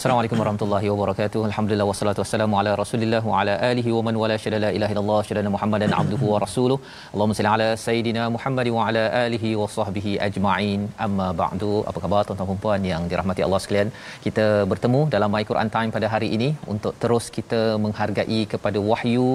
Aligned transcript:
Assalamualaikum 0.00 0.38
warahmatullahi 0.40 0.88
wabarakatuh. 0.90 1.40
Alhamdulillah 1.48 1.86
wassalatu 1.88 2.20
wassalamu 2.22 2.54
ala 2.60 2.70
Rasulillah 2.80 3.20
wa 3.30 3.40
ala 3.40 3.54
alihi 3.70 3.90
wa 3.96 4.02
man 4.06 4.14
wala 4.20 4.36
syada 4.42 4.58
la 4.62 4.70
ilaha 4.76 4.92
illallah 4.94 5.18
syada 5.28 5.50
Muhammadan 5.54 5.90
abduhu 5.98 6.24
wa 6.32 6.38
rasuluh. 6.44 6.78
Allahumma 7.12 7.36
salli 7.38 7.50
ala 7.54 7.66
sayidina 7.82 8.22
Muhammad 8.36 8.68
wa 8.76 8.84
ala 8.90 9.02
alihi 9.24 9.50
wa 9.62 9.66
sahbihi 9.74 10.12
ajma'in. 10.26 10.80
Amma 11.06 11.26
ba'du. 11.40 11.72
Apa 11.90 11.98
khabar 12.04 12.22
tuan-tuan 12.28 12.48
dan 12.52 12.60
puan 12.62 12.86
yang 12.92 13.02
dirahmati 13.10 13.44
Allah 13.48 13.60
sekalian? 13.64 13.90
Kita 14.26 14.46
bertemu 14.72 15.02
dalam 15.16 15.30
My 15.36 15.42
Quran 15.50 15.72
Time 15.76 15.92
pada 15.96 16.08
hari 16.14 16.30
ini 16.36 16.48
untuk 16.74 16.96
terus 17.04 17.26
kita 17.36 17.60
menghargai 17.84 18.40
kepada 18.54 18.80
wahyu 18.88 19.28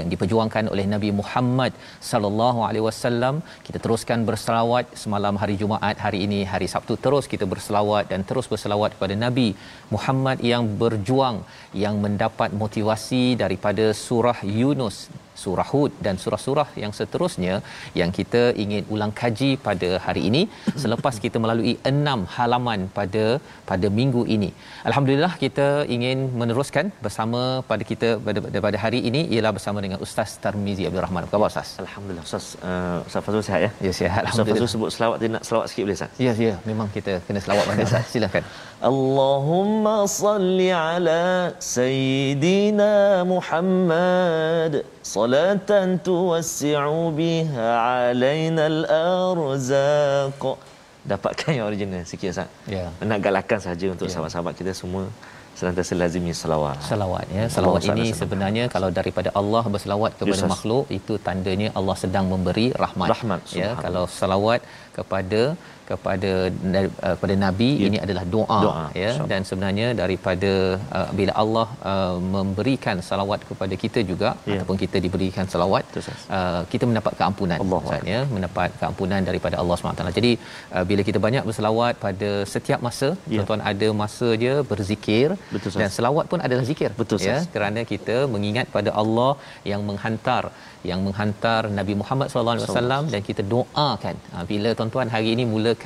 yang 0.00 0.06
diperjuangkan 0.14 0.70
oleh 0.76 0.86
Nabi 0.94 1.12
Muhammad 1.22 1.74
sallallahu 2.12 2.62
alaihi 2.68 2.86
wasallam. 2.88 3.42
Kita 3.66 3.80
teruskan 3.86 4.20
berselawat 4.30 4.94
semalam 5.04 5.42
hari 5.44 5.56
Jumaat, 5.64 5.98
hari 6.06 6.22
ini 6.28 6.40
hari 6.54 6.70
Sabtu 6.76 7.00
terus 7.08 7.26
kita 7.34 7.44
berselawat 7.54 8.06
dan 8.14 8.22
terus 8.30 8.48
berselawat 8.54 8.92
kepada 8.98 9.16
Nabi 9.26 9.50
Muhammad 9.94 10.10
Muhammad 10.12 10.44
yang 10.44 10.68
berjuang 10.76 11.40
yang 11.72 11.96
mendapat 11.96 12.52
motivasi 12.52 13.32
daripada 13.32 13.96
surah 13.96 14.44
Yunus 14.44 15.08
surah 15.42 15.66
Hud 15.72 15.92
dan 16.06 16.14
surah-surah 16.22 16.68
yang 16.82 16.92
seterusnya 16.98 17.54
yang 18.00 18.10
kita 18.18 18.42
ingin 18.64 18.82
ulang 18.94 19.12
kaji 19.20 19.50
pada 19.66 19.90
hari 20.06 20.22
ini 20.28 20.42
selepas 20.82 21.14
kita 21.24 21.38
melalui 21.44 21.74
enam 21.92 22.20
halaman 22.36 22.80
pada 22.98 23.24
pada 23.70 23.88
minggu 23.98 24.22
ini. 24.36 24.50
Alhamdulillah 24.88 25.32
kita 25.44 25.68
ingin 25.96 26.18
meneruskan 26.40 26.86
bersama 27.06 27.40
pada 27.70 27.84
kita 27.90 28.08
pada, 28.26 28.60
pada 28.66 28.78
hari 28.84 29.00
ini 29.10 29.22
ialah 29.34 29.52
bersama 29.58 29.78
dengan 29.84 30.00
Ustaz 30.06 30.32
Tarmizi 30.44 30.86
Abdul 30.88 31.04
Rahman. 31.06 31.22
Apa 31.26 31.34
khabar 31.36 31.50
Ustaz? 31.54 31.70
Alhamdulillah 31.84 32.24
Ustaz 32.28 32.46
uh, 32.70 32.98
Ustaz 33.08 33.22
Fazul 33.26 33.44
sihat 33.48 33.62
ya? 33.66 33.70
Ya 33.86 33.92
sihat. 34.00 34.22
Alhamdulillah. 34.24 34.58
Ustaz 34.58 34.62
Fazul 34.62 34.74
sebut 34.74 34.90
selawat 34.96 35.16
dia 35.22 35.30
nak 35.36 35.44
selawat 35.48 35.66
sikit 35.72 35.84
boleh 35.86 35.98
Ustaz? 36.00 36.22
Ya 36.26 36.34
ya 36.48 36.54
memang 36.70 36.88
kita 36.96 37.14
kena 37.26 37.40
selawat 37.46 37.64
banyak 37.70 37.88
Ustaz. 37.90 38.06
Silakan. 38.14 38.44
Allahumma 38.90 39.96
salli 40.20 40.70
ala 40.86 41.22
sayyidina 41.76 42.92
Muhammad 43.32 44.72
salatan 45.22 45.88
tuwassi'u 46.06 47.02
biha 47.18 47.66
alaina 48.10 48.62
al-arzaq 48.72 50.42
dapatkan 51.12 51.50
yang 51.56 51.66
original 51.70 52.02
sikit 52.10 52.28
Ustaz. 52.34 52.48
Ya. 52.74 52.84
Nak 53.10 53.18
galakkan 53.26 53.60
saja 53.66 53.86
untuk 53.94 54.06
Ya. 54.06 54.12
sahabat-sahabat 54.14 54.54
kita 54.60 54.72
semua 54.80 55.04
senantiasa 55.58 55.94
lazimi 56.02 56.32
selawat. 56.42 56.78
Salawat 56.90 57.26
ya. 57.38 57.44
Salawat 57.54 57.80
Allah 57.86 57.94
ini 58.02 58.06
sebenarnya 58.20 58.64
kalau 58.74 58.90
daripada 58.98 59.30
Allah 59.40 59.62
berselawat 59.74 60.10
kepada 60.18 60.34
Ustaz. 60.38 60.52
makhluk 60.54 60.84
itu 60.98 61.14
tandanya 61.26 61.68
Allah 61.78 61.96
sedang 62.04 62.26
memberi 62.32 62.66
rahmat. 62.84 63.08
Rahmat, 63.14 63.40
ya. 63.62 63.70
Kalau 63.84 64.04
salawat 64.20 64.60
kepada 64.98 65.42
kepada 65.92 66.30
uh, 67.06 67.14
kepada 67.16 67.34
nabi 67.44 67.70
Ya. 67.82 67.86
ini 67.88 67.98
adalah 68.04 68.24
doa, 68.34 68.58
Doa, 68.66 68.84
ya 69.02 69.08
insya-Allah. 69.08 69.28
dan 69.32 69.40
sebenarnya 69.48 69.88
daripada 70.02 70.52
uh, 70.98 71.08
bila 71.18 71.32
Allah 71.42 71.66
uh, 71.92 72.16
memberikan 72.36 72.96
salawat 73.08 73.40
kepada 73.50 73.74
kita 73.84 74.00
juga 74.10 74.30
Ya. 74.50 74.54
ataupun 74.56 74.78
kita 74.84 74.96
diberikan 75.06 75.46
salawat 75.54 75.84
uh, 76.38 76.62
kita 76.72 76.84
mendapat 76.90 77.12
keampunan 77.20 77.58
Allah 77.64 77.80
Ustaz, 77.86 78.02
ya 78.14 78.20
mendapat 78.36 78.70
keampunan 78.82 79.20
daripada 79.30 79.56
Allah 79.62 79.76
SWT. 79.78 80.16
Jadi 80.20 80.32
uh, 80.76 80.84
bila 80.90 81.02
kita 81.08 81.18
banyak 81.26 81.44
berselawat 81.50 81.94
pada 82.06 82.30
setiap 82.54 82.80
masa 82.88 83.08
Ya. 83.12 83.38
tuan-tuan 83.38 83.62
ada 83.72 83.88
masa 84.02 84.28
dia 84.42 84.54
berzikir 84.72 85.28
Betul, 85.54 85.78
dan 85.82 85.90
selawat 85.98 86.24
pun 86.32 86.40
adalah 86.46 86.64
zikir 86.70 86.90
Betul, 87.00 87.18
ya 87.30 87.38
kerana 87.54 87.80
kita 87.92 88.16
mengingat 88.34 88.66
pada 88.76 88.90
Allah 89.02 89.32
yang 89.72 89.80
menghantar 89.90 90.44
yang 90.90 91.00
menghantar 91.06 91.60
Nabi 91.78 91.94
Muhammad 92.00 92.26
sallallahu 92.30 92.56
alaihi 92.56 92.68
wasallam 92.68 93.02
dan 93.12 93.20
kita 93.28 93.42
doakan 93.52 94.14
ha, 94.32 94.42
bila 94.50 94.70
tuan-tuan 94.78 95.08
hari 95.14 95.28
ini 95.34 95.44
mulakan 95.52 95.81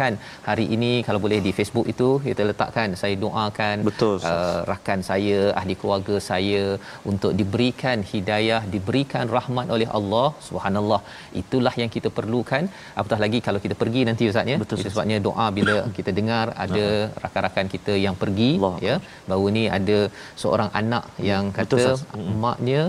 hari 0.48 0.64
ini. 0.76 0.92
Kalau 1.06 1.20
boleh 1.24 1.38
di 1.46 1.52
Facebook 1.58 1.86
itu 1.92 2.08
kita 2.26 2.42
letakkan 2.50 2.88
saya 3.02 3.14
doakan 3.24 3.76
Betul, 3.88 4.14
uh, 4.32 4.60
rakan 4.70 5.00
saya 5.10 5.38
ahli 5.60 5.74
keluarga 5.80 6.16
saya 6.30 6.64
untuk 7.12 7.32
diberikan 7.40 8.00
hidayah 8.12 8.60
diberikan 8.74 9.26
rahmat 9.36 9.66
oleh 9.76 9.88
Allah. 9.98 10.28
Subhanallah. 10.48 11.00
Itulah 11.42 11.74
yang 11.82 11.92
kita 11.96 12.10
perlukan. 12.18 12.64
Apatah 13.00 13.20
lagi 13.24 13.40
kalau 13.48 13.62
kita 13.66 13.76
pergi 13.82 14.02
nanti 14.10 14.30
ustaz 14.32 14.52
ya? 14.52 14.58
Betul, 14.62 14.76
itu 14.76 14.82
Ustaz. 14.82 14.94
sebabnya 14.94 15.18
doa 15.28 15.46
bila 15.58 15.76
kita 15.98 16.12
dengar 16.20 16.46
ada 16.66 16.86
rakan-rakan 17.24 17.68
kita 17.74 17.94
yang 18.06 18.16
pergi 18.22 18.50
Allah 18.58 18.76
ya? 18.88 18.96
Baru 19.30 19.46
ni 19.58 19.64
ada 19.78 19.98
seorang 20.42 20.70
anak 20.82 21.06
yang 21.30 21.44
Betul, 21.50 21.58
kata 21.58 21.76
Ustaz. 21.96 22.34
maknya 22.46 22.82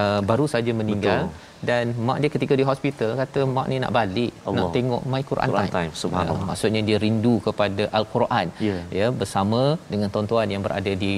uh, 0.00 0.20
baru 0.30 0.46
saja 0.54 0.72
meninggal. 0.82 1.22
Betul. 1.26 1.44
Dan 1.68 1.84
mak 2.06 2.18
dia 2.22 2.30
ketika 2.34 2.54
di 2.60 2.64
hospital 2.70 3.10
kata 3.20 3.40
mak 3.56 3.66
ni 3.72 3.76
nak 3.84 3.92
balik 3.98 4.32
Allah. 4.48 4.56
nak 4.58 4.68
tengok 4.76 5.02
my 5.12 5.22
Quran, 5.30 5.48
Quran 5.52 5.70
Time, 5.76 5.92
subhanallah. 6.02 6.42
Uh, 6.44 6.48
maksudnya 6.50 6.82
dia 6.88 6.98
rindu 7.04 7.34
kepada 7.46 7.84
al-Quran 7.98 8.46
Ya. 8.68 8.76
ya 8.98 9.06
bersama 9.20 9.60
dengan 9.92 10.08
tuan-tuan 10.14 10.48
yang 10.54 10.62
berada 10.66 10.92
di 11.04 11.12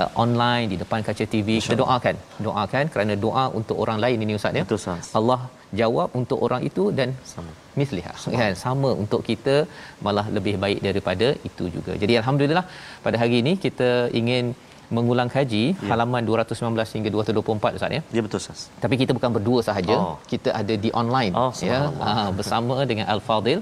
uh, 0.00 0.10
online 0.24 0.66
di 0.72 0.76
depan 0.82 1.00
kaca 1.08 1.24
TV 1.34 1.48
kita 1.64 1.76
doakan 1.82 2.16
doakan 2.48 2.84
kerana 2.94 3.16
doa 3.26 3.44
untuk 3.60 3.76
orang 3.84 4.00
lain 4.04 4.24
ini 4.26 4.34
ustaz 4.40 4.58
ya 4.60 4.64
Betul. 4.68 4.80
Allah 5.20 5.40
jawab 5.80 6.08
untuk 6.20 6.38
orang 6.46 6.62
itu 6.70 6.84
dan 6.98 7.08
Sama. 7.34 7.52
misliha 7.80 8.12
kan 8.40 8.54
sama 8.64 8.90
untuk 9.02 9.20
kita 9.28 9.54
malah 10.06 10.26
lebih 10.36 10.54
baik 10.64 10.80
daripada 10.88 11.28
itu 11.48 11.64
juga. 11.76 11.92
Jadi 12.02 12.14
alhamdulillah 12.20 12.64
pada 13.04 13.16
hari 13.22 13.36
ini 13.42 13.52
kita 13.64 13.88
ingin 14.20 14.44
mengulang 14.96 15.28
kaji 15.36 15.64
ya. 15.72 15.88
halaman 15.90 16.22
219 16.28 16.94
hingga 16.96 17.10
224 17.16 17.78
Ustaz 17.78 17.90
ya. 17.96 18.02
Ya 18.16 18.20
betul 18.26 18.38
Ustaz. 18.44 18.60
Tapi 18.84 18.94
kita 19.02 19.12
bukan 19.18 19.30
berdua 19.36 19.60
sahaja. 19.68 19.94
Oh. 20.02 20.16
Kita 20.32 20.50
ada 20.60 20.74
di 20.84 20.90
online 21.02 21.32
Oh, 21.42 21.50
ya 21.70 21.80
uh, 22.10 22.28
bersama 22.38 22.76
dengan 22.90 23.06
Al-Fadil 23.14 23.60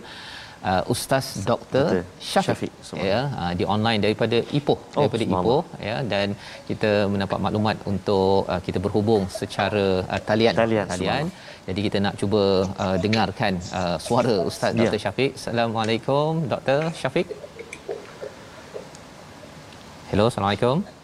uh, 0.70 0.82
Ustaz 0.94 1.26
Dr. 1.50 1.86
Syafiq, 2.30 2.72
Syafiq, 2.88 3.04
ya 3.10 3.20
uh, 3.42 3.52
di 3.58 3.64
online 3.74 4.00
daripada 4.06 4.38
Ipoh 4.58 4.78
Oh, 4.96 5.00
daripada 5.02 5.24
Ipoh 5.36 5.62
ya 5.88 5.96
dan 6.12 6.26
kita 6.70 6.90
mendapat 7.12 7.38
maklumat 7.46 7.76
untuk 7.92 8.38
uh, 8.52 8.60
kita 8.66 8.78
berhubung 8.86 9.24
secara 9.40 9.84
uh, 10.12 10.20
talian 10.30 10.54
Talian, 10.62 10.86
talian. 10.94 11.24
Jadi 11.68 11.80
kita 11.86 11.98
nak 12.04 12.14
cuba 12.20 12.42
uh, 12.84 12.96
dengarkan 13.04 13.52
uh, 13.80 13.96
suara 14.06 14.34
Ustaz 14.50 14.70
Ya. 14.74 14.88
Dr. 14.88 15.00
Syafiq. 15.04 15.30
Assalamualaikum 15.40 16.30
Dr. 16.52 16.78
Syafiq. 17.00 17.26
Hello, 20.10 20.24
Assalamualaikum. 20.30 20.99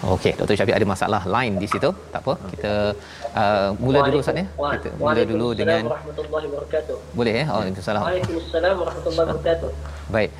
Okey, 0.00 0.32
Dr. 0.32 0.56
Syafiq 0.56 0.72
ada 0.72 0.88
masalah 0.88 1.22
line 1.28 1.54
di 1.60 1.68
situ. 1.68 1.90
Tak 2.12 2.20
apa. 2.24 2.34
Kita 2.52 2.72
uh, 3.36 3.68
mula 3.76 4.00
dulu 4.08 4.18
Ustaz 4.24 4.40
ya. 4.40 4.46
Kita 4.48 4.90
mula 4.96 5.22
dulu 5.32 5.48
dengan 5.52 5.82
boleh 7.18 7.34
ya? 7.40 7.44
Oh, 7.52 7.60
Waalaikumsalam. 7.60 8.02
Waalaikumsalam 8.08 8.74
warahmatullahi 8.80 9.26
wabarakatuh. 9.28 9.70
Baik. 10.16 10.30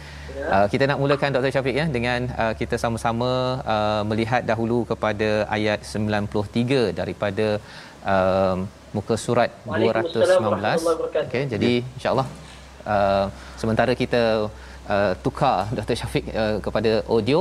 Uh, 0.41 0.67
kita 0.73 0.85
nak 0.89 0.99
mulakan 1.03 1.29
Dr. 1.37 1.53
Syafiq 1.53 1.77
ya 1.77 1.85
dengan 1.97 2.33
uh, 2.41 2.55
kita 2.57 2.81
sama-sama 2.81 3.61
uh, 3.75 4.03
melihat 4.09 4.43
dahulu 4.49 4.89
kepada 4.89 5.45
ayat 5.53 5.85
93 5.85 6.97
daripada 6.97 7.61
uh, 8.09 8.57
muka 8.97 9.15
surat 9.21 9.53
Waalaikumsalam 9.69 10.41
219. 10.41 10.49
warahmatullahi 10.49 10.81
wabarakatuh. 10.89 11.29
Okey, 11.29 11.45
jadi 11.53 11.73
insya-Allah 12.01 12.27
uh, 12.89 13.27
sementara 13.61 13.93
kita 13.93 14.49
uh, 14.95 15.13
tukar 15.25 15.69
Dr. 15.79 15.97
Syafiq 16.01 16.25
uh, 16.43 16.57
kepada 16.67 16.93
audio 17.17 17.41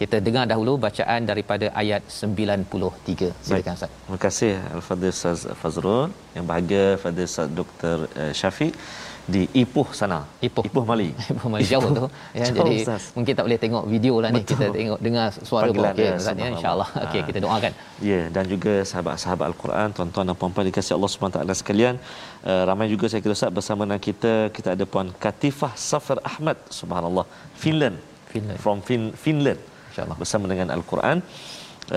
Kita 0.00 0.16
dengar 0.26 0.44
dahulu 0.52 0.72
bacaan 0.86 1.24
daripada 1.30 1.66
ayat 1.82 2.02
93. 2.06 3.32
Silakan 3.46 3.72
Ustaz. 3.78 3.90
Terima 4.04 4.20
kasih 4.26 4.52
Al-Fadhil 4.76 5.12
Ustaz 5.16 5.40
Fazrul 5.60 6.04
yang 6.36 6.46
bahagia 6.50 6.84
Fadhil 7.02 7.28
Ustaz 7.30 7.48
Dr. 7.60 7.96
Uh, 8.22 8.32
Syafiq 8.40 8.72
di 9.28 9.44
Ipoh 9.62 9.88
sana. 9.98 10.18
Ipoh. 10.46 10.62
Ipoh 10.68 10.84
Mali. 10.90 11.08
Ipoh 11.32 11.48
Mali 11.52 11.64
jauh 11.72 11.88
tu 11.98 12.04
ya 12.32 12.44
Jauh, 12.48 12.56
jadi 12.58 12.76
Ustaz. 12.80 13.02
mungkin 13.16 13.32
tak 13.38 13.44
boleh 13.46 13.58
tengok 13.64 13.84
video 13.94 14.14
lah 14.24 14.30
ni 14.32 14.40
Betul. 14.40 14.48
kita 14.56 14.66
tengok 14.78 14.98
dengar 15.06 15.26
suara 15.48 15.68
pun 15.68 15.84
okey 15.90 16.06
Ustaz 16.20 16.36
ya 16.44 16.48
insyaallah 16.56 16.88
okey 17.04 17.20
Ah. 17.20 17.26
kita 17.28 17.38
doakan 17.44 17.72
Ya 18.10 18.20
dan 18.34 18.44
juga 18.52 18.74
sahabat-sahabat 18.90 19.46
Al-Quran 19.52 19.88
tuan-tuan 19.96 20.24
dan 20.30 20.36
puan-puan 20.40 20.64
dikasihi 20.70 20.94
Allah 20.96 21.10
Subhanahu 21.12 21.36
taala 21.36 21.54
sekalian 21.60 21.94
uh, 22.50 22.62
ramai 22.68 22.86
juga 22.94 23.06
saya 23.10 23.20
kira 23.24 23.36
Ustaz 23.38 23.52
bersama 23.58 23.82
dengan 23.86 24.02
kita 24.08 24.32
kita 24.56 24.68
ada 24.76 24.84
puan 24.92 25.08
Katifah 25.24 25.72
Safar 25.90 26.18
Ahmad 26.30 26.56
subhanallah 26.78 27.26
Finland 27.62 27.96
Finland. 28.32 28.58
from 28.64 28.78
fin- 28.88 29.14
Finland 29.24 29.60
InsyaAllah. 29.90 30.16
bersama 30.22 30.44
dengan 30.52 30.68
Al-Quran 30.76 31.18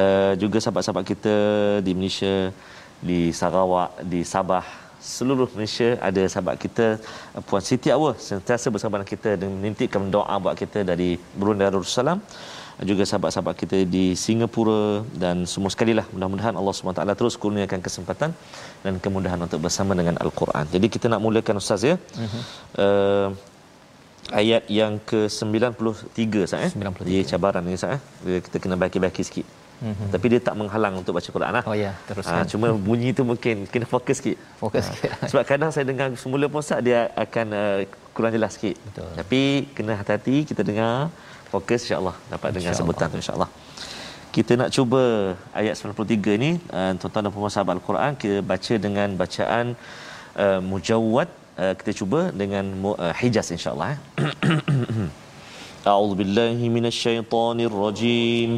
uh, 0.02 0.34
juga 0.44 0.58
sahabat-sahabat 0.64 1.06
kita 1.14 1.36
di 1.88 1.92
Malaysia 2.00 2.36
di 3.10 3.20
Sarawak 3.40 3.92
di 4.14 4.22
Sabah 4.34 4.66
seluruh 5.14 5.50
Malaysia 5.58 5.90
ada 6.08 6.24
sahabat 6.34 6.56
kita 6.66 6.88
uh, 7.36 7.42
Puan 7.48 7.64
Siti 7.70 7.90
Awal 7.98 8.14
sentiasa 8.30 8.68
bersama 8.74 8.94
dengan 8.98 9.10
kita 9.14 9.32
dan 9.42 9.50
menitipkan 9.62 10.04
doa 10.18 10.36
buat 10.44 10.56
kita 10.64 10.80
dari 10.92 11.10
Brunei 11.40 11.70
Darussalam 11.74 12.20
juga 12.90 13.04
sahabat-sahabat 13.06 13.56
kita 13.62 13.78
di 13.86 14.18
Singapura 14.18 15.06
dan 15.24 15.46
semua 15.46 15.70
sekali 15.74 15.94
lah 15.94 16.06
mudah-mudahan 16.14 16.56
Allah 16.58 16.74
SWT 16.74 17.02
terus 17.20 17.36
kurniakan 17.38 17.80
kesempatan 17.88 18.34
dan 18.82 18.94
kemudahan 18.98 19.38
untuk 19.38 19.62
bersama 19.66 19.94
dengan 19.94 20.18
Al-Quran. 20.18 20.66
Jadi 20.74 20.88
kita 20.90 21.06
nak 21.06 21.22
mulakan 21.22 21.62
Ustaz 21.62 21.86
ya. 21.86 21.96
Uh-huh. 21.96 22.42
Uh, 22.82 23.28
ayat 24.34 24.66
yang 24.66 24.98
ke-93 25.06 26.20
Ustaz 26.48 26.62
eh. 26.66 26.72
93. 26.74 27.06
Dia 27.06 27.22
cabaran 27.32 27.62
ni 27.62 27.78
Ustaz 27.78 28.02
eh. 28.26 28.42
Kita 28.46 28.58
kena 28.58 28.76
baiki-baiki 28.82 29.22
sikit. 29.30 29.46
Uh-huh. 29.82 30.10
Tapi 30.14 30.26
dia 30.30 30.40
tak 30.42 30.58
menghalang 30.58 30.94
untuk 31.02 31.14
baca 31.18 31.30
Quran 31.30 31.52
lah. 31.58 31.64
Oh 31.66 31.78
ya, 31.78 31.94
teruskan. 32.06 32.42
Ah, 32.42 32.46
cuma 32.46 32.70
bunyi 32.74 33.14
tu 33.18 33.26
mungkin 33.26 33.66
kena 33.70 33.86
fokus 33.86 34.22
sikit. 34.22 34.38
Fokus 34.62 34.86
Ah, 34.86 34.94
sikit. 34.94 35.10
Sebab 35.30 35.44
kadang 35.46 35.70
saya 35.74 35.86
dengar 35.90 36.14
semula 36.18 36.46
pun 36.50 36.62
Ustaz 36.66 36.82
dia 36.86 37.10
akan 37.14 37.46
uh, 37.54 37.78
kurang 38.14 38.34
jelas 38.34 38.58
sikit. 38.58 38.78
Betul. 38.90 39.10
Tapi 39.18 39.42
kena 39.78 39.98
hati-hati 39.98 40.50
kita 40.50 40.62
dengar 40.62 41.10
fokus 41.53 41.81
insya-Allah 41.87 42.17
dapat 42.33 42.49
dengar 42.55 42.73
InsyaAllah. 42.75 42.81
sebutan 42.81 43.07
tu 43.13 43.19
insya-Allah. 43.23 43.51
Kita 44.35 44.53
nak 44.61 44.69
cuba 44.77 45.03
ayat 45.61 45.75
93 45.81 46.43
ni 46.45 46.51
uh, 46.79 46.93
tuan-tuan 47.01 47.23
dan 47.25 47.33
puan 47.33 47.53
sahabat 47.55 47.75
Al-Quran 47.81 48.13
kita 48.21 48.37
baca 48.45 48.75
dengan 48.87 49.09
bacaan 49.23 49.67
uh, 50.37 50.61
mujawwad 50.71 51.29
uh, 51.57 51.73
kita 51.79 51.91
cuba 52.01 52.21
dengan 52.41 52.65
mu- 52.83 52.99
uh, 53.01 53.15
Hijaz 53.21 53.49
insya-Allah 53.57 53.97
eh. 53.97 53.99
A'udzu 55.89 56.15
billahi 56.21 56.67
minasyaitonir 56.77 57.73
rajim. 57.85 58.51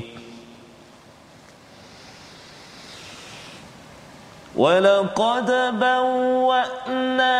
ولقد 4.59 5.49
بوأنا 5.79 7.37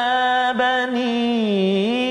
بني 0.53 2.02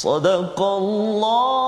صدق 0.00 0.58
الله 0.62 1.59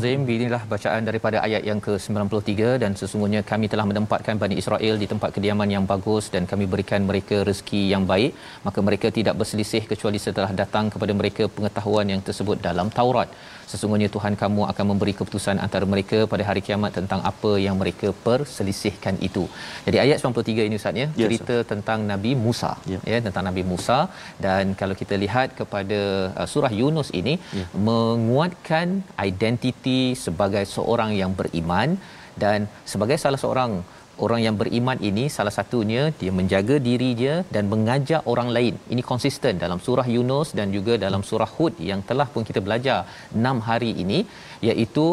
Al-Azim 0.00 0.22
inilah 0.34 0.60
bacaan 0.72 1.02
daripada 1.08 1.38
ayat 1.46 1.62
yang 1.70 1.80
ke-93 1.86 2.52
dan 2.82 2.92
sesungguhnya 3.00 3.40
kami 3.50 3.66
telah 3.72 3.84
menempatkan 3.90 4.40
Bani 4.42 4.56
Israel 4.62 4.94
di 5.02 5.06
tempat 5.12 5.30
kediaman 5.36 5.68
yang 5.74 5.84
bagus 5.92 6.32
dan 6.34 6.48
kami 6.50 6.64
berikan 6.72 7.04
mereka 7.10 7.36
rezeki 7.48 7.82
yang 7.92 8.04
baik 8.12 8.32
maka 8.66 8.78
mereka 8.88 9.08
tidak 9.18 9.34
berselisih 9.40 9.82
kecuali 9.92 10.18
setelah 10.26 10.50
datang 10.62 10.88
kepada 10.94 11.12
mereka 11.20 11.52
pengetahuan 11.56 12.08
yang 12.12 12.22
tersebut 12.28 12.56
dalam 12.68 12.88
Taurat 12.98 13.28
sesungguhnya 13.72 14.08
Tuhan 14.14 14.34
kamu 14.42 14.62
akan 14.72 14.84
memberi 14.90 15.12
keputusan 15.18 15.56
antara 15.66 15.84
mereka 15.92 16.18
pada 16.32 16.44
hari 16.48 16.60
kiamat 16.66 16.92
tentang 16.98 17.20
apa 17.30 17.52
yang 17.64 17.76
mereka 17.82 18.08
perselisihkan 18.26 19.14
itu. 19.28 19.44
Jadi 19.86 19.96
ayat 20.04 20.16
93 20.24 20.66
ini 20.68 20.76
Ustaz 20.80 20.96
ya 21.02 21.06
Ya, 21.20 21.26
cerita 21.26 21.56
tentang 21.72 22.00
Nabi 22.12 22.32
Musa 22.44 22.72
Ya. 22.92 22.98
ya 23.12 23.18
tentang 23.26 23.44
Nabi 23.48 23.62
Musa 23.72 23.98
dan 24.46 24.74
kalau 24.80 24.94
kita 25.02 25.14
lihat 25.24 25.48
kepada 25.60 26.00
uh, 26.40 26.48
surah 26.54 26.72
Yunus 26.80 27.10
ini 27.20 27.34
Ya. 27.60 27.66
menguatkan 27.88 28.88
identiti 29.28 29.89
sebagai 30.24 30.64
seorang 30.74 31.10
yang 31.20 31.32
beriman 31.40 31.90
dan 32.42 32.68
sebagai 32.92 33.18
salah 33.22 33.40
seorang 33.44 33.72
orang 34.24 34.40
yang 34.46 34.56
beriman 34.60 34.98
ini 35.08 35.24
salah 35.36 35.52
satunya 35.58 36.02
dia 36.20 36.32
menjaga 36.38 36.76
diri 36.88 37.10
dia 37.20 37.34
dan 37.54 37.64
mengajak 37.72 38.22
orang 38.32 38.48
lain. 38.56 38.74
Ini 38.92 39.02
konsisten 39.10 39.62
dalam 39.64 39.78
surah 39.86 40.06
Yunus 40.16 40.50
dan 40.58 40.68
juga 40.76 40.96
dalam 41.06 41.24
surah 41.30 41.50
Hud 41.56 41.74
yang 41.90 42.02
telah 42.10 42.28
pun 42.34 42.44
kita 42.48 42.62
belajar 42.66 42.98
6 43.32 43.68
hari 43.68 43.90
ini 44.04 44.20
iaitu 44.70 45.06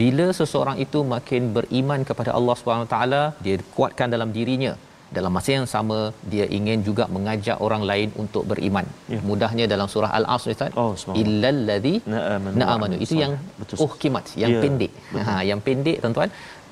bila 0.00 0.26
seseorang 0.40 0.78
itu 0.86 1.00
makin 1.14 1.52
beriman 1.58 2.02
kepada 2.10 2.32
Allah 2.38 2.56
Subhanahu 2.60 2.90
taala 2.94 3.22
dia 3.46 3.58
kuatkan 3.76 4.10
dalam 4.16 4.32
dirinya 4.38 4.74
dalam 5.18 5.32
masa 5.36 5.50
yang 5.58 5.66
sama 5.74 5.98
dia 6.32 6.46
ingin 6.58 6.78
juga 6.88 7.04
mengajak 7.16 7.56
orang 7.66 7.82
lain 7.90 8.08
untuk 8.22 8.42
beriman. 8.50 8.86
Ya. 9.14 9.20
Mudahnya 9.28 9.64
dalam 9.74 9.88
surah 9.94 10.10
Al-Asr 10.18 10.50
Ustaz. 10.56 10.72
Oh. 10.82 10.92
Illal 11.22 11.60
ladzi 11.70 11.94
Na'amanu 12.14 12.56
na'amanu. 12.60 12.96
Itu 13.06 13.14
yang 13.22 13.32
Betul. 13.60 13.76
uhkimat, 13.86 14.24
yang 14.42 14.50
Ya, 14.54 14.60
pendek. 14.64 14.92
Ha, 15.26 15.32
yang 15.50 15.60
pendek 15.66 15.96
tuan-tuan. 16.02 16.30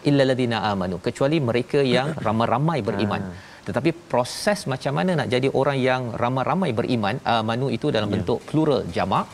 Illal 0.09 0.29
ladzina 0.31 0.59
amanu. 0.71 0.97
Kecuali 1.07 1.37
mereka 1.49 1.81
yang 1.97 2.09
ramai-ramai 2.27 2.79
beriman. 2.89 3.23
Tetapi 3.66 3.90
proses 4.12 4.61
macam 4.73 4.92
mana 4.99 5.12
nak 5.21 5.28
jadi 5.35 5.49
orang 5.61 5.78
yang 5.88 6.02
ramai-ramai 6.23 6.71
beriman, 6.78 7.16
amanu 7.37 7.66
itu 7.76 7.88
dalam 7.97 8.09
Ya. 8.11 8.14
bentuk 8.14 8.38
plural 8.49 8.81
jamak, 8.97 9.26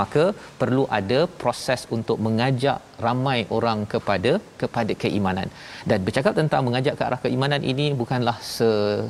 maka 0.00 0.24
perlu 0.60 0.84
ada 0.98 1.20
proses 1.42 1.80
untuk 1.96 2.18
mengajak 2.26 2.78
ramai 3.06 3.38
orang 3.56 3.78
kepada 3.92 4.32
kepada 4.62 4.92
keimanan. 5.02 5.48
Dan 5.90 5.98
bercakap 6.06 6.34
tentang 6.40 6.62
mengajak 6.68 6.94
ke 6.98 7.02
arah 7.08 7.20
keimanan 7.24 7.62
ini 7.72 7.86
bukanlah 8.00 8.36
se, 8.54 8.68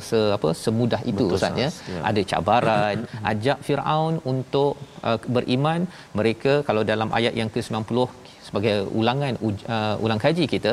se 0.08 0.18
apa 0.36 0.50
semudah 0.64 1.00
itu 1.12 1.24
Betul, 1.26 1.36
Ustaz 1.38 1.62
ya. 1.64 1.68
Ya. 1.94 2.00
Ada 2.10 2.22
cabaran, 2.32 2.96
ajak 3.32 3.58
Firaun 3.66 4.14
untuk 4.34 4.72
uh, 5.08 5.18
beriman. 5.36 5.80
Mereka 6.20 6.54
kalau 6.68 6.84
dalam 6.92 7.10
ayat 7.20 7.34
yang 7.40 7.50
ke-90 7.56 7.98
sebagai 8.46 8.74
ulangan 9.00 9.34
uh, 9.42 10.04
ulang 10.04 10.20
kaji 10.24 10.44
kita 10.54 10.72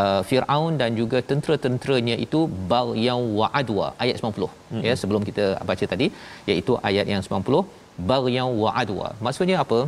uh, 0.00 0.20
Firaun 0.28 0.74
dan 0.80 0.90
juga 1.00 1.20
tentera-tenteranya 1.30 2.16
itu 2.26 2.40
baghyan 2.72 3.22
wa 3.38 3.48
adwa 3.60 3.86
ayat 4.04 4.16
90 4.20 4.48
mm-hmm. 4.48 4.82
ya 4.88 4.94
sebelum 5.02 5.24
kita 5.28 5.46
baca 5.70 5.86
tadi 5.92 6.08
iaitu 6.50 6.74
ayat 6.90 7.08
yang 7.14 7.22
90 7.28 7.62
baghyan 8.10 8.50
wa 8.62 8.72
adwa 8.82 9.08
maksudnya 9.26 9.58
apa 9.64 9.80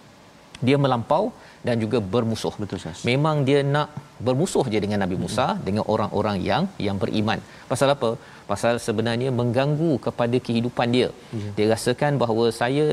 dia 0.66 0.78
melampau 0.84 1.24
dan 1.66 1.76
juga 1.82 1.98
bermusuh. 2.14 2.54
Betul, 2.62 2.78
Ustaz. 2.80 3.02
Memang 3.10 3.36
dia 3.48 3.60
nak 3.74 3.88
bermusuh 4.26 4.64
je 4.72 4.78
dengan 4.84 5.00
Nabi 5.04 5.16
Musa 5.24 5.46
hmm. 5.48 5.60
dengan 5.66 5.84
orang-orang 5.94 6.36
yang 6.50 6.64
yang 6.86 6.96
beriman. 7.02 7.40
Pasal 7.70 7.90
apa? 7.96 8.10
Pasal 8.50 8.74
sebenarnya 8.86 9.30
mengganggu 9.40 9.92
kepada 10.06 10.36
kehidupan 10.46 10.88
dia. 10.96 11.08
Ya. 11.42 11.50
Dia 11.56 11.66
rasakan 11.74 12.20
bahawa 12.22 12.46
saya 12.60 12.88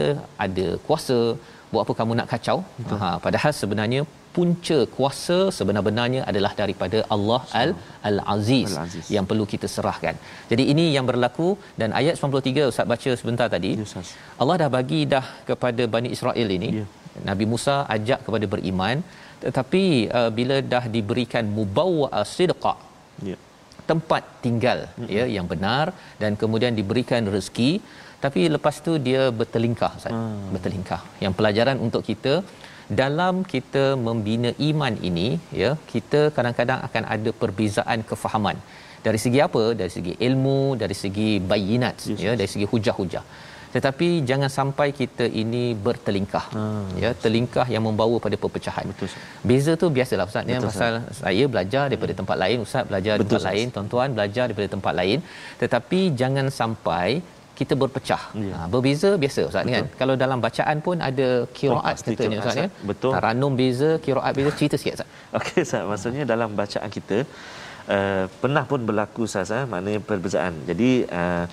ada 0.46 0.67
kuasa, 0.88 1.20
buat 1.72 1.84
apa 1.86 1.94
kamu 2.00 2.13
nak 2.20 2.28
kacau? 2.34 2.58
Ha, 3.01 3.10
padahal 3.25 3.54
sebenarnya 3.62 4.01
punca 4.36 4.78
kuasa 4.96 5.38
sebenar-benarnya 5.58 6.22
adalah 6.32 6.51
daripada 6.62 7.00
Allah 7.16 7.42
Al 7.62 7.72
Al-Aziz, 8.10 8.72
yang 9.16 9.25
perlu 9.30 9.46
kita 9.54 9.68
serahkan. 9.75 10.16
Jadi 10.51 10.66
ini 10.74 10.86
yang 10.96 11.06
berlaku 11.12 11.50
dan 11.82 11.92
ayat 12.01 12.16
93 12.22 12.72
Ustaz 12.72 12.88
baca 12.94 13.12
sebentar 13.22 13.48
tadi. 13.56 13.72
Ya, 13.80 13.88
Ustaz. 13.90 14.10
Allah 14.42 14.58
dah 14.63 14.70
bagi 14.78 15.01
dah 15.16 15.25
kepada 15.50 15.86
Bani 15.96 16.12
Israel 16.18 16.50
ini. 16.58 16.72
Ya. 16.80 16.86
Nabi 17.30 17.46
Musa 17.54 17.75
ajak 17.96 18.20
kepada 18.28 18.46
beriman 18.54 18.98
tetapi 19.46 19.84
uh, 20.20 20.32
bila 20.38 20.58
dah 20.74 20.84
diberikan 20.96 21.46
mubawwa 21.58 22.10
sidqa 22.36 22.75
Ya. 23.30 23.36
tempat 23.90 24.24
tinggal 24.44 24.80
mm-hmm. 24.90 25.10
ya 25.16 25.25
yang 25.34 25.48
benar 25.51 25.86
dan 26.22 26.32
kemudian 26.42 26.74
diberikan 26.80 27.22
rezeki 27.34 27.72
tapi 28.25 28.42
lepas 28.56 28.75
tu 28.88 28.92
dia 29.08 29.22
bertelingkah 29.40 29.92
Ustaz 30.00 30.13
hmm. 30.16 30.42
bertelingkah 30.56 31.01
yang 31.25 31.34
pelajaran 31.40 31.78
untuk 31.88 32.04
kita 32.10 32.34
dalam 33.01 33.36
kita 33.54 33.84
membina 34.08 34.50
iman 34.70 34.94
ini 35.10 35.28
ya 35.62 35.72
kita 35.94 36.22
kadang-kadang 36.38 36.80
akan 36.88 37.04
ada 37.16 37.30
perbezaan 37.44 38.00
kefahaman 38.10 38.58
dari 39.06 39.20
segi 39.25 39.40
apa 39.48 39.63
dari 39.80 39.92
segi 39.98 40.13
ilmu 40.28 40.60
dari 40.82 40.96
segi 41.04 41.30
bayinat 41.51 41.96
Yes. 42.12 42.20
ya 42.25 42.34
dari 42.42 42.50
segi 42.54 42.68
hujah-hujah 42.74 43.24
tetapi 43.75 44.08
jangan 44.30 44.50
sampai 44.58 44.88
kita 45.00 45.25
ini 45.42 45.63
bertelingkah 45.86 46.44
Hmm. 46.56 46.88
ya 47.04 47.10
telingkah 47.25 47.66
yang 47.74 47.84
membawa 47.88 48.16
pada 48.25 48.38
perpecahan 48.44 48.86
Betul, 48.92 49.08
Ustaz. 49.10 49.22
beza 49.50 49.74
tu 49.82 49.88
biasalah 49.98 50.25
ustaz 50.30 50.51
ya 50.54 50.58
pasal 50.70 50.94
saya 51.24 51.44
belajar 51.54 51.84
daripada 51.92 52.13
tempat 52.22 52.38
lain 52.44 52.58
ustaz 52.66 52.84
belajar 52.92 53.13
Betul, 53.16 53.24
tempat 53.30 53.42
Ustaz. 53.42 53.51
lain 53.51 53.68
tuan-tuan 53.75 54.10
belajar 54.18 54.44
daripada 54.50 54.70
tempat 54.75 54.94
lain 55.01 55.20
tetapi 55.62 56.00
jangan 56.22 56.48
sampai 56.62 57.08
kita 57.62 57.74
berpecah. 57.82 58.24
Ya. 58.46 58.53
Ha, 58.58 58.68
berbeza 58.74 59.10
biasa 59.24 59.41
ustaz 59.50 59.63
ni 59.68 59.74
kan. 59.77 59.88
Kalau 60.01 60.15
dalam 60.24 60.39
bacaan 60.46 60.77
pun 60.88 60.98
ada 61.10 61.30
qiraat 61.58 61.98
katanya 62.10 62.38
ustaz 62.44 62.62
ya. 62.63 62.68
Betul. 62.91 63.12
Taranum 63.15 63.53
beza, 63.62 63.89
qiraat 64.06 64.34
beza, 64.38 64.51
cerita 64.60 64.75
sikit 64.82 64.94
ustaz. 64.98 65.10
Okey 65.39 65.60
Ustaz, 65.68 65.84
maksudnya 65.91 66.24
dalam 66.34 66.50
bacaan 66.62 66.89
kita 66.98 67.18
uh, 67.96 68.25
pernah 68.41 68.63
pun 68.72 68.80
berlaku 68.89 69.22
Ustaz, 69.30 69.51
eh, 69.58 69.63
maknanya 69.74 70.00
perbezaan. 70.10 70.53
Jadi 70.70 70.89
uh, 71.20 71.46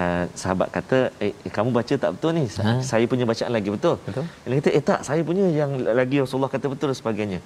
uh, 0.00 0.24
sahabat 0.42 0.68
kata, 0.76 0.98
eh, 1.24 1.32
eh 1.46 1.52
kamu 1.56 1.70
baca 1.78 1.94
tak 2.04 2.10
betul 2.16 2.32
ni? 2.38 2.44
Ha. 2.66 2.72
Saya 2.90 3.04
punya 3.12 3.24
bacaan 3.32 3.52
lagi 3.56 3.70
betul. 3.76 3.96
Betul. 4.08 4.24
Dia 4.48 4.56
kata, 4.60 4.70
eh 4.78 4.84
tak, 4.90 5.00
saya 5.08 5.20
punya 5.30 5.46
yang 5.60 5.72
lagi 6.00 6.16
Rasulullah 6.24 6.52
kata 6.56 6.66
betul 6.72 6.88
dan 6.92 6.98
sebagainya. 7.02 7.40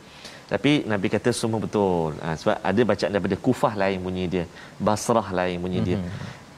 Tapi 0.52 0.73
Nabi 0.92 1.09
kata 1.14 1.31
semua 1.40 1.59
betul. 1.64 2.12
Ha, 2.23 2.37
sebab 2.40 2.57
ada 2.71 2.81
bacaan 2.90 3.11
daripada 3.14 3.37
Kufah 3.47 3.75
lain 3.83 3.99
bunyi 4.07 4.25
dia. 4.35 4.45
Basrah 4.87 5.28
lain 5.38 5.57
bunyi 5.64 5.81
dia. 5.88 5.99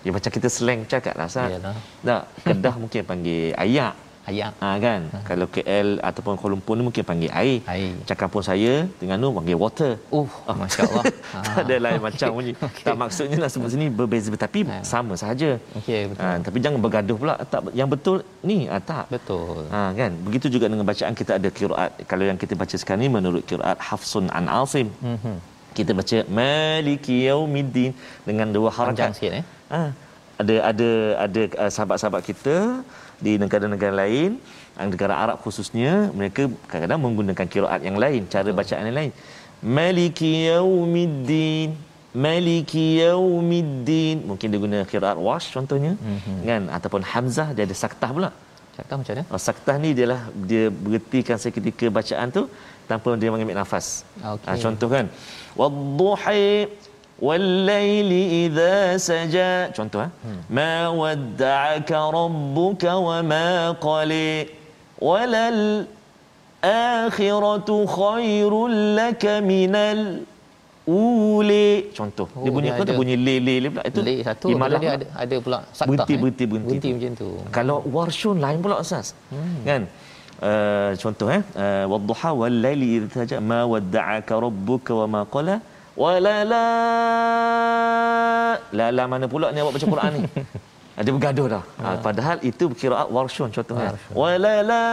Ya 0.05 0.13
macam 0.13 0.31
kita 0.31 0.49
slang 0.53 0.85
cakap 0.85 1.17
lah 1.17 1.27
Ustaz. 1.27 1.49
Yalah. 1.51 1.75
Tak, 2.05 2.23
Kedah 2.45 2.75
mungkin 2.77 3.03
panggil 3.03 3.57
ayak. 3.57 3.95
Ayat. 4.25 4.57
Ha, 4.57 4.81
kan 4.81 5.01
kalau 5.29 5.45
KL 5.45 6.01
ataupun 6.01 6.41
Kuala 6.41 6.57
Lumpur 6.57 6.81
ni 6.81 6.83
mungkin 6.83 7.05
panggil 7.05 7.29
air. 7.29 7.61
Air. 7.69 7.93
Cakapun 8.09 8.41
saya 8.41 8.89
Terengganu 8.97 9.37
panggil 9.37 9.53
water. 9.53 10.01
Oh, 10.09 10.25
masya-Allah. 10.49 11.05
tak 11.45 11.61
ada 11.69 11.77
lain 11.77 12.01
macam 12.01 12.29
bunyi. 12.33 12.53
Okey. 12.69 12.85
Tak 12.89 12.97
maksudnya 12.97 13.37
nak 13.37 13.53
sebut 13.53 13.69
sini 13.69 13.93
berbeza 13.93 14.33
tapi 14.33 14.65
Ha. 14.65 14.81
sama 14.81 15.13
sahaja. 15.13 15.61
Okey, 15.77 16.09
betul. 16.09 16.25
Ha, 16.25 16.41
tapi 16.41 16.57
jangan 16.65 16.81
bergaduh 16.81 17.17
pula. 17.21 17.35
Tak 17.45 17.69
yang 17.77 17.85
betul 17.85 18.25
ni 18.41 18.65
ah 18.65 18.81
tak. 18.81 19.13
Betul. 19.13 19.69
Ha 19.69 19.93
kan. 19.93 20.17
Begitu 20.25 20.47
juga 20.49 20.73
dengan 20.73 20.89
bacaan 20.89 21.13
kita 21.13 21.37
ada 21.37 21.49
qiraat. 21.53 21.91
Kalau 22.09 22.25
yang 22.25 22.41
kita 22.41 22.57
baca 22.57 22.77
sekarang 22.81 23.05
ni 23.05 23.13
menurut 23.13 23.45
qiraat 23.45 23.77
Hafsun 23.77 24.33
an 24.33 24.49
Asim. 24.49 24.89
Mhm. 25.05 25.37
Kita 25.75 25.93
baca 25.93 26.19
Maliki 26.33 27.29
Yaumiddin 27.29 27.93
dengan 28.25 28.49
dua 28.49 28.73
harakat. 28.73 28.89
Panjang 28.89 29.13
sikit 29.13 29.33
eh. 29.37 29.45
Ha, 29.75 29.83
ada 30.43 30.55
ada 30.71 30.91
ada 31.27 31.43
uh, 31.63 31.71
sahabat-sahabat 31.75 32.23
kita 32.31 32.57
di 33.27 33.33
negara-negara 33.43 33.95
lain, 34.03 34.31
negara 34.93 35.15
Arab 35.25 35.39
khususnya, 35.45 35.93
mereka 36.19 36.43
kadang-kadang 36.71 37.01
menggunakan 37.07 37.47
kiraat 37.55 37.81
yang 37.89 37.99
lain, 38.05 38.23
cara 38.35 38.51
bacaan 38.61 38.87
yang 38.91 38.99
lain. 39.01 39.13
Maliki 39.79 40.33
yaumiddin. 40.51 41.71
Maliki 42.25 42.87
yaumiddin. 43.03 44.17
Mungkin 44.29 44.47
dia 44.53 44.61
guna 44.65 44.79
kiraat 44.93 45.19
wash 45.27 45.47
contohnya. 45.57 45.93
Mm-hmm. 45.99 46.39
Kan 46.49 46.63
ataupun 46.77 47.03
hamzah 47.13 47.49
dia 47.57 47.65
ada 47.69 47.77
saktah 47.85 48.11
pula. 48.17 48.31
Cakap 48.77 48.97
macam 49.01 49.13
mana? 49.15 49.25
Oh, 49.35 49.41
saktah 49.49 49.77
ni 49.83 49.91
dia 49.99 50.07
lah 50.13 50.21
dia 50.51 50.65
berhentikan 50.85 51.39
seketika 51.43 51.87
bacaan 51.99 52.29
tu 52.37 52.43
tanpa 52.91 53.11
dia 53.23 53.31
mengambil 53.35 53.57
nafas. 53.63 53.87
Okey. 54.35 54.47
Ha, 54.51 54.59
contoh 54.65 54.89
kan. 54.95 55.07
Wadduhi 55.61 56.45
wallaili 57.21 58.23
idza 58.45 58.99
saja. 58.99 59.71
Contoh 59.77 60.01
ha. 60.05 60.09
Hmm. 60.25 60.41
Ma 60.59 60.91
wadda'aka 61.03 61.99
rabbuka 62.19 62.93
wa 63.09 63.19
ma 63.33 63.49
qali. 63.87 64.51
Walal 65.09 65.87
akhiratu 66.63 67.77
khairul 67.97 68.77
laka 68.99 69.35
minal 69.51 70.25
uli. 70.87 71.91
Contoh. 71.99 72.29
dia 72.29 72.51
Oh, 72.51 72.55
bunyi 72.57 72.69
dia 72.69 72.77
apa? 72.77 72.85
Ada. 72.87 72.97
bunyi 73.01 73.17
le 73.27 73.35
le 73.47 73.55
le 73.65 73.69
pula. 73.75 73.83
Itu 73.91 74.01
Lek 74.07 74.19
satu, 74.29 74.47
imalah 74.55 74.79
tu 74.79 74.85
dia 74.85 74.93
ada 74.97 75.07
ada 75.25 75.37
pula 75.45 75.59
saktah. 75.79 75.89
Berhenti, 75.91 76.15
eh? 76.15 76.19
berhenti, 76.23 76.45
berhenti. 76.51 76.69
Berhenti 76.71 76.91
macam 76.97 77.13
tu. 77.21 77.29
Kalau 77.57 77.79
warshun 77.97 78.37
lain 78.45 78.59
pula 78.65 78.77
Ustaz. 78.85 79.15
Hmm. 79.33 79.61
Kan? 79.69 79.85
Uh, 80.45 80.91
contoh 81.03 81.29
eh 81.31 81.43
uh, 81.63 81.85
wadduha 81.93 82.31
wal 82.41 82.57
laili 82.65 82.89
idh 82.97 83.07
taja 83.15 83.39
ma 83.51 83.61
wadda'aka 83.73 84.35
rabbuka 84.45 84.93
wa 85.01 85.07
ma 85.15 85.21
qala 85.35 85.55
wala 86.03 86.37
la 86.53 86.67
la 88.79 88.87
la 88.97 89.05
mana 89.13 89.27
pula 89.33 89.47
ni 89.55 89.59
awak 89.63 89.73
baca 89.77 89.87
Quran 89.95 90.11
ni 90.17 90.23
ada 91.01 91.09
bergaduh 91.15 91.47
dah 91.55 91.63
ha. 91.83 91.89
padahal 92.07 92.37
itu 92.51 92.65
qiraat 92.81 93.09
warshun 93.17 93.49
contohnya 93.57 93.91
Warshun. 93.95 94.13
wala 94.21 94.55
la 94.71 94.85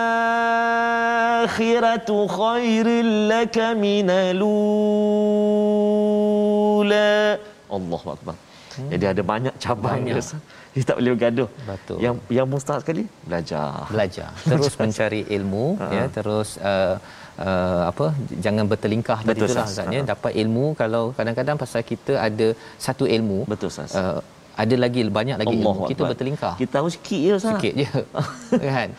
akhiratu 1.45 2.15
khairil 2.39 3.11
laka 3.31 3.67
minalula 6.11 7.09
Allahu 7.77 8.07
akbar 8.15 8.35
jadi 8.91 9.05
ada 9.11 9.21
banyak 9.31 9.53
cabang 9.59 9.99
Banyak. 9.99 10.15
Ustaz. 10.23 10.39
Dia 10.71 10.83
tak 10.87 10.95
boleh 11.03 11.11
bergaduh. 11.19 11.49
Betul. 11.67 11.97
Yang 11.99 12.15
yang 12.31 12.47
mustahil 12.47 12.79
sekali 12.79 13.03
belajar. 13.27 13.83
belajar 13.91 14.29
terus 14.47 14.73
mencari 14.79 15.21
ilmu 15.37 15.65
Ha. 15.75 15.85
ya 15.91 16.03
terus 16.07 16.49
uh, 16.63 16.95
uh, 17.45 17.83
apa 17.91 18.05
jangan 18.45 18.65
bertelingkah 18.71 19.19
tadi 19.27 19.39
itulah 19.39 19.65
Ustaz. 19.71 19.93
Ya. 19.95 20.01
Dapat 20.13 20.33
ilmu 20.43 20.65
kalau 20.81 21.03
kadang-kadang 21.17 21.57
pasal 21.63 21.81
kita 21.93 22.15
ada 22.27 22.47
satu 22.87 23.07
ilmu 23.17 23.39
Betul, 23.53 23.69
Ustaz. 23.73 23.93
uh, 24.01 24.19
ada 24.63 24.75
lagi 24.83 25.01
banyak 25.19 25.37
lagi 25.41 25.55
ilmu 25.57 25.69
Allahu 25.71 25.89
kita 25.91 26.03
bertelingkah. 26.11 26.53
Kita 26.61 26.71
tahu 26.77 26.87
sikit 26.95 27.21
je 27.27 27.33
Ustaz. 27.39 27.51
sikit 27.55 27.73
je. 27.81 27.89
Kan? 28.75 28.89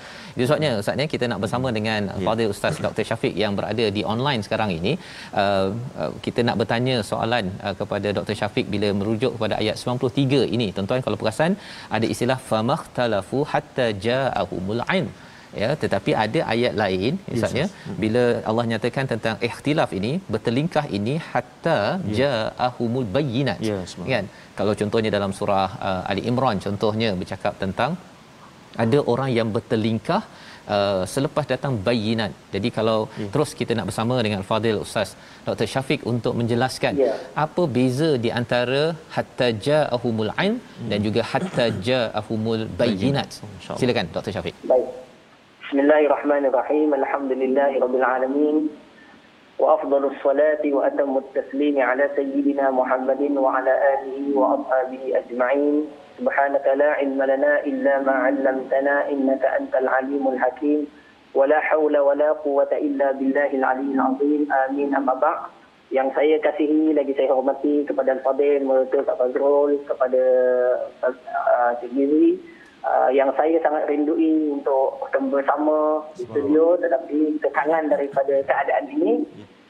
Sebabnya 0.48 0.70
Ustaz 0.80 0.94
ni 1.00 1.04
kita 1.14 1.24
nak 1.30 1.40
bersama 1.44 1.68
dengan 1.78 2.00
Ya. 2.12 2.24
Fadil 2.26 2.52
Ustaz 2.54 2.74
Dr 2.84 3.04
Syafiq 3.08 3.34
yang 3.42 3.52
berada 3.58 3.84
di 3.96 4.02
online 4.12 4.40
sekarang 4.46 4.70
ini. 4.78 4.92
Uh, 5.40 5.68
uh, 6.02 6.10
kita 6.26 6.40
nak 6.48 6.56
bertanya 6.60 6.96
soalan 7.10 7.46
uh, 7.66 7.74
kepada 7.80 8.08
Dr 8.18 8.36
Syafiq 8.40 8.66
bila 8.74 8.88
merujuk 9.00 9.32
kepada 9.36 9.56
ayat 9.62 9.76
93 9.82 10.56
ini. 10.56 10.68
Tuan-tuan 10.76 11.04
kalau 11.06 11.18
perasan 11.22 11.54
ada 11.96 12.06
istilah 12.14 12.38
famakhtalafu 12.50 13.40
hatta 13.52 13.88
ja'ahumul 14.06 14.82
ilm 14.98 15.10
ya 15.62 15.68
tetapi 15.82 16.10
ada 16.24 16.40
ayat 16.54 16.74
lain 16.82 17.12
misalnya 17.32 17.64
yes. 17.68 17.96
bila 18.02 18.22
Allah 18.50 18.64
nyatakan 18.72 19.06
tentang 19.12 19.36
ikhtilaf 19.48 19.90
ini 19.98 20.12
bertelingkah 20.34 20.84
ini 20.98 21.14
hatta 21.30 21.78
ja'ahumul 22.20 23.08
bayyinat 23.16 23.58
Yes, 23.70 23.92
kan 24.12 24.26
kalau 24.60 24.74
contohnya 24.80 25.10
dalam 25.16 25.32
surah 25.40 25.68
uh, 25.88 26.02
Ali 26.12 26.24
Imran 26.30 26.58
contohnya 26.66 27.10
bercakap 27.22 27.54
tentang 27.64 27.92
ada 28.84 28.98
orang 29.12 29.30
yang 29.38 29.48
bertelingkah 29.56 30.22
uh, 30.74 31.02
selepas 31.14 31.44
datang 31.52 31.72
bayinat. 31.86 32.32
Jadi 32.54 32.68
kalau 32.78 32.98
Ya. 33.22 33.28
terus 33.34 33.50
kita 33.60 33.72
nak 33.78 33.86
bersama 33.90 34.16
dengan 34.26 34.42
Fadil 34.50 34.78
Ustaz 34.84 35.10
Dr 35.46 35.68
Syafiq 35.72 36.00
untuk 36.12 36.34
menjelaskan 36.40 36.94
Ya. 37.04 37.12
apa 37.44 37.62
beza 37.76 38.10
di 38.24 38.30
antara 38.40 38.82
hatta 39.16 39.48
ja'ahumul 39.68 40.32
ilm 40.46 40.58
dan 40.90 40.98
juga 41.06 41.22
hatta 41.32 41.66
ja'ahumul 41.88 42.64
bayinat. 42.80 43.30
Silakan 43.80 44.08
Dr 44.16 44.32
Syafiq. 44.36 44.56
Baik. 44.72 44.88
Bismillahirrahmanirrahim. 45.71 46.93
Alhamdulillahirabbil 46.93 48.05
alamin. 48.05 48.57
وأفضل 49.59 50.05
الصلاة 50.05 50.61
وأتم 50.65 51.17
التسليم 51.17 51.81
على 51.81 52.09
سيدنا 52.15 52.71
محمد 52.71 53.21
وعلى 53.37 53.73
آله 53.93 54.37
وأصحابه 54.37 55.01
أجمعين 55.17 55.85
سبحانك 56.19 56.65
لا 56.77 56.89
علم 56.91 57.23
لنا 57.23 57.65
إلا 57.65 57.99
ما 57.99 58.11
علمتنا 58.11 59.09
إنك 59.09 59.45
أنت 59.45 59.75
العليم 59.75 60.27
الحكيم 60.27 60.87
ولا 61.33 61.59
حول 61.59 61.97
ولا 61.97 62.31
قوة 62.31 62.69
إلا 62.71 63.11
بالله 63.11 63.49
العلي 63.53 63.91
العظيم 63.93 64.41
آمين 64.53 64.95
أما 64.95 65.13
بعد 65.13 65.39
yang 65.87 66.11
saya 66.11 66.35
kasihi 66.43 66.91
lagi 66.91 67.15
saya 67.15 67.31
hormati 67.31 67.87
kepada 67.87 68.11
Al-Fadil, 68.11 68.59
Meratul 68.59 69.07
Pak 69.07 69.23
Fazrul, 69.23 69.79
kepada 69.87 70.23
uh, 70.99 71.71
Cik 71.79 71.95
Gizi 71.95 72.35
uh, 72.84 73.10
yang 73.10 73.30
saya 73.34 73.58
sangat 73.62 73.88
rindui 73.88 74.52
untuk 74.52 75.00
bertemu 75.02 75.28
bersama 75.32 75.78
di 76.14 76.24
studio 76.28 76.78
tetapi 76.78 77.38
kekangan 77.42 77.90
daripada 77.90 78.34
keadaan 78.46 78.86
ini 78.92 79.12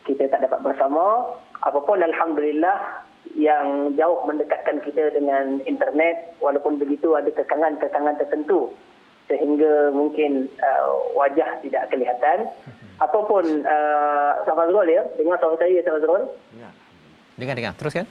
kita 0.03 0.29
tak 0.29 0.45
dapat 0.45 0.61
bersama 0.61 1.37
apapun 1.63 2.03
alhamdulillah 2.03 3.07
yang 3.33 3.97
jauh 3.97 4.21
mendekatkan 4.29 4.83
kita 4.85 5.15
dengan 5.15 5.63
internet 5.65 6.37
walaupun 6.43 6.77
begitu 6.77 7.17
ada 7.17 7.31
kekangan-kekangan 7.33 8.19
tertentu 8.21 8.75
sehingga 9.31 9.95
mungkin 9.95 10.51
uh, 10.61 10.93
wajah 11.17 11.63
tidak 11.65 11.89
kelihatan 11.89 12.51
apapun 13.05 13.65
uh, 13.65 14.43
Sahabat 14.45 14.69
Azrul 14.69 14.91
ya 14.91 15.03
dengar 15.17 15.39
suara 15.41 15.57
saya 15.57 15.81
Sahabat 15.81 16.03
Azrul 16.05 16.25
Dengar 17.37 17.57
dengar. 17.57 17.73
Teruskan. 17.75 18.05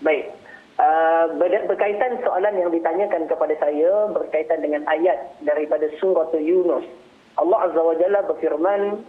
Baik. 0.00 0.32
Uh, 0.80 1.36
ber- 1.36 1.68
berkaitan 1.68 2.16
soalan 2.24 2.56
yang 2.56 2.72
ditanyakan 2.72 3.28
kepada 3.28 3.52
saya 3.60 4.08
berkaitan 4.08 4.64
dengan 4.64 4.82
ayat 4.88 5.36
daripada 5.44 5.84
surah 6.00 6.32
Yunus. 6.32 6.88
Allah 7.36 7.68
Azza 7.68 7.80
wa 7.80 7.92
Jalla 8.00 8.24
berfirman, 8.24 9.04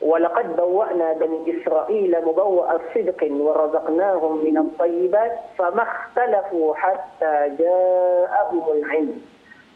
"Walaqad 0.00 0.56
bawwa'na 0.56 1.20
bani 1.20 1.44
Israil 1.44 2.12
mubawwa'a 2.24 2.80
sidqin 2.96 3.36
wa 3.36 3.52
razaqnahum 3.68 4.40
min 4.40 4.56
at-tayyibat 4.56 5.60
famakhtalafu 5.60 6.72
hatta 6.72 7.52
ja'ahumul 7.60 8.80
'ilm." 8.88 9.20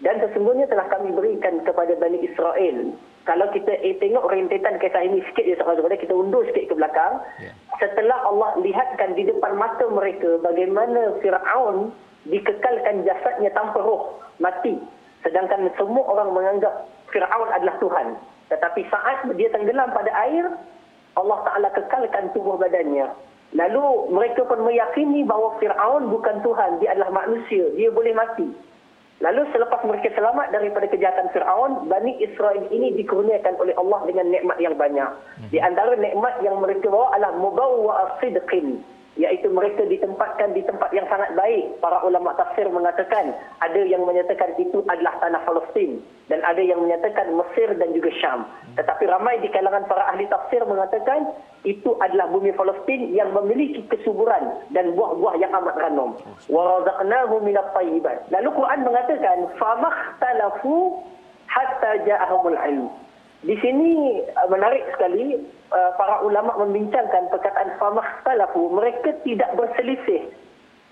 Dan 0.02 0.18
sesungguhnya 0.18 0.66
telah 0.66 0.90
kami 0.90 1.14
berikan 1.14 1.62
kepada 1.62 1.94
Bani 1.94 2.26
Israel. 2.26 2.90
Kalau 3.22 3.46
kita 3.54 3.70
eh, 3.86 3.94
tengok 4.02 4.26
rentetan 4.26 4.82
kisah 4.82 5.02
ini 5.06 5.22
sikit 5.30 5.46
je 5.46 5.54
sahaja 5.54 5.86
kita 5.94 6.10
undur 6.10 6.42
sikit 6.50 6.66
ke 6.66 6.74
belakang. 6.74 7.22
Ya. 7.38 7.54
Setelah 7.78 8.18
Allah 8.26 8.58
lihatkan 8.58 9.14
di 9.14 9.30
depan 9.30 9.54
mata 9.54 9.86
mereka 9.86 10.42
bagaimana 10.42 11.14
Fir'aun 11.22 11.94
dikekalkan 12.26 13.06
jasadnya 13.06 13.50
tanpa 13.54 13.78
roh, 13.78 14.18
mati. 14.42 14.74
Sedangkan 15.22 15.70
semua 15.78 16.02
orang 16.02 16.34
menganggap 16.34 16.90
Fir'aun 17.14 17.50
adalah 17.54 17.78
Tuhan. 17.78 18.18
Tetapi 18.50 18.80
saat 18.90 19.22
dia 19.38 19.48
tenggelam 19.54 19.94
pada 19.94 20.10
air, 20.26 20.44
Allah 21.14 21.38
Ta'ala 21.46 21.68
kekalkan 21.78 22.34
tubuh 22.34 22.58
badannya. 22.58 23.06
Lalu 23.52 24.10
mereka 24.10 24.48
pun 24.48 24.64
meyakini 24.64 25.22
bahawa 25.28 25.60
Fir'aun 25.62 26.10
bukan 26.10 26.42
Tuhan, 26.42 26.80
dia 26.80 26.96
adalah 26.96 27.22
manusia, 27.22 27.68
dia 27.76 27.92
boleh 27.92 28.16
mati. 28.16 28.48
Lalu 29.22 29.46
selepas 29.54 29.78
mereka 29.86 30.10
selamat 30.18 30.50
daripada 30.50 30.90
kejahatan 30.90 31.30
Fir'aun, 31.30 31.86
Bani 31.86 32.18
Israel 32.18 32.66
ini 32.74 32.90
dikurniakan 32.98 33.54
oleh 33.62 33.70
Allah 33.78 34.02
dengan 34.02 34.26
nikmat 34.34 34.58
yang 34.58 34.74
banyak. 34.74 35.10
Di 35.54 35.62
antara 35.62 35.94
nikmat 35.94 36.42
yang 36.42 36.58
mereka 36.58 36.90
bawa 36.90 37.14
adalah 37.14 37.38
mubawwa'a 37.38 38.18
sidqin 38.18 38.82
iaitu 39.20 39.52
mereka 39.52 39.84
ditempatkan 39.84 40.56
di 40.56 40.64
tempat 40.64 40.88
yang 40.96 41.04
sangat 41.12 41.36
baik. 41.36 41.76
Para 41.84 42.00
ulama 42.00 42.32
tafsir 42.32 42.64
mengatakan 42.72 43.36
ada 43.60 43.80
yang 43.84 44.08
menyatakan 44.08 44.56
itu 44.56 44.80
adalah 44.88 45.20
tanah 45.20 45.44
Palestin 45.44 46.00
dan 46.32 46.40
ada 46.48 46.64
yang 46.64 46.80
menyatakan 46.80 47.28
Mesir 47.36 47.76
dan 47.76 47.92
juga 47.92 48.08
Syam. 48.16 48.48
Tetapi 48.72 49.04
ramai 49.04 49.36
di 49.44 49.52
kalangan 49.52 49.84
para 49.84 50.08
ahli 50.08 50.24
tafsir 50.32 50.64
mengatakan 50.64 51.28
itu 51.68 51.92
adalah 52.00 52.32
bumi 52.32 52.56
Palestin 52.56 53.12
yang 53.12 53.36
memiliki 53.36 53.84
kesuburan 53.92 54.64
dan 54.72 54.96
buah-buah 54.96 55.34
yang 55.36 55.52
amat 55.60 55.76
ranum. 55.76 56.16
Wa 56.48 56.80
razaqnahu 56.80 57.44
minat 57.44 57.68
tayyibat. 57.76 58.32
Lalu 58.32 58.48
Quran 58.56 58.80
mengatakan 58.80 59.38
famakhtalafu 59.60 61.04
hatta 61.52 62.00
ja'ahumul 62.08 62.56
ilm. 62.56 62.88
Di 63.42 63.58
sini 63.58 64.22
uh, 64.22 64.48
menarik 64.48 64.86
sekali 64.94 65.34
uh, 65.74 65.90
para 65.98 66.22
ulama 66.22 66.54
membincangkan 66.62 67.26
perkataan 67.26 67.74
famakhtalafu 67.82 68.70
mereka 68.70 69.10
tidak 69.26 69.50
berselisih. 69.58 70.30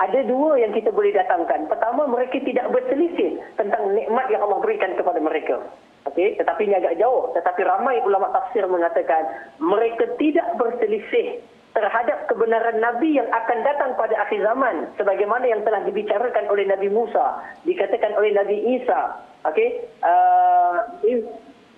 Ada 0.00 0.24
dua 0.26 0.56
yang 0.58 0.72
kita 0.72 0.90
boleh 0.90 1.12
datangkan. 1.12 1.68
Pertama 1.68 2.08
mereka 2.08 2.40
tidak 2.42 2.72
berselisih 2.72 3.38
tentang 3.60 3.92
nikmat 3.92 4.26
yang 4.32 4.42
Allah 4.42 4.58
berikan 4.64 4.96
kepada 4.96 5.20
mereka. 5.20 5.60
Okey, 6.08 6.40
tetapi 6.40 6.64
ini 6.64 6.74
agak 6.80 6.96
jauh. 6.96 7.28
Tetapi 7.36 7.60
ramai 7.62 8.00
ulama 8.02 8.32
tafsir 8.32 8.64
mengatakan 8.64 9.28
mereka 9.60 10.08
tidak 10.16 10.48
berselisih 10.56 11.44
terhadap 11.70 12.26
kebenaran 12.26 12.82
Nabi 12.82 13.20
yang 13.20 13.28
akan 13.30 13.58
datang 13.62 13.94
pada 13.94 14.16
akhir 14.26 14.42
zaman 14.42 14.90
sebagaimana 14.98 15.46
yang 15.46 15.62
telah 15.62 15.84
dibicarakan 15.86 16.50
oleh 16.50 16.66
Nabi 16.66 16.88
Musa, 16.90 17.44
dikatakan 17.62 18.16
oleh 18.18 18.34
Nabi 18.34 18.56
Isa. 18.80 19.20
Okey, 19.46 19.84
uh, 20.02 20.76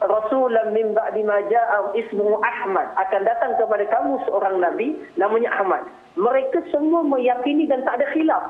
Rasulan 0.08 0.74
min 0.74 0.94
ba'di 0.96 1.22
ma 1.22 1.38
ja'a 1.46 1.94
ismuhu 1.94 2.40
Ahmad 2.42 2.90
akan 2.98 3.22
datang 3.22 3.52
kepada 3.58 3.84
kamu 3.88 4.18
seorang 4.26 4.58
nabi 4.58 4.98
namanya 5.14 5.50
Ahmad. 5.58 5.86
Mereka 6.18 6.68
semua 6.74 7.06
meyakini 7.06 7.70
dan 7.70 7.86
tak 7.86 8.02
ada 8.02 8.06
khilaf 8.12 8.44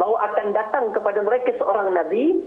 bahawa 0.00 0.32
akan 0.32 0.50
datang 0.50 0.84
kepada 0.90 1.22
mereka 1.22 1.54
seorang 1.60 1.94
nabi 1.94 2.42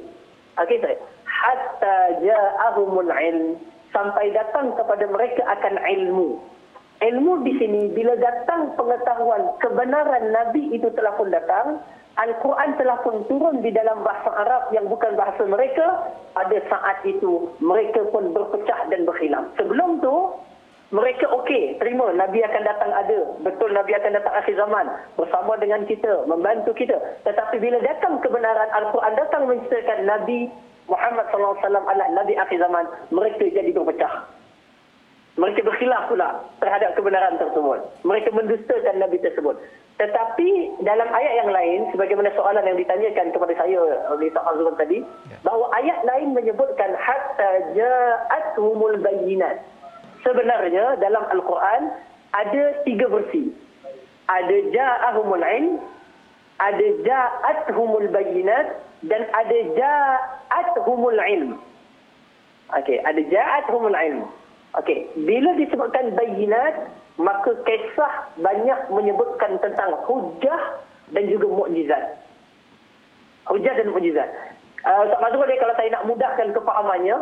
okey 0.59 0.77
saya 0.83 0.97
hatta 1.23 1.97
ja'ahumul 2.19 3.07
ilm 3.07 3.55
sampai 3.95 4.33
datang 4.35 4.75
kepada 4.75 5.05
mereka 5.07 5.45
akan 5.47 5.79
ilmu. 5.79 6.41
Ilmu 6.97 7.33
di 7.45 7.53
sini 7.61 7.93
bila 7.93 8.17
datang 8.17 8.73
pengetahuan 8.73 9.53
kebenaran 9.61 10.33
nabi 10.33 10.73
itu 10.73 10.89
telah 10.97 11.13
pun 11.13 11.29
datang 11.29 11.77
Al-Quran 12.17 12.73
telah 12.81 12.97
pun 13.05 13.21
turun 13.29 13.61
di 13.61 13.69
dalam 13.69 14.01
bahasa 14.01 14.33
Arab 14.33 14.73
yang 14.73 14.89
bukan 14.89 15.13
bahasa 15.13 15.45
mereka. 15.45 16.09
Pada 16.33 16.57
saat 16.65 17.05
itu, 17.05 17.53
mereka 17.61 18.05
pun 18.09 18.33
berpecah 18.33 18.89
dan 18.89 19.05
berkhilaf. 19.05 19.45
Sebelum 19.57 20.01
tu, 20.01 20.15
mereka 20.89 21.27
okey, 21.43 21.77
terima 21.77 22.09
Nabi 22.15 22.41
akan 22.41 22.63
datang 22.63 22.91
ada. 22.95 23.19
Betul 23.43 23.75
Nabi 23.75 23.91
akan 23.91 24.17
datang 24.17 24.33
akhir 24.33 24.55
zaman 24.55 24.85
bersama 25.19 25.59
dengan 25.59 25.83
kita, 25.83 26.23
membantu 26.25 26.71
kita. 26.73 26.95
Tetapi 27.27 27.59
bila 27.59 27.77
datang 27.83 28.23
kebenaran 28.23 28.69
Al-Quran 28.71 29.13
datang 29.19 29.43
menceritakan 29.51 30.07
Nabi 30.07 30.47
Muhammad 30.87 31.27
SAW 31.29 31.59
adalah 31.59 32.07
Nabi 32.15 32.39
akhir 32.39 32.63
zaman, 32.63 32.87
mereka 33.11 33.43
jadi 33.51 33.75
berpecah. 33.75 34.36
Mereka 35.37 35.61
berkhilaf 35.61 36.09
pula 36.09 36.41
terhadap 36.57 36.97
kebenaran 36.97 37.37
tersebut. 37.37 37.85
Mereka 38.01 38.33
mendustakan 38.33 38.97
Nabi 38.97 39.21
tersebut. 39.21 39.53
Tetapi 40.01 40.81
dalam 40.81 41.09
ayat 41.13 41.33
yang 41.45 41.49
lain, 41.53 41.79
sebagaimana 41.93 42.33
soalan 42.33 42.65
yang 42.65 42.77
ditanyakan 42.77 43.33
kepada 43.33 43.53
saya 43.57 43.77
oleh 44.13 44.29
Ustaz 44.33 44.49
Azrul 44.49 44.77
tadi, 44.77 45.05
bahawa 45.45 45.69
ayat 45.77 46.01
lain 46.09 46.33
menyebutkan 46.33 46.93
hatta 46.97 47.73
ja'athumul 47.77 48.97
bayyinat. 49.01 49.61
Sebenarnya 50.25 50.97
dalam 51.01 51.21
Al-Quran 51.29 51.93
ada 52.33 52.63
tiga 52.85 53.05
versi. 53.05 53.53
Ada 54.29 54.57
ja'ahumul 54.73 55.45
ilm, 55.45 55.77
ada 56.61 56.87
ja'athumul 57.05 58.09
bayyinat 58.09 58.73
dan 59.05 59.21
ada 59.37 59.57
ja'athumul 59.77 61.21
ilm. 61.21 61.61
Okey, 62.73 63.01
ada 63.05 63.21
ja'athumul 63.21 63.93
ilm. 63.93 64.25
Okey, 64.75 65.07
bila 65.23 65.55
disebutkan 65.55 66.11
bayinat, 66.13 66.91
maka 67.17 67.55
kisah 67.63 68.29
banyak 68.37 68.79
menyebutkan 68.91 69.57
tentang 69.63 69.95
hujah 70.05 70.83
dan 71.15 71.23
juga 71.31 71.47
mukjizat. 71.47 72.03
Hujah 73.47 73.73
dan 73.79 73.89
mukjizat. 73.95 74.27
Uh, 74.83 75.07
Ustaz 75.07 75.19
Mazrul 75.23 75.49
kalau 75.57 75.75
saya 75.79 75.89
nak 75.95 76.05
mudahkan 76.05 76.47
kefahamannya, 76.53 77.17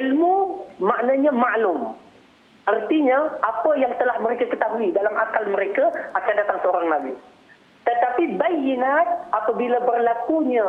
ilmu 0.00 0.34
maknanya 0.80 1.30
maklum. 1.30 1.94
Artinya, 2.64 3.28
apa 3.44 3.70
yang 3.76 3.92
telah 4.00 4.16
mereka 4.24 4.48
ketahui 4.48 4.88
dalam 4.96 5.12
akal 5.20 5.44
mereka 5.52 5.92
akan 6.16 6.34
datang 6.40 6.58
seorang 6.64 6.88
Nabi. 6.88 7.12
Tetapi 7.84 8.40
bayinat 8.40 9.28
apabila 9.36 9.84
berlakunya 9.84 10.64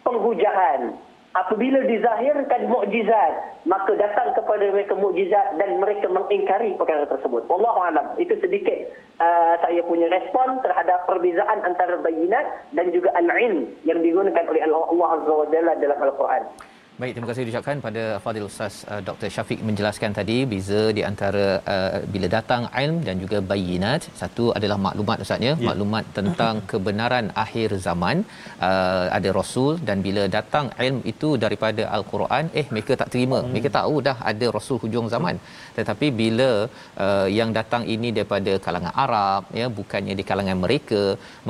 penghujahan, 0.00 0.96
apabila 1.38 1.86
dizahirkan 1.86 2.66
mukjizat 2.66 3.62
maka 3.70 3.94
datang 3.94 4.34
kepada 4.34 4.74
mereka 4.74 4.98
mukjizat 4.98 5.54
dan 5.60 5.78
mereka 5.78 6.10
mengingkari 6.10 6.74
perkara 6.74 7.06
tersebut. 7.06 7.46
Wallahu 7.46 7.78
alam. 7.84 8.18
Itu 8.18 8.34
sedikit 8.42 8.90
uh, 9.22 9.54
saya 9.62 9.80
punya 9.86 10.10
respon 10.10 10.58
terhadap 10.66 11.06
perbezaan 11.06 11.62
antara 11.62 12.00
bayinat 12.02 12.46
dan 12.74 12.90
juga 12.90 13.14
al-ilm 13.14 13.70
yang 13.86 14.02
digunakan 14.02 14.44
oleh 14.50 14.62
Allah 14.66 15.08
Azza 15.14 15.32
wa 15.32 15.46
Jalla 15.52 15.72
dalam 15.78 15.98
al-Quran 16.02 16.44
Baik, 17.02 17.12
terima 17.14 17.28
kasih 17.30 17.44
diucapkan 17.46 17.76
pada 17.84 18.04
Fadil 18.22 18.46
Ustaz 18.46 18.76
uh, 18.92 19.00
Dr. 19.08 19.28
Syafiq 19.34 19.60
menjelaskan 19.66 20.10
tadi 20.16 20.36
beza 20.52 20.80
di 20.96 21.02
antara 21.08 21.44
uh, 21.74 21.98
bila 22.12 22.28
datang 22.32 22.62
ilm 22.82 22.96
dan 23.08 23.16
juga 23.22 23.38
bayinat. 23.50 24.02
Satu 24.20 24.44
adalah 24.58 24.78
maklumat 24.86 25.22
Ustaz 25.24 25.38
ya, 25.46 25.52
yeah. 25.52 25.60
maklumat 25.68 26.04
tentang 26.16 26.54
kebenaran 26.70 27.26
akhir 27.44 27.68
zaman. 27.86 28.16
Uh, 28.68 29.06
ada 29.18 29.30
rasul 29.38 29.78
dan 29.90 30.02
bila 30.06 30.24
datang 30.38 30.66
ilm 30.86 30.98
itu 31.12 31.30
daripada 31.44 31.84
al-Quran, 31.98 32.50
eh 32.62 32.66
mereka 32.72 32.98
tak 33.02 33.12
terima. 33.14 33.38
Hmm. 33.44 33.52
Mereka 33.52 33.70
tahu 33.78 33.94
dah 34.08 34.16
ada 34.32 34.48
rasul 34.56 34.80
hujung 34.86 35.06
zaman. 35.14 35.38
Tetapi 35.78 36.10
bila 36.22 36.50
uh, 37.06 37.28
yang 37.38 37.52
datang 37.60 37.86
ini 37.96 38.10
daripada 38.18 38.54
kalangan 38.66 38.94
Arab 39.04 39.54
ya, 39.60 39.68
bukannya 39.78 40.16
di 40.22 40.26
kalangan 40.32 40.60
mereka, 40.66 41.02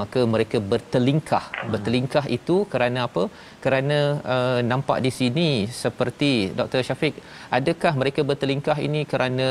maka 0.02 0.20
mereka 0.34 0.60
bertelingkah. 0.74 1.44
Hmm. 1.56 1.72
Bertelingkah 1.72 2.26
itu 2.38 2.58
kerana 2.74 3.08
apa? 3.08 3.24
Kerana 3.64 3.98
uh, 4.36 4.60
nampak 4.74 5.00
di 5.08 5.12
sini 5.20 5.36
ini 5.38 5.70
seperti 5.82 6.30
Dr 6.58 6.82
Syafiq 6.82 7.14
adakah 7.58 7.92
mereka 8.00 8.20
bertelingkah 8.30 8.78
ini 8.86 9.00
kerana 9.12 9.48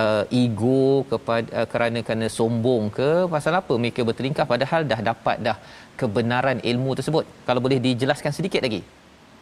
uh, 0.00 0.24
ego 0.42 1.04
kepada 1.12 1.48
uh, 1.58 1.66
kerana 1.72 2.00
kerana 2.08 2.26
sombong 2.38 2.88
ke 2.98 3.10
pasal 3.34 3.52
apa 3.60 3.74
mereka 3.82 4.00
bertelingkah 4.08 4.48
padahal 4.52 4.80
dah 4.92 5.00
dapat 5.10 5.36
dah 5.48 5.56
kebenaran 6.00 6.58
ilmu 6.70 6.96
tersebut 6.98 7.24
kalau 7.48 7.60
boleh 7.66 7.80
dijelaskan 7.88 8.32
sedikit 8.38 8.64
lagi 8.66 8.80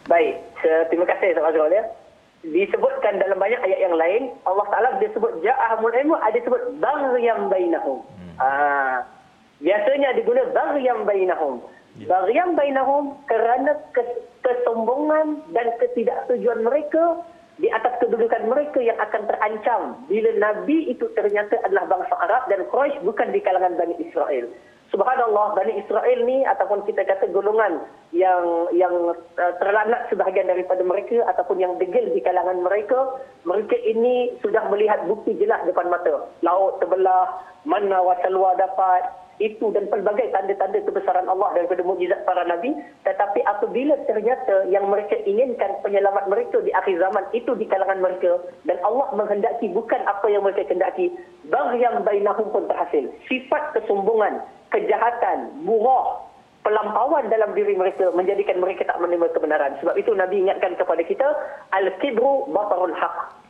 Baik, 0.05 0.35
Se- 0.61 0.85
terima 0.93 1.05
kasih 1.09 1.33
Ustaz 1.33 1.49
Azrul 1.49 1.73
ya. 1.73 1.83
Disebutkan 2.45 3.17
dalam 3.17 3.41
banyak 3.41 3.57
ayat 3.57 3.79
yang 3.89 3.95
lain, 3.97 4.21
Allah 4.45 4.65
Taala 4.69 4.89
dia 5.01 5.09
sebut 5.17 5.41
ja'ahumul 5.41 5.97
ilmu, 5.97 6.13
ada 6.21 6.37
sebut 6.45 6.61
baghyam 6.77 7.49
bainahum. 7.49 8.05
Hmm. 8.05 8.35
Ah, 8.37 8.97
biasanya 9.57 10.13
diguna 10.13 10.45
baghyam 10.53 11.09
bainahum. 11.09 11.57
Yeah. 11.95 12.11
Baghyam 12.11 12.59
bainahum 12.59 13.15
kerana 13.31 13.79
kes- 13.95 14.27
kesombongan 14.43 15.47
dan 15.55 15.71
ketidaksetujuan 15.79 16.67
mereka 16.67 17.23
di 17.55 17.71
atas 17.71 17.95
kedudukan 18.03 18.51
mereka 18.51 18.83
yang 18.83 18.99
akan 18.99 19.23
terancam 19.31 19.81
bila 20.11 20.31
Nabi 20.35 20.91
itu 20.91 21.07
ternyata 21.15 21.55
adalah 21.63 21.87
bangsa 21.87 22.15
Arab 22.19 22.51
dan 22.51 22.67
Quraisy 22.67 22.99
bukan 23.07 23.31
di 23.31 23.39
kalangan 23.39 23.79
Bani 23.79 23.95
Israel. 24.03 24.51
Subhanallah 24.91 25.55
Bani 25.55 25.79
Israel 25.81 26.19
ni 26.27 26.43
ataupun 26.43 26.83
kita 26.83 27.07
kata 27.07 27.31
golongan 27.31 27.83
yang 28.11 28.69
yang 28.75 29.15
uh, 29.39 29.53
sebahagian 30.11 30.51
daripada 30.51 30.83
mereka 30.83 31.23
ataupun 31.31 31.63
yang 31.63 31.79
degil 31.79 32.11
di 32.11 32.21
kalangan 32.21 32.59
mereka 32.59 33.23
mereka 33.47 33.75
ini 33.81 34.35
sudah 34.43 34.67
melihat 34.67 35.03
bukti 35.07 35.33
jelas 35.39 35.63
depan 35.63 35.89
mata 35.89 36.27
laut 36.43 36.77
terbelah 36.83 37.39
mana 37.65 37.97
wasalwa 38.03 38.53
dapat 38.59 39.03
itu 39.43 39.71
dan 39.75 39.91
pelbagai 39.91 40.31
tanda-tanda 40.31 40.79
kebesaran 40.83 41.27
Allah 41.27 41.51
daripada 41.55 41.83
mukjizat 41.83 42.23
para 42.23 42.47
nabi. 42.47 42.71
Tetapi 43.03 43.39
apabila 43.43 43.95
ternyata 44.07 44.67
yang 44.71 44.87
mereka 44.87 45.19
inginkan 45.27 45.79
penyelamat 45.83 46.25
mereka 46.31 46.63
di 46.63 46.71
akhir 46.71 46.99
zaman 46.99 47.25
itu 47.35 47.51
di 47.59 47.65
kalangan 47.67 47.99
mereka 47.99 48.39
dan 48.63 48.79
Allah 48.87 49.11
menghendaki 49.15 49.71
bukan 49.71 50.01
apa 50.07 50.27
yang 50.31 50.43
mereka 50.43 50.67
kehendaki 50.67 51.11
baghyam 51.51 52.03
bainahum 52.07 52.47
pun 52.51 52.65
terhasil. 52.71 53.11
Sifat 53.27 53.75
kesombongan 53.75 54.39
kejahatan 54.71 55.51
murah 55.63 56.23
pelampauan 56.65 57.29
dalam 57.29 57.53
diri 57.53 57.77
mereka 57.77 58.09
menjadikan 58.15 58.57
mereka 58.57 58.89
tak 58.89 58.97
menerima 58.97 59.29
kebenaran. 59.37 59.77
Sebab 59.83 59.95
itu 60.01 60.11
nabi 60.17 60.41
ingatkan 60.41 60.73
kepada 60.73 61.05
kita 61.05 61.27
al-kibru 61.75 62.49
batarul 62.49 62.95
haq 62.97 63.44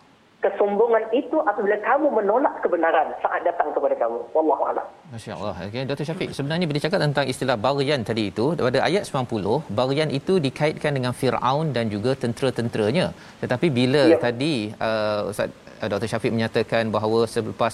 kesombongan 0.46 1.04
itu 1.22 1.38
apabila 1.50 1.78
kamu 1.88 2.08
menolak 2.18 2.56
kebenaran 2.64 3.08
saat 3.24 3.42
datang 3.48 3.70
kepada 3.76 3.96
kamu. 4.02 4.20
Wallahu 4.36 4.64
a'lam. 4.70 4.86
Masya-Allah. 5.14 5.56
Okey, 5.68 5.84
Dr. 5.90 6.06
Syafiq, 6.10 6.30
sebenarnya 6.38 6.66
bila 6.70 6.80
cakap 6.86 7.00
tentang 7.06 7.26
istilah 7.34 7.58
baghyan 7.66 8.02
tadi 8.10 8.24
itu, 8.32 8.46
pada 8.68 8.80
ayat 8.90 9.04
90, 9.10 9.76
baghyan 9.80 10.10
itu 10.20 10.34
dikaitkan 10.48 10.94
dengan 10.98 11.14
Firaun 11.20 11.74
dan 11.78 11.90
juga 11.96 12.14
tentera-tenteranya. 12.24 13.08
Tetapi 13.42 13.68
bila 13.80 14.04
ya. 14.14 14.20
tadi 14.26 14.54
uh, 14.88 15.32
Ustaz 15.34 15.50
uh, 15.82 15.88
Dr. 15.92 16.08
Syafiq 16.14 16.32
menyatakan 16.38 16.94
bahawa 16.96 17.20
selepas 17.36 17.74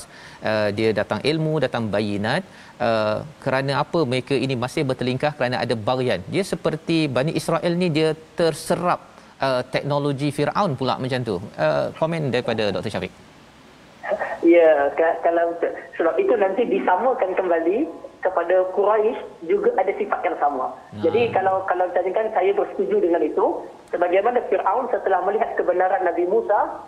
uh, 0.49 0.69
dia 0.77 0.89
datang 1.01 1.19
ilmu, 1.31 1.53
datang 1.65 1.91
bayinat, 1.95 2.43
uh, 2.87 3.17
kerana 3.43 3.83
apa 3.83 4.01
mereka 4.13 4.35
ini 4.45 4.55
masih 4.65 4.83
bertelingkah 4.91 5.33
kerana 5.35 5.59
ada 5.65 5.75
baghyan. 5.89 6.23
Dia 6.33 6.45
seperti 6.53 6.99
Bani 7.17 7.33
Israel 7.41 7.75
ni 7.83 7.89
dia 7.99 8.11
terserap 8.39 9.10
uh, 9.41 9.61
teknologi 9.67 10.29
Firaun 10.29 10.77
pula 10.77 10.95
macam 11.01 11.19
tu. 11.25 11.35
Uh, 11.57 11.89
komen 11.97 12.29
daripada 12.29 12.69
Dr. 12.69 12.93
Syafiq. 12.93 13.11
Ya, 14.41 14.89
kalau 15.21 15.53
sebab 15.95 16.17
itu 16.17 16.33
nanti 16.33 16.65
disamakan 16.65 17.37
kembali 17.37 17.85
kepada 18.21 18.69
Quraisy 18.73 19.17
juga 19.49 19.73
ada 19.77 19.93
sifat 19.97 20.21
yang 20.25 20.37
sama. 20.37 20.73
Hmm. 20.93 21.01
Jadi 21.05 21.33
kalau 21.33 21.65
kalau 21.65 21.89
kan 21.93 22.27
saya 22.33 22.51
bersetuju 22.53 23.01
dengan 23.01 23.21
itu, 23.25 23.65
sebagaimana 23.89 24.41
Firaun 24.49 24.89
setelah 24.93 25.25
melihat 25.25 25.57
kebenaran 25.57 26.05
Nabi 26.05 26.29
Musa 26.29 26.81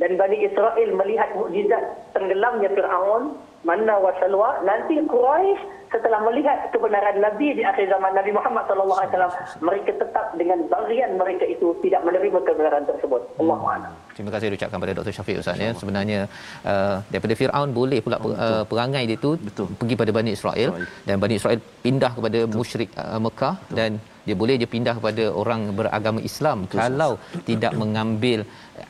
dan 0.00 0.16
Bani 0.20 0.44
Israel 0.44 0.88
melihat 0.96 1.32
mukjizat 1.36 1.84
tenggelamnya 2.12 2.72
Firaun, 2.72 3.36
mana 3.64 3.96
wasalwa, 3.98 4.60
nanti 4.62 5.00
Quraisy 5.08 5.74
setelah 5.94 6.20
melihat 6.26 6.58
kebenaran 6.74 7.22
Nabi 7.22 7.54
di 7.54 7.62
akhir 7.62 7.86
zaman 7.86 8.12
Nabi 8.18 8.30
Muhammad 8.34 8.66
sallallahu 8.66 8.98
alaihi 8.98 9.12
wasallam 9.14 9.32
mereka 9.62 9.90
tetap 10.02 10.26
dengan 10.40 10.58
bagian 10.66 11.10
mereka 11.14 11.44
itu 11.46 11.70
tidak 11.86 12.02
menerima 12.02 12.38
kebenaran 12.42 12.84
tersebut. 12.90 13.22
Allah 13.38 13.58
hmm. 13.62 13.94
Terima 14.18 14.30
kasih 14.34 14.54
ucapkan 14.58 14.78
pada 14.82 14.92
Dr. 14.98 15.14
Syafiq 15.14 15.36
Ustaz 15.42 15.58
ya. 15.58 15.70
Sebenarnya 15.74 16.20
uh, 16.66 16.96
daripada 17.10 17.34
Firaun 17.38 17.70
boleh 17.78 17.98
pula 18.02 18.18
oh, 18.22 18.34
uh, 18.34 18.64
perangai 18.70 19.02
dia 19.10 19.18
itu 19.20 19.30
betul. 19.38 19.70
pergi 19.80 19.94
pada 20.02 20.10
Bani 20.18 20.30
Israel 20.38 20.70
dan 21.06 21.16
Bani 21.22 21.34
Israel 21.38 21.58
pindah 21.86 22.12
kepada 22.18 22.38
betul. 22.42 22.58
musyrik 22.58 22.90
uh, 22.98 23.20
Mekah 23.26 23.54
betul. 23.62 23.76
dan 23.78 23.90
dia 24.26 24.36
boleh 24.42 24.54
dia 24.60 24.68
pindah 24.74 24.94
kepada 24.98 25.24
orang 25.42 25.60
beragama 25.78 26.20
Islam 26.30 26.58
betul, 26.64 26.78
kalau 26.80 27.12
betul. 27.18 27.44
tidak 27.50 27.72
mengambil 27.82 28.38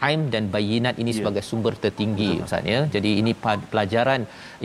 aim 0.09 0.23
dan 0.35 0.45
bayinat 0.55 0.95
ini 1.03 1.11
yeah. 1.11 1.19
sebagai 1.19 1.43
sumber 1.51 1.73
tertinggi 1.85 2.31
Ustaz 2.47 2.71
ya. 2.75 2.81
Jadi 2.95 3.11
ini 3.21 3.33
pelajaran 3.73 4.23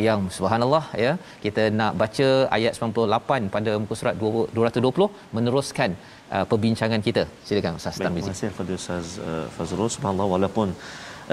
yang 0.08 0.22
subhanallah 0.38 0.86
ya. 1.04 1.12
Kita 1.46 1.66
nak 1.80 1.94
baca 2.04 2.28
ayat 2.58 2.74
98 2.80 3.54
pada 3.56 3.74
muka 3.84 3.98
surat 4.02 4.16
220 4.22 5.36
meneruskan 5.38 5.92
uh, 6.36 6.46
perbincangan 6.52 7.04
kita. 7.10 7.26
Silakan 7.50 7.80
Ustaz 7.82 8.02
Tarmizi. 8.04 8.26
Terima 8.26 8.36
kasih 8.38 8.50
kepada 8.54 8.74
Ustaz 8.82 9.06
uh, 9.30 9.46
Fazrul 9.58 9.92
subhanallah 9.98 10.30
walaupun 10.36 10.68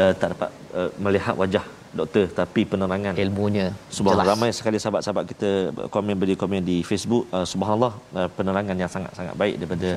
uh, 0.01 0.12
tak 0.20 0.29
dapat 0.35 0.51
uh, 0.79 0.90
melihat 1.07 1.37
wajah 1.42 1.64
doktor 2.01 2.25
tapi 2.40 2.62
penerangan 2.72 3.14
ilmunya 3.25 3.66
subhanallah 3.96 4.29
ramai 4.33 4.51
sekali 4.59 4.79
sahabat-sahabat 4.83 5.25
kita 5.33 5.51
komen 5.94 6.16
beri 6.22 6.35
komen 6.42 6.62
di 6.70 6.77
Facebook 6.90 7.25
uh, 7.37 7.46
subhanallah 7.53 7.92
uh, 8.18 8.29
penerangan 8.38 8.77
yang 8.83 8.90
sangat-sangat 8.94 9.35
baik 9.42 9.57
daripada 9.61 9.90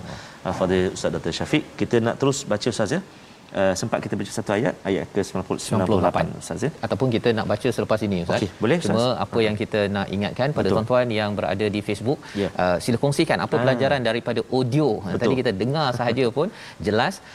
uh, 0.45 0.53
Fadil 0.59 0.85
Ustaz 0.97 1.11
Dr 1.15 1.33
Syafiq 1.39 1.63
kita 1.81 1.99
nak 2.07 2.15
terus 2.21 2.39
baca 2.51 2.67
Ustaz 2.75 2.95
ya 2.95 3.01
Uh, 3.49 3.73
sempat 3.79 3.99
kita 4.05 4.13
baca 4.19 4.31
satu 4.35 4.51
ayat 4.55 4.73
ayat 4.89 5.05
ke 5.13 5.21
98 5.25 6.41
ustaz 6.41 6.65
ya 6.65 6.69
ataupun 6.85 7.07
kita 7.15 7.29
nak 7.37 7.45
baca 7.51 7.69
selepas 7.77 7.99
ini 8.07 8.17
ustaz 8.25 8.45
okay, 8.45 8.49
boleh 8.63 8.77
cuma 8.83 8.99
ustaz. 9.01 9.23
apa 9.25 9.39
yang 9.45 9.55
kita 9.61 9.79
nak 9.95 10.07
ingatkan 10.15 10.47
pada 10.57 10.67
Betul. 10.67 10.75
tuan-tuan 10.77 11.07
yang 11.19 11.31
berada 11.39 11.65
di 11.75 11.81
Facebook 11.87 12.19
yeah. 12.41 12.51
uh, 12.63 12.77
sila 12.83 12.97
kongsikan 13.03 13.41
apa 13.45 13.55
ah. 13.57 13.61
pelajaran 13.63 14.05
daripada 14.09 14.43
audio 14.57 14.87
Betul. 15.01 15.19
tadi 15.23 15.33
kita 15.41 15.51
dengar 15.61 15.87
sahaja 15.99 16.25
pun 16.37 16.47
jelas 16.87 17.25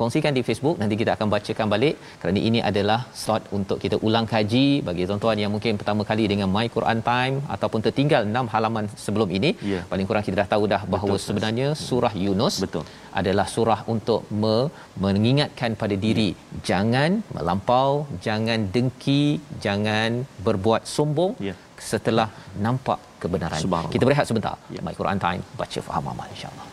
kongsikan 0.00 0.32
di 0.38 0.42
Facebook 0.48 0.76
nanti 0.82 0.94
kita 1.00 1.12
akan 1.16 1.28
bacakan 1.34 1.66
balik 1.74 1.94
kerana 2.20 2.40
ini 2.48 2.60
adalah 2.70 3.00
slot 3.20 3.44
untuk 3.58 3.78
kita 3.84 3.96
ulang 4.06 4.26
kaji 4.32 4.66
bagi 4.88 5.04
tuan-tuan 5.08 5.38
yang 5.42 5.52
mungkin 5.54 5.80
pertama 5.80 6.02
kali 6.10 6.24
dengan 6.32 6.48
My 6.54 6.66
Quran 6.76 7.00
Time 7.10 7.36
ataupun 7.54 7.80
tertinggal 7.86 8.22
6 8.28 8.52
halaman 8.54 8.86
sebelum 9.04 9.28
ini 9.38 9.50
yeah. 9.72 9.84
paling 9.92 10.08
kurang 10.08 10.24
kita 10.28 10.36
dah 10.42 10.48
tahu 10.54 10.64
dah 10.74 10.82
bahawa 10.94 11.16
Betul, 11.16 11.26
sebenarnya 11.26 11.68
surah 11.88 12.14
Yunus 12.24 12.56
Betul. 12.64 12.84
adalah 13.20 13.46
surah 13.56 13.80
untuk 13.94 14.22
me- 14.42 14.70
mengingatkan 15.04 15.76
pada 15.82 15.98
diri 16.06 16.30
yeah. 16.32 16.64
jangan 16.70 17.10
melampau 17.36 17.92
jangan 18.28 18.60
dengki 18.76 19.24
jangan 19.66 20.24
berbuat 20.48 20.84
sombong 20.96 21.34
yeah. 21.48 21.58
setelah 21.92 22.28
nampak 22.66 23.00
kebenaran 23.22 23.60
kita 23.94 24.04
berehat 24.08 24.28
sebentar 24.32 24.56
yeah. 24.74 24.84
My 24.88 24.96
Quran 25.00 25.20
Time 25.26 25.42
baca 25.62 25.80
faham 25.90 26.12
amal 26.14 26.28
insyaallah 26.36 26.69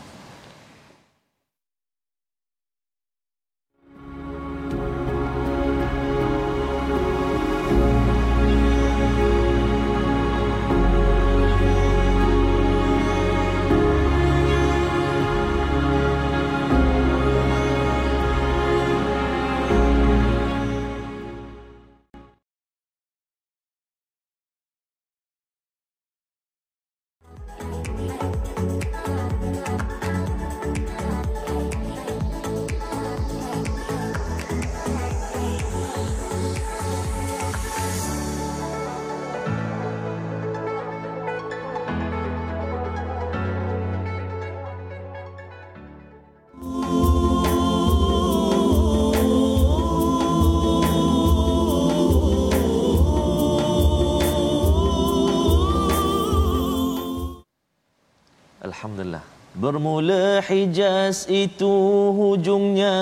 Bermula 59.68 60.40
Hijaz 60.48 61.28
itu 61.28 61.68
hujungnya 62.16 62.96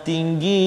tinggi. 0.00 0.64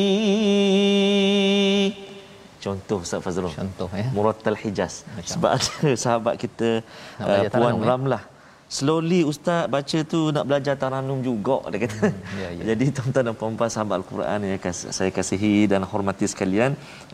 Contoh 2.62 3.02
Ustaz 3.02 3.26
Fazrul. 3.26 3.50
Contoh 3.50 3.90
ya. 3.98 4.14
Muratal 4.14 4.54
Hijaz. 4.54 5.10
Sebab 5.26 5.58
ada 5.58 5.90
sahabat 5.98 6.38
kita 6.38 6.86
uh, 7.18 7.50
Puan 7.50 7.82
Ramlah 7.82 8.37
slowly 8.76 9.20
ustaz 9.32 9.64
baca 9.74 10.00
tu 10.12 10.20
nak 10.36 10.44
belajar 10.50 10.76
taranum 10.82 11.20
juga 11.28 11.58
dia 11.72 11.80
kata. 11.88 12.08
ya, 12.42 12.48
ya. 12.58 12.64
Jadi 12.70 12.86
tuan-tuan 12.96 13.24
dan 13.28 13.36
puan-puan 13.40 13.72
sahabat 13.76 13.96
Al-Quran 14.00 14.40
yang 14.44 14.60
saya 14.98 15.12
kasihi 15.18 15.54
dan 15.72 15.88
hormati 15.92 16.28
sekalian 16.34 16.72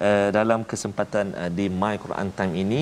uh, 0.08 0.30
dalam 0.38 0.66
kesempatan 0.72 1.26
uh, 1.42 1.50
di 1.58 1.66
My 1.82 1.96
Quran 2.04 2.30
Time 2.38 2.54
ini 2.63 2.82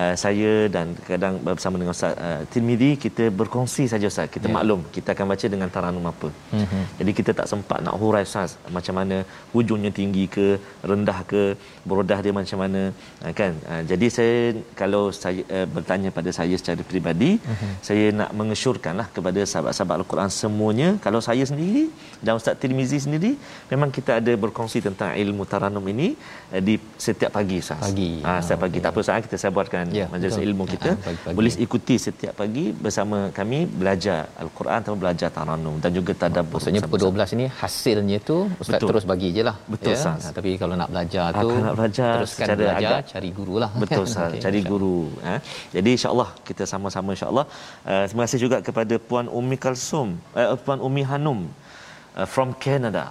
uh, 0.00 0.14
saya 0.22 0.52
dan 0.74 0.86
kadang 1.10 1.38
bersama 1.48 1.78
dengan 1.80 1.94
Ustaz 1.96 2.14
uh, 2.26 2.42
Tirmizi 2.52 2.90
kita 3.04 3.30
berkongsi 3.40 3.86
saja 3.92 4.06
Ustaz. 4.12 4.26
Kita 4.34 4.46
Ya. 4.50 4.54
maklum 4.58 4.80
kita 4.96 5.08
akan 5.14 5.26
baca 5.32 5.46
dengan 5.54 5.68
taranum 5.74 6.04
apa. 6.10 6.28
Mhm. 6.60 6.82
Jadi 6.98 7.10
kita 7.18 7.30
tak 7.40 7.46
sempat 7.52 7.78
nak 7.86 7.94
hurai 8.02 8.24
Ustaz 8.26 8.58
macam 8.76 8.94
mana 8.98 9.16
hujungnya 9.54 9.92
tinggi 10.00 10.24
ke 10.36 10.46
rendah 10.90 11.18
ke 11.30 11.42
berodah 11.88 12.18
dia 12.24 12.34
macam 12.40 12.58
mana 12.64 12.82
uh, 13.22 13.32
kan. 13.40 13.52
Uh, 13.70 13.82
jadi 13.90 14.06
saya 14.16 14.36
kalau 14.80 15.04
saya 15.22 15.46
uh, 15.56 15.66
bertanya 15.76 16.10
pada 16.18 16.30
saya 16.38 16.54
secara 16.60 16.82
peribadi 16.90 17.32
uh-huh. 17.38 17.72
saya 17.88 17.99
nak 18.12 18.30
mengesyorkanlah 18.32 19.06
kepada 19.10 19.40
sahabat-sahabat 19.42 19.94
Al-Quran 20.00 20.30
semuanya 20.32 20.88
kalau 21.04 21.20
saya 21.20 21.44
sendiri 21.44 21.84
dan 22.18 22.32
Ustaz 22.36 22.54
Tirmizi 22.56 22.98
sendiri 22.98 23.32
memang 23.68 23.88
kita 23.90 24.20
ada 24.20 24.32
berkongsi 24.36 24.78
tentang 24.80 25.10
ilmu 25.14 25.42
taranum 25.44 25.84
ini 25.84 26.08
uh, 26.52 26.60
di 26.60 26.74
setiap 26.96 27.30
pagi 27.32 27.56
Ustaz. 27.58 27.80
Pagi. 27.80 28.10
Ah 28.22 28.38
setiap 28.40 28.60
pagi. 28.64 28.78
Tak 28.78 28.90
apa 28.92 28.98
Ustaz 29.00 29.20
kita 29.26 29.36
saya 29.36 29.52
buatkan 29.52 29.84
Ya, 29.90 30.06
majlis 30.06 30.32
betul. 30.32 30.46
ilmu 30.46 30.64
kita. 30.68 30.90
Ah, 30.92 30.98
pagi-pagi. 31.06 31.34
Boleh 31.36 31.52
ikuti 31.58 31.94
setiap 31.98 32.34
pagi 32.36 32.64
bersama 32.76 33.18
kami 33.38 33.58
belajar 33.80 34.18
Al-Quran 34.42 34.78
atau 34.80 34.94
belajar 34.96 35.28
taranum 35.30 35.76
dan 35.78 35.90
juga 35.90 36.12
tadabbur. 36.14 36.58
Maksudnya 36.58 36.82
pukul 36.84 37.00
12 37.10 37.36
ini 37.36 37.46
hasilnya 37.62 38.18
tu 38.22 38.36
ustaz 38.56 38.76
Betul. 38.76 38.88
terus 38.92 39.04
bagi 39.04 39.28
je 39.32 39.42
lah. 39.48 39.56
Betul, 39.66 39.94
Ustaz. 39.96 40.20
Ha, 40.24 40.32
tapi 40.36 40.50
kalau 40.62 40.74
nak 40.80 40.88
belajar 40.92 41.26
tu 41.32 41.38
kalau 41.40 41.54
nak 41.66 41.74
belajar 41.78 42.10
teruskan 42.16 42.46
secara 42.46 42.62
belajar 42.62 42.90
agak- 42.92 43.08
cari 43.12 43.30
guru 43.38 43.54
lah. 43.62 43.70
Betul 43.82 44.02
Ustaz, 44.08 44.30
Okey, 44.30 44.40
cari 44.44 44.60
insya- 44.60 44.70
guru 44.72 44.96
ha. 45.26 45.34
Jadi 45.76 45.90
insya-Allah 45.96 46.28
kita 46.48 46.62
sama-sama 46.72 47.10
insya-Allah. 47.16 47.46
Uh, 47.90 48.06
terima 48.06 48.22
kasih 48.22 48.38
juga 48.38 48.62
kepada 48.62 48.94
Puan 49.02 49.26
Umi 49.26 49.58
Kalsum, 49.58 50.14
uh, 50.38 50.54
Puan 50.62 50.78
Umi 50.78 51.02
Hanum 51.02 51.50
uh, 52.14 52.22
from 52.22 52.54
Canada. 52.54 53.10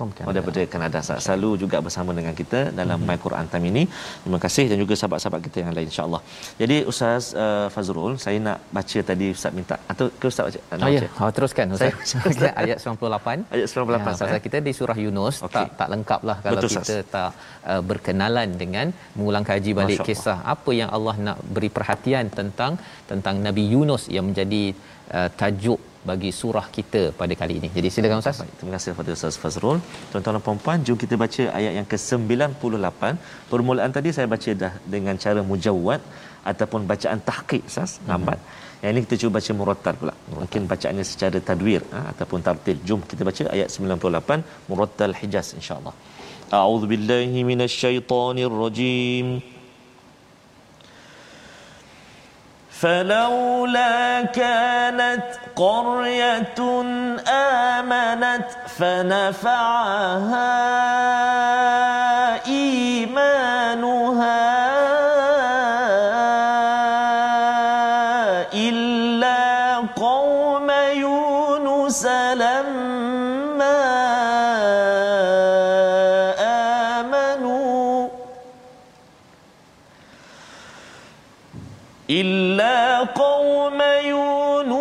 From 0.00 0.10
Canada. 0.16 0.28
Oh, 0.28 0.34
daripada 0.36 0.60
Kanada 0.74 0.98
Ustaz. 1.04 1.18
Selalu 1.26 1.50
juga 1.62 1.78
bersama 1.86 2.10
dengan 2.18 2.34
kita 2.40 2.60
dalam 2.80 2.98
My 3.08 3.16
Quran 3.24 3.46
Time 3.52 3.66
ini. 3.72 3.82
Terima 4.24 4.38
kasih 4.44 4.64
dan 4.70 4.78
juga 4.82 4.94
sahabat-sahabat 5.00 5.40
kita 5.46 5.56
yang 5.62 5.72
lain 5.76 5.88
insya-Allah. 5.92 6.20
Jadi 6.60 6.76
Ustaz 6.90 7.22
uh, 7.44 7.66
Fazrul, 7.74 8.12
saya 8.24 8.38
nak 8.46 8.58
baca 8.76 8.98
tadi 9.10 9.26
Ustaz 9.36 9.52
minta 9.58 9.76
atau 9.92 10.06
ke 10.20 10.26
Ustaz 10.32 10.44
baca? 10.48 10.60
Nak 10.80 10.86
Oh 10.86 10.90
ya, 10.96 11.02
baca? 11.04 11.20
oh, 11.26 11.30
teruskan 11.38 11.66
Ustaz. 11.76 11.92
Saya- 12.12 12.24
Okey, 12.32 12.50
ayat 12.62 12.78
98. 12.80 13.44
Ayat 13.54 13.66
98, 13.74 14.00
Ya, 14.00 14.06
pasal 14.08 14.26
eh? 14.38 14.42
kita 14.46 14.58
di 14.68 14.72
surah 14.78 14.98
Yunus 15.04 15.36
Okey. 15.46 15.56
tak 15.56 15.68
tak 15.80 15.88
lengkap 15.94 16.20
lah 16.30 16.36
kalau 16.46 16.60
Betul, 16.62 16.72
kita 16.80 16.96
tak 17.16 17.30
uh, 17.72 17.82
berkenalan 17.90 18.48
dengan 18.62 18.86
mengulang 19.18 19.44
kaji 19.50 19.70
balik 19.80 20.00
Masya 20.00 20.08
kisah 20.08 20.38
apa 20.54 20.70
yang 20.80 20.88
Allah 20.96 21.14
nak 21.28 21.38
beri 21.54 21.68
perhatian 21.76 22.32
tentang 22.40 22.72
tentang 23.10 23.36
Nabi 23.46 23.64
Yunus 23.74 24.08
yang 24.16 24.24
menjadi 24.30 24.62
uh, 25.18 25.28
tajuk 25.40 25.80
bagi 26.08 26.30
surah 26.40 26.66
kita 26.76 27.02
pada 27.20 27.34
kali 27.40 27.54
ini. 27.60 27.68
Jadi 27.76 27.88
silakan 27.94 28.22
Ustaz. 28.22 28.38
Baik, 28.42 28.54
terima 28.58 28.72
kasih 28.76 28.88
kepada 28.92 29.10
Ustaz 29.16 29.36
Fazrul. 29.42 29.78
Tuan-tuan 30.10 30.36
dan 30.36 30.44
puan-puan, 30.46 30.78
jom 30.86 30.96
kita 31.02 31.14
baca 31.22 31.42
ayat 31.58 31.72
yang 31.78 31.86
ke-98. 31.92 33.02
Permulaan 33.52 33.92
tadi 33.96 34.08
saya 34.16 34.28
baca 34.34 34.50
dah 34.62 34.72
dengan 34.94 35.14
cara 35.24 35.42
mujawwad 35.50 36.00
ataupun 36.52 36.88
bacaan 36.92 37.20
tahqiq 37.28 37.62
Ustaz, 37.70 37.92
lambat. 38.10 38.40
Yang 38.82 38.92
ini 38.92 39.00
kita 39.04 39.16
cuba 39.22 39.32
baca 39.38 39.52
murattal 39.60 39.94
pula. 40.00 40.14
Mungkin 40.40 40.62
bacaannya 40.72 41.04
secara 41.12 41.38
tadwir 41.48 41.82
ha, 41.92 42.00
ataupun 42.12 42.40
tartil. 42.46 42.78
Jom 42.88 43.00
kita 43.10 43.22
baca 43.28 43.42
ayat 43.54 43.68
98 43.68 44.68
murattal 44.70 45.12
Hijaz 45.20 45.48
insya-Allah. 45.60 45.94
A'udzu 46.58 46.86
billahi 46.92 47.40
minasyaitonir 47.50 48.54
rajim. 48.64 49.59
فلولا 52.80 54.22
كانت 54.22 55.24
قرية 55.56 56.82
آمنت 57.28 58.46
فنفعها 58.78 60.50
إيمانها 62.46 64.30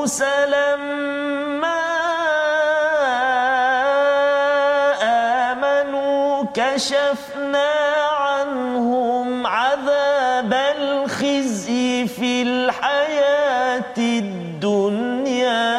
يونس 0.09 0.21
لما 0.21 1.79
آمنوا 5.51 6.45
كشفنا 6.53 7.69
عنهم 8.09 9.47
عذاب 9.47 10.53
الخزي 10.53 12.07
في 12.07 12.41
الحياة 12.41 13.97
الدنيا. 13.97 15.69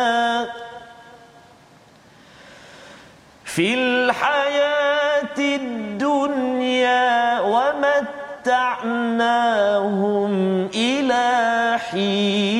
في 3.44 3.74
الحياة 3.74 5.38
الدنيا 5.38 7.40
ومتعناهم 7.40 7.90
إلى 10.74 11.78
حين 11.90 12.60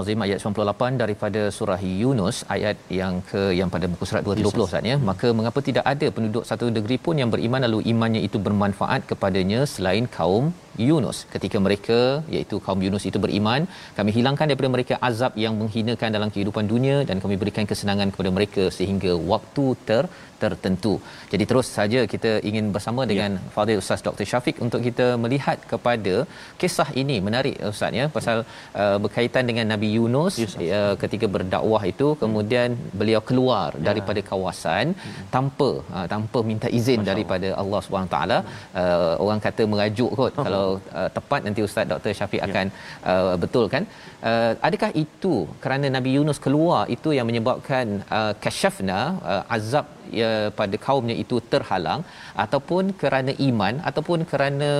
Al-Azim 0.00 0.24
ayat 0.26 0.38
98 0.44 1.00
daripada 1.02 1.42
surah 1.56 1.80
Yunus 2.02 2.36
ayat 2.56 2.76
yang 2.98 3.14
ke 3.30 3.42
yang 3.58 3.70
pada 3.74 3.86
muka 3.92 4.04
surat 4.10 4.22
220 4.28 4.66
Ustaz 4.68 4.90
ya. 4.90 4.96
Maka 5.10 5.30
mengapa 5.38 5.62
tidak 5.68 5.84
ada 5.92 6.08
penduduk 6.18 6.44
satu 6.50 6.68
negeri 6.76 6.98
pun 7.06 7.16
yang 7.22 7.32
beriman 7.34 7.64
lalu 7.66 7.80
imannya 7.92 8.22
itu 8.28 8.40
bermanfaat 8.46 9.02
kepadanya 9.10 9.60
selain 9.74 10.06
kaum 10.18 10.46
Yunus. 10.88 11.18
Ketika 11.34 11.58
mereka 11.66 11.98
iaitu 12.34 12.56
kaum 12.66 12.80
Yunus 12.86 13.04
itu 13.10 13.18
beriman, 13.24 13.62
kami 13.98 14.10
hilangkan 14.16 14.48
daripada 14.50 14.70
mereka 14.76 14.94
azab 15.08 15.32
yang 15.44 15.54
menghinakan 15.60 16.10
dalam 16.16 16.30
kehidupan 16.34 16.66
dunia 16.72 16.96
dan 17.08 17.18
kami 17.24 17.36
berikan 17.42 17.66
kesenangan 17.70 18.10
kepada 18.14 18.32
mereka 18.38 18.64
sehingga 18.78 19.12
waktu 19.32 19.66
ter 19.88 20.04
tertentu. 20.42 20.92
Jadi 21.32 21.44
terus 21.50 21.66
saja 21.76 22.00
kita 22.12 22.30
ingin 22.48 22.66
bersama 22.74 23.02
dengan 23.10 23.30
ya. 23.38 23.44
Fadil 23.54 23.80
Ustaz 23.82 24.00
Dr. 24.06 24.26
Syafiq 24.30 24.56
untuk 24.66 24.80
kita 24.86 25.06
melihat 25.24 25.58
kepada 25.72 26.14
kisah 26.60 26.88
ini 27.02 27.16
menarik 27.28 27.56
Ustaz 27.72 27.98
ya 28.00 28.06
pasal 28.16 28.38
uh, 28.82 28.98
berkaitan 29.04 29.44
dengan 29.50 29.66
Nabi 29.72 29.85
Yunus 29.96 30.34
Ya, 30.42 30.46
Ustaz. 30.48 30.68
uh, 30.78 30.94
ketika 31.02 31.26
berdakwah 31.34 31.82
itu 31.92 32.08
kemudian 32.22 32.70
beliau 33.00 33.20
keluar 33.30 33.68
Ya. 33.76 33.84
daripada 33.88 34.20
kawasan 34.30 34.86
tanpa 35.34 35.68
uh, 35.96 36.06
tanpa 36.14 36.38
minta 36.50 36.68
izin 36.78 37.00
daripada 37.10 37.48
Allah 37.62 37.80
Subhanahu 37.86 38.12
taala 38.16 38.38
uh, 38.82 39.12
orang 39.24 39.40
kata 39.46 39.64
merajuk 39.72 40.10
kot 40.20 40.32
kalau 40.40 40.66
uh, 41.00 41.08
tepat 41.16 41.40
nanti 41.48 41.62
Ustaz 41.68 41.86
Dr. 41.92 42.14
Syafiq 42.20 42.40
Ya. 42.42 42.46
akan 42.48 42.66
uh, 43.12 43.34
betul 43.44 43.66
kan 43.74 43.82
uh, 44.30 44.52
adakah 44.68 44.90
itu 45.04 45.34
kerana 45.64 45.86
Nabi 45.96 46.12
Yunus 46.18 46.40
keluar 46.46 46.82
itu 46.96 47.10
yang 47.18 47.28
menyebabkan 47.32 47.86
uh, 48.18 48.32
kasyafna 48.44 49.00
uh, 49.32 49.42
azab 49.56 49.86
ya, 50.20 50.30
pada 50.60 50.76
kaumnya 50.86 51.16
itu 51.24 51.36
terhalang 51.52 52.00
ataupun 52.44 52.84
kerana 53.00 53.32
iman 53.48 53.74
ataupun 53.90 54.20
kerana 54.32 54.70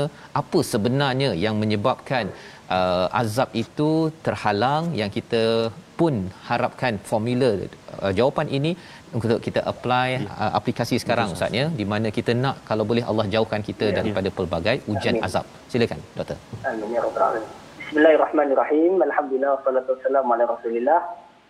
apa 0.41 0.59
sebenarnya 0.73 1.31
yang 1.45 1.57
menyebabkan 1.63 2.27
uh, 2.79 3.07
azab 3.23 3.51
itu 3.65 3.91
terhalang 4.27 4.95
yang 5.01 5.11
kita 5.19 5.43
pun 5.99 6.15
harapkan 6.49 6.95
formula 7.11 7.51
uh, 7.57 8.13
jawapan 8.19 8.47
ini 8.59 8.73
untuk 9.17 9.39
kita 9.47 9.61
apply 9.73 10.09
uh, 10.29 10.53
aplikasi 10.59 10.97
sekarang 11.03 11.33
Ustaz 11.37 11.53
ya 11.61 11.67
di 11.81 11.87
mana 11.93 12.13
kita 12.19 12.33
nak 12.45 12.57
kalau 12.71 12.85
boleh 12.91 13.05
Allah 13.11 13.27
jauhkan 13.35 13.63
kita 13.69 13.89
daripada 13.99 14.29
pelbagai 14.39 14.77
ujian 14.93 15.17
Amin. 15.17 15.27
azab 15.29 15.47
silakan 15.73 16.01
doktor 16.19 16.37
Amin 16.73 16.91
ya 16.97 17.01
rabbal 17.07 17.25
alamin. 17.29 17.65
Bismillahirrahmanirrahim. 17.87 18.99
Alhamdulillah 18.99 19.63
wassalatu 19.63 19.95
wassalamu 19.95 20.35
ala 20.35 20.45
Rasulillah. 20.51 21.01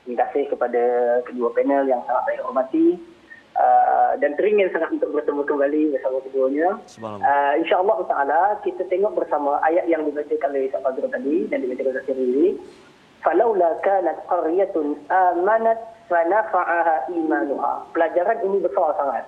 Terima 0.05 0.20
kasih 0.20 0.52
kepada 0.52 0.83
kedua 1.24 1.48
panel 1.57 1.88
yang 1.88 2.05
sangat 2.05 2.22
saya 2.29 2.44
hormati. 2.44 3.00
Uh, 3.57 3.85
dan 4.20 4.37
teringin 4.37 4.68
sangat 4.72 4.92
untuk 4.96 5.12
bertemu 5.12 5.42
kembali 5.44 5.83
bersama 5.96 6.18
keduanya. 6.26 6.68
Uh, 7.00 7.52
InsyaAllah 7.61 7.98
ta'ala 8.09 8.42
kita 8.64 8.83
tengok 8.88 9.16
bersama 9.16 9.61
ayat 9.64 9.87
yang 9.87 10.05
dibacakan 10.05 10.52
oleh 10.52 10.68
Ustaz 10.68 10.83
Fazrul 10.85 11.11
tadi 11.12 11.37
dan 11.48 11.59
dibacakan 11.64 11.92
Ustaz 11.96 12.07
Syirili. 12.09 12.59
Falaula 13.24 13.74
kanat 13.83 14.22
qaryatun 14.31 14.96
amanat 15.11 15.79
fanafa'aha 16.07 17.11
imanuha. 17.11 17.83
Pelajaran 17.90 18.38
ini 18.46 18.62
besar 18.62 18.94
sangat. 18.94 19.24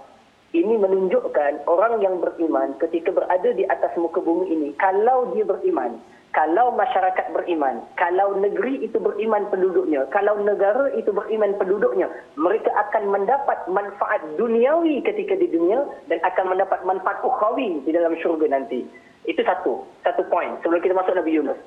Ini 0.57 0.81
menunjukkan 0.81 1.69
orang 1.69 2.01
yang 2.01 2.25
beriman 2.25 2.73
ketika 2.81 3.13
berada 3.13 3.51
di 3.53 3.69
atas 3.69 3.93
muka 4.01 4.25
bumi 4.25 4.49
ini. 4.49 4.69
Kalau 4.81 5.29
dia 5.37 5.45
beriman, 5.45 6.01
kalau 6.37 6.77
masyarakat 6.77 7.33
beriman, 7.33 7.81
kalau 7.97 8.37
negeri 8.37 8.85
itu 8.85 9.01
beriman 9.01 9.49
penduduknya, 9.49 10.05
kalau 10.13 10.37
negara 10.37 10.93
itu 10.93 11.09
beriman 11.09 11.57
penduduknya, 11.57 12.07
mereka 12.37 12.69
akan 12.89 13.09
mendapat 13.09 13.65
manfaat 13.67 14.21
duniawi 14.37 15.01
ketika 15.03 15.35
di 15.35 15.49
dunia 15.49 15.89
dan 16.13 16.21
akan 16.21 16.53
mendapat 16.53 16.85
manfaat 16.85 17.25
ukhrawi 17.25 17.81
di 17.83 17.91
dalam 17.97 18.13
syurga 18.21 18.45
nanti. 18.53 18.85
Itu 19.25 19.41
satu, 19.45 19.89
satu 20.05 20.23
poin 20.29 20.57
sebelum 20.61 20.85
kita 20.85 20.97
masuk 20.97 21.17
Nabi 21.17 21.33
Yunus. 21.33 21.59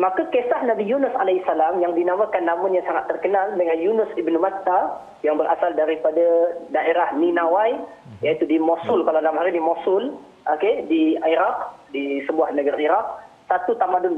Maka 0.00 0.24
kisah 0.32 0.64
Nabi 0.64 0.88
Yunus 0.88 1.12
AS 1.12 1.44
yang 1.76 1.92
dinamakan 1.92 2.48
namanya 2.48 2.80
sangat 2.88 3.12
terkenal 3.12 3.52
dengan 3.60 3.76
Yunus 3.76 4.08
ibn 4.16 4.32
Matta 4.40 5.04
yang 5.20 5.36
berasal 5.36 5.76
daripada 5.76 6.56
daerah 6.72 7.12
Ninawai 7.12 7.76
iaitu 8.24 8.48
di 8.48 8.56
Mosul 8.56 9.04
kalau 9.04 9.20
dalam 9.20 9.36
hari 9.36 9.52
di 9.52 9.60
Mosul 9.60 10.16
okay, 10.48 10.88
di 10.88 11.20
Iraq 11.20 11.76
di 11.92 12.24
sebuah 12.24 12.56
negara 12.56 12.80
Iraq 12.80 13.06
satu 13.52 13.76
tamadun 13.76 14.16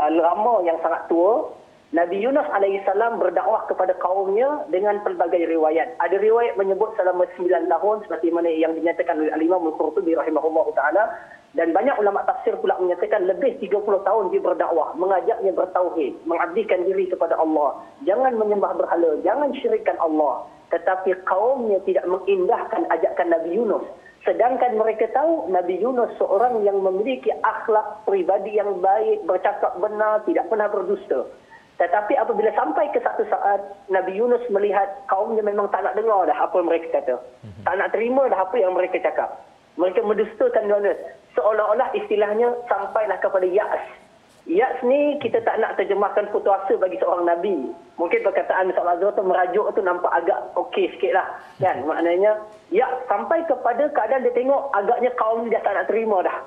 lama 0.00 0.54
yang 0.64 0.80
sangat 0.80 1.04
tua 1.12 1.52
Nabi 1.92 2.24
Yunus 2.24 2.48
AS 2.48 2.88
berdakwah 3.20 3.68
kepada 3.68 3.92
kaumnya 4.00 4.64
dengan 4.72 5.04
pelbagai 5.04 5.44
riwayat. 5.44 5.92
Ada 6.00 6.16
riwayat 6.16 6.56
menyebut 6.56 6.96
selama 6.96 7.28
9 7.36 7.68
tahun 7.68 7.96
seperti 8.08 8.32
mana 8.32 8.48
yang 8.48 8.72
dinyatakan 8.72 9.20
oleh 9.20 9.28
Al-Imam 9.36 9.68
Al-Qurtubi 9.68 10.16
rahimahullah 10.16 10.72
ta'ala. 10.72 11.04
Dan 11.52 11.76
banyak 11.76 11.92
ulama 12.00 12.24
tafsir 12.24 12.56
pula 12.64 12.80
menyatakan 12.80 13.28
lebih 13.28 13.60
30 13.60 14.08
tahun 14.08 14.32
dia 14.32 14.40
berdakwah, 14.40 14.96
mengajaknya 14.96 15.52
bertauhid, 15.52 16.16
mengabdikan 16.24 16.80
diri 16.88 17.12
kepada 17.12 17.36
Allah. 17.36 17.84
Jangan 18.08 18.40
menyembah 18.40 18.72
berhala, 18.72 19.20
jangan 19.20 19.52
syirikkan 19.60 20.00
Allah. 20.00 20.48
Tetapi 20.72 21.12
kaumnya 21.28 21.76
tidak 21.84 22.08
mengindahkan 22.08 22.88
ajakan 22.88 23.36
Nabi 23.36 23.52
Yunus. 23.52 23.84
Sedangkan 24.22 24.78
mereka 24.78 25.10
tahu 25.10 25.50
Nabi 25.50 25.82
Yunus 25.82 26.14
seorang 26.14 26.62
yang 26.62 26.78
memiliki 26.78 27.34
akhlak 27.42 28.06
pribadi 28.06 28.54
yang 28.54 28.78
baik, 28.78 29.26
bercakap 29.26 29.74
benar, 29.82 30.22
tidak 30.22 30.46
pernah 30.46 30.70
berdusta. 30.70 31.26
Tetapi 31.82 32.14
apabila 32.14 32.54
sampai 32.54 32.86
ke 32.94 33.02
satu 33.02 33.26
saat 33.26 33.58
Nabi 33.90 34.14
Yunus 34.14 34.46
melihat 34.54 34.86
kaumnya 35.10 35.42
memang 35.42 35.66
tak 35.74 35.82
nak 35.82 35.98
dengar 35.98 36.30
dah 36.30 36.38
apa 36.38 36.54
mereka 36.62 37.02
kata. 37.02 37.18
Tak 37.66 37.74
nak 37.74 37.90
terima 37.90 38.30
dah 38.30 38.46
apa 38.46 38.54
yang 38.54 38.78
mereka 38.78 39.02
cakap. 39.02 39.42
Mereka 39.74 40.06
mendustakan 40.06 40.70
Yunus 40.70 40.98
seolah-olah 41.34 41.90
istilahnya 41.98 42.54
sampailah 42.70 43.18
kepada 43.18 43.48
Ya'as. 43.48 44.01
Ya'as 44.42 44.82
ni 44.82 45.22
kita 45.22 45.38
tak 45.46 45.62
nak 45.62 45.78
terjemahkan 45.78 46.26
putus 46.34 46.50
asa 46.50 46.74
bagi 46.74 46.98
seorang 46.98 47.30
Nabi. 47.30 47.70
Mungkin 47.94 48.26
perkataan 48.26 48.74
Mr. 48.74 48.82
Azhar 48.82 49.14
tu 49.14 49.22
merajuk 49.22 49.70
tu 49.70 49.80
nampak 49.86 50.10
agak 50.10 50.50
okey 50.58 50.90
sikit 50.98 51.14
lah. 51.14 51.26
Kan? 51.62 51.86
Maknanya, 51.86 52.42
ya 52.74 52.90
sampai 53.06 53.46
kepada 53.46 53.86
keadaan 53.94 54.26
dia 54.26 54.34
tengok 54.34 54.74
agaknya 54.74 55.14
kaum 55.14 55.46
dia 55.46 55.62
tak 55.62 55.78
nak 55.78 55.86
terima 55.86 56.26
dah. 56.26 56.42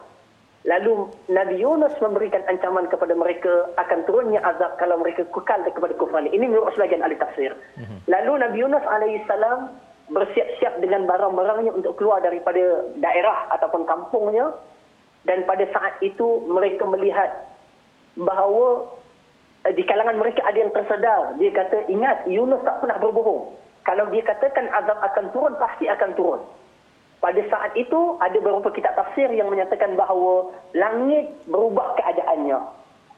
Lalu 0.65 1.07
Nabi 1.29 1.61
Yunus 1.61 1.93
memberikan 2.01 2.41
ancaman 2.49 2.89
kepada 2.89 3.13
mereka 3.13 3.69
akan 3.77 4.01
turunnya 4.09 4.41
azab 4.43 4.75
kalau 4.81 4.97
mereka 4.97 5.23
kekal 5.29 5.61
kepada 5.63 5.93
kufran. 5.95 6.27
Ini 6.27 6.41
menurut 6.51 6.73
sebagian 6.73 7.05
ahli 7.05 7.15
tafsir. 7.15 7.53
Lalu 8.09 8.43
Nabi 8.43 8.57
Yunus 8.65 8.83
alaihissalam 8.89 9.71
bersiap-siap 10.09 10.81
dengan 10.81 11.05
barang-barangnya 11.05 11.71
untuk 11.71 11.95
keluar 12.01 12.19
daripada 12.19 12.81
daerah 12.97 13.45
ataupun 13.53 13.85
kampungnya 13.85 14.51
dan 15.29 15.45
pada 15.45 15.65
saat 15.69 15.97
itu 16.01 16.45
mereka 16.49 16.85
melihat 16.85 17.54
bahawa 18.19 18.87
eh, 19.67 19.73
di 19.75 19.83
kalangan 19.83 20.19
mereka 20.19 20.43
ada 20.47 20.57
yang 20.57 20.71
tersedar. 20.71 21.35
Dia 21.39 21.51
kata, 21.51 21.87
ingat 21.91 22.27
Yunus 22.27 22.63
tak 22.63 22.79
pernah 22.83 22.97
berbohong. 22.99 23.55
Kalau 23.85 24.09
dia 24.09 24.25
katakan 24.25 24.65
azab 24.73 24.97
akan 24.97 25.25
turun, 25.29 25.53
pasti 25.61 25.85
akan 25.85 26.11
turun. 26.17 26.41
Pada 27.21 27.41
saat 27.49 27.71
itu 27.77 28.17
ada 28.21 28.37
beberapa 28.37 28.69
kitab 28.73 28.93
tafsir 28.97 29.29
yang 29.33 29.49
menyatakan 29.49 29.97
bahawa 29.97 30.51
langit 30.73 31.31
berubah 31.49 31.95
keadaannya. 31.97 32.59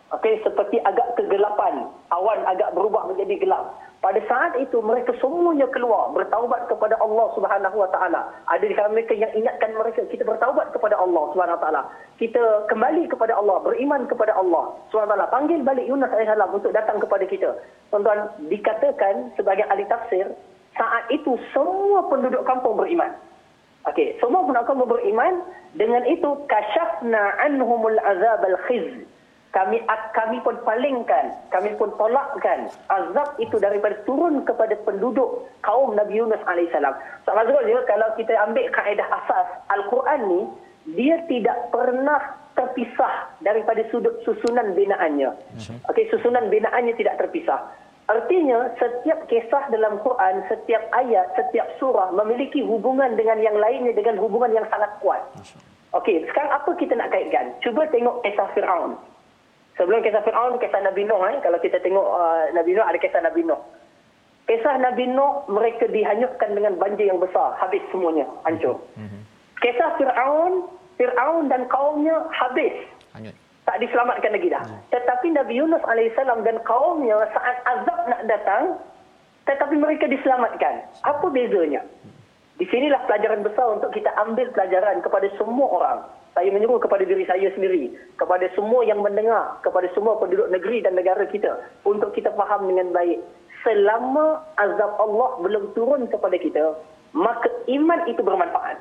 Okey, 0.08 0.40
seperti 0.40 0.80
agak 0.88 1.20
kegelapan, 1.20 1.84
awan 2.16 2.40
agak 2.48 2.72
berubah 2.72 3.12
menjadi 3.12 3.44
gelap. 3.44 3.76
Pada 4.00 4.24
saat 4.32 4.56
itu 4.56 4.80
mereka 4.80 5.12
semuanya 5.20 5.68
keluar 5.68 6.16
bertaubat 6.16 6.72
kepada 6.72 6.96
Allah 7.04 7.28
Subhanahu 7.36 7.76
Wa 7.76 7.92
Taala. 7.92 8.24
Ada 8.48 8.64
di 8.64 8.72
kalangan 8.72 8.96
mereka 8.96 9.12
yang 9.20 9.34
ingatkan 9.36 9.76
mereka 9.76 10.08
kita 10.08 10.24
bertaubat 10.24 10.72
kepada 10.72 10.96
Allah 10.96 11.28
Subhanahu 11.36 11.60
Wa 11.60 11.64
Taala. 11.66 11.82
Kita 12.16 12.72
kembali 12.72 13.12
kepada 13.12 13.36
Allah, 13.36 13.60
beriman 13.68 14.08
kepada 14.08 14.32
Allah 14.32 14.80
Subhanahu 14.88 15.12
Wa 15.12 15.28
Taala. 15.28 15.34
Panggil 15.34 15.60
balik 15.68 15.84
Yunus 15.92 16.08
alaihissalam 16.08 16.56
untuk 16.56 16.72
datang 16.72 17.04
kepada 17.04 17.28
kita. 17.28 17.50
Tuan-tuan 17.92 18.32
dikatakan 18.48 19.36
sebagai 19.36 19.68
ahli 19.68 19.84
tafsir 19.92 20.32
saat 20.80 21.04
itu 21.12 21.36
semua 21.52 22.08
penduduk 22.08 22.48
kampung 22.48 22.80
beriman. 22.80 23.12
Okey, 23.92 24.16
semua 24.24 24.48
penduduk 24.48 24.72
kampung 24.72 24.88
beriman 24.88 25.44
dengan 25.76 26.08
itu 26.08 26.32
kasyafna 26.48 27.44
anhumul 27.44 28.00
azab 28.08 28.40
al-khiz 28.46 29.04
kami 29.58 29.82
kami 30.14 30.38
pun 30.46 30.54
palingkan, 30.62 31.34
kami 31.50 31.74
pun 31.82 31.90
tolakkan 31.98 32.70
azab 32.94 33.34
itu 33.42 33.58
daripada 33.58 33.98
turun 34.06 34.46
kepada 34.46 34.78
penduduk 34.86 35.50
kaum 35.66 35.98
Nabi 35.98 36.22
Yunus 36.22 36.38
alaihissalam. 36.46 36.94
So, 37.26 37.34
maksudnya 37.34 37.82
kalau 37.90 38.06
kita 38.14 38.38
ambil 38.46 38.70
kaedah 38.70 39.10
asas 39.10 39.48
Al-Quran 39.74 40.22
ni, 40.30 40.42
dia 40.94 41.18
tidak 41.26 41.74
pernah 41.74 42.38
terpisah 42.54 43.34
daripada 43.42 43.82
sudut 43.90 44.22
susunan 44.22 44.78
binaannya. 44.78 45.34
Okey, 45.90 46.06
susunan 46.14 46.54
binaannya 46.54 46.94
tidak 46.94 47.18
terpisah. 47.18 47.58
Artinya, 48.14 48.72
setiap 48.78 49.26
kisah 49.26 49.74
dalam 49.74 49.98
Quran, 50.06 50.46
setiap 50.54 50.86
ayat, 50.94 51.34
setiap 51.34 51.66
surah 51.82 52.14
memiliki 52.14 52.62
hubungan 52.62 53.18
dengan 53.18 53.42
yang 53.42 53.58
lainnya 53.58 53.92
dengan 53.98 54.22
hubungan 54.22 54.54
yang 54.54 54.70
sangat 54.70 54.94
kuat. 55.02 55.26
Okey, 55.98 56.30
sekarang 56.30 56.62
apa 56.62 56.70
kita 56.78 56.94
nak 56.94 57.10
kaitkan? 57.10 57.58
Cuba 57.66 57.90
tengok 57.90 58.22
kisah 58.22 58.48
Fir'aun. 58.54 59.17
Sebelum 59.78 60.02
kisah 60.02 60.26
Fir'aun, 60.26 60.58
kisah 60.58 60.82
Nabi 60.82 61.06
Nuh. 61.06 61.22
Eh? 61.30 61.38
Kalau 61.46 61.62
kita 61.62 61.78
tengok 61.86 62.02
uh, 62.02 62.50
Nabi 62.58 62.74
Nuh, 62.74 62.86
ada 62.86 62.98
kisah 62.98 63.22
Nabi 63.22 63.46
Nuh. 63.46 63.62
Kisah 64.50 64.76
Nabi 64.82 65.06
Nuh, 65.06 65.46
mereka 65.46 65.86
dihanyutkan 65.86 66.58
dengan 66.58 66.82
banjir 66.82 67.06
yang 67.06 67.22
besar. 67.22 67.54
Habis 67.62 67.86
semuanya, 67.94 68.26
hancur. 68.42 68.82
Mm-hmm. 68.98 69.22
Kisah 69.62 69.90
Fir'aun, 70.02 70.66
Fir'aun 70.98 71.46
dan 71.54 71.70
kaumnya 71.70 72.26
habis. 72.34 72.74
Hanyut. 73.14 73.38
Tak 73.70 73.78
diselamatkan 73.84 74.32
lagi 74.34 74.48
dah. 74.50 74.64
Mm. 74.64 74.80
Tetapi 74.96 75.28
Nabi 75.36 75.54
Yunus 75.60 75.84
AS 75.86 76.18
dan 76.18 76.58
kaumnya 76.66 77.20
saat 77.36 77.58
azab 77.68 78.00
nak 78.08 78.22
datang, 78.26 78.80
tetapi 79.46 79.76
mereka 79.78 80.08
diselamatkan. 80.10 80.88
Apa 81.04 81.28
bezanya? 81.30 81.84
Di 82.58 82.66
sinilah 82.66 83.06
pelajaran 83.06 83.46
besar 83.46 83.78
untuk 83.78 83.94
kita 83.94 84.10
ambil 84.18 84.50
pelajaran 84.56 85.04
kepada 85.06 85.30
semua 85.38 85.68
orang 85.70 86.00
saya 86.38 86.54
menyuruh 86.54 86.78
kepada 86.78 87.02
diri 87.02 87.26
saya 87.26 87.50
sendiri, 87.58 87.90
kepada 88.22 88.46
semua 88.54 88.86
yang 88.86 89.02
mendengar, 89.02 89.58
kepada 89.66 89.90
semua 89.98 90.22
penduduk 90.22 90.54
negeri 90.54 90.86
dan 90.86 90.94
negara 90.94 91.26
kita 91.26 91.58
untuk 91.82 92.14
kita 92.14 92.30
faham 92.38 92.70
dengan 92.70 92.94
baik. 92.94 93.18
Selama 93.66 94.46
azab 94.62 95.02
Allah 95.02 95.42
belum 95.42 95.74
turun 95.74 96.06
kepada 96.06 96.38
kita, 96.38 96.78
maka 97.18 97.50
iman 97.66 98.06
itu 98.06 98.22
bermanfaat. 98.22 98.78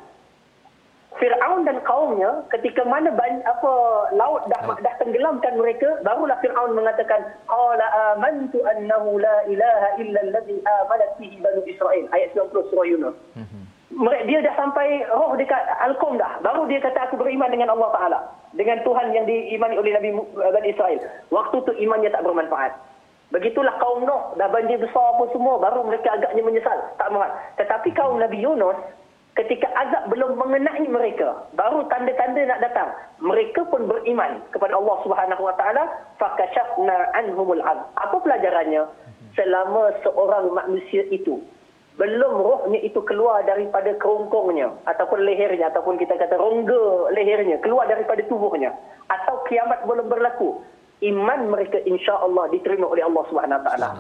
Fir'aun 1.17 1.65
dan 1.65 1.81
kaumnya 1.89 2.45
ketika 2.53 2.85
mana 2.85 3.09
ban, 3.09 3.41
apa 3.49 3.73
laut 4.13 4.45
dah 4.53 4.69
dah 4.69 4.95
tenggelamkan 5.01 5.57
mereka 5.57 5.97
barulah 6.05 6.37
Fir'aun 6.45 6.77
mengatakan 6.77 7.25
qala 7.49 7.89
amantu 8.13 8.61
annahu 8.69 9.17
la 9.17 9.49
ilaha 9.49 9.89
illa 9.97 10.21
allazi 10.29 10.61
amanat 10.61 11.17
bihi 11.17 11.41
banu 11.41 11.65
Israel 11.65 12.05
ayat 12.13 12.37
90 12.37 12.69
surah 12.69 12.85
Yunus. 12.85 13.17
Mm-hmm 13.33 13.66
dia 14.05 14.45
dah 14.45 14.55
sampai 14.61 15.09
roh 15.09 15.33
dekat 15.41 15.57
Al-Qum 15.81 16.21
dah. 16.21 16.37
Baru 16.45 16.69
dia 16.69 16.85
kata 16.85 17.09
aku 17.09 17.17
beriman 17.17 17.49
dengan 17.49 17.73
Allah 17.73 17.89
Ta'ala. 17.97 18.19
Dengan 18.53 18.85
Tuhan 18.85 19.17
yang 19.17 19.25
diimani 19.25 19.81
oleh 19.81 19.97
Nabi 19.97 20.13
Bani 20.37 20.69
Israel. 20.69 21.01
Waktu 21.33 21.57
tu 21.65 21.73
imannya 21.81 22.13
tak 22.13 22.21
bermanfaat. 22.21 22.77
Begitulah 23.33 23.73
kaum 23.81 24.05
Nuh. 24.05 24.37
Dah 24.37 24.53
banjir 24.53 24.77
besar 24.77 25.17
apa 25.17 25.25
semua. 25.33 25.57
Baru 25.57 25.89
mereka 25.89 26.13
agaknya 26.13 26.45
menyesal. 26.45 26.77
Tak 27.01 27.09
bermanfaat. 27.09 27.33
Tetapi 27.57 27.89
kaum 27.97 28.21
Nabi 28.21 28.37
Yunus. 28.37 28.77
Ketika 29.37 29.69
azab 29.73 30.13
belum 30.13 30.37
mengenai 30.41 30.85
mereka. 30.89 31.49
Baru 31.57 31.89
tanda-tanda 31.89 32.41
nak 32.53 32.61
datang. 32.61 32.89
Mereka 33.25 33.65
pun 33.73 33.89
beriman 33.89 34.45
kepada 34.53 34.77
Allah 34.77 34.97
Subhanahu 35.09 35.41
Wa 35.41 35.57
Ta'ala. 35.57 35.85
Fakashafna 36.21 37.17
anhumul 37.17 37.65
azab. 37.65 37.89
Apa 37.97 38.17
pelajarannya? 38.21 38.85
Selama 39.37 39.93
seorang 40.05 40.53
manusia 40.53 41.05
itu 41.13 41.41
belum 41.97 42.33
rohnya 42.45 42.81
itu 42.85 43.01
keluar 43.09 43.41
daripada 43.49 43.97
kerongkongnya 43.97 44.69
ataupun 44.85 45.25
lehernya 45.25 45.73
ataupun 45.73 45.97
kita 45.97 46.13
kata 46.21 46.37
rongga 46.37 47.09
lehernya 47.17 47.57
keluar 47.65 47.89
daripada 47.89 48.21
tubuhnya. 48.29 48.77
Atau 49.09 49.41
kiamat 49.49 49.81
belum 49.89 50.13
berlaku 50.13 50.61
iman 51.09 51.41
mereka 51.49 51.81
insya-Allah 51.89 52.53
diterima 52.53 52.89
oleh 52.89 53.01
Allah 53.01 53.25
Subhanahu 53.33 53.65
taala. 53.65 53.91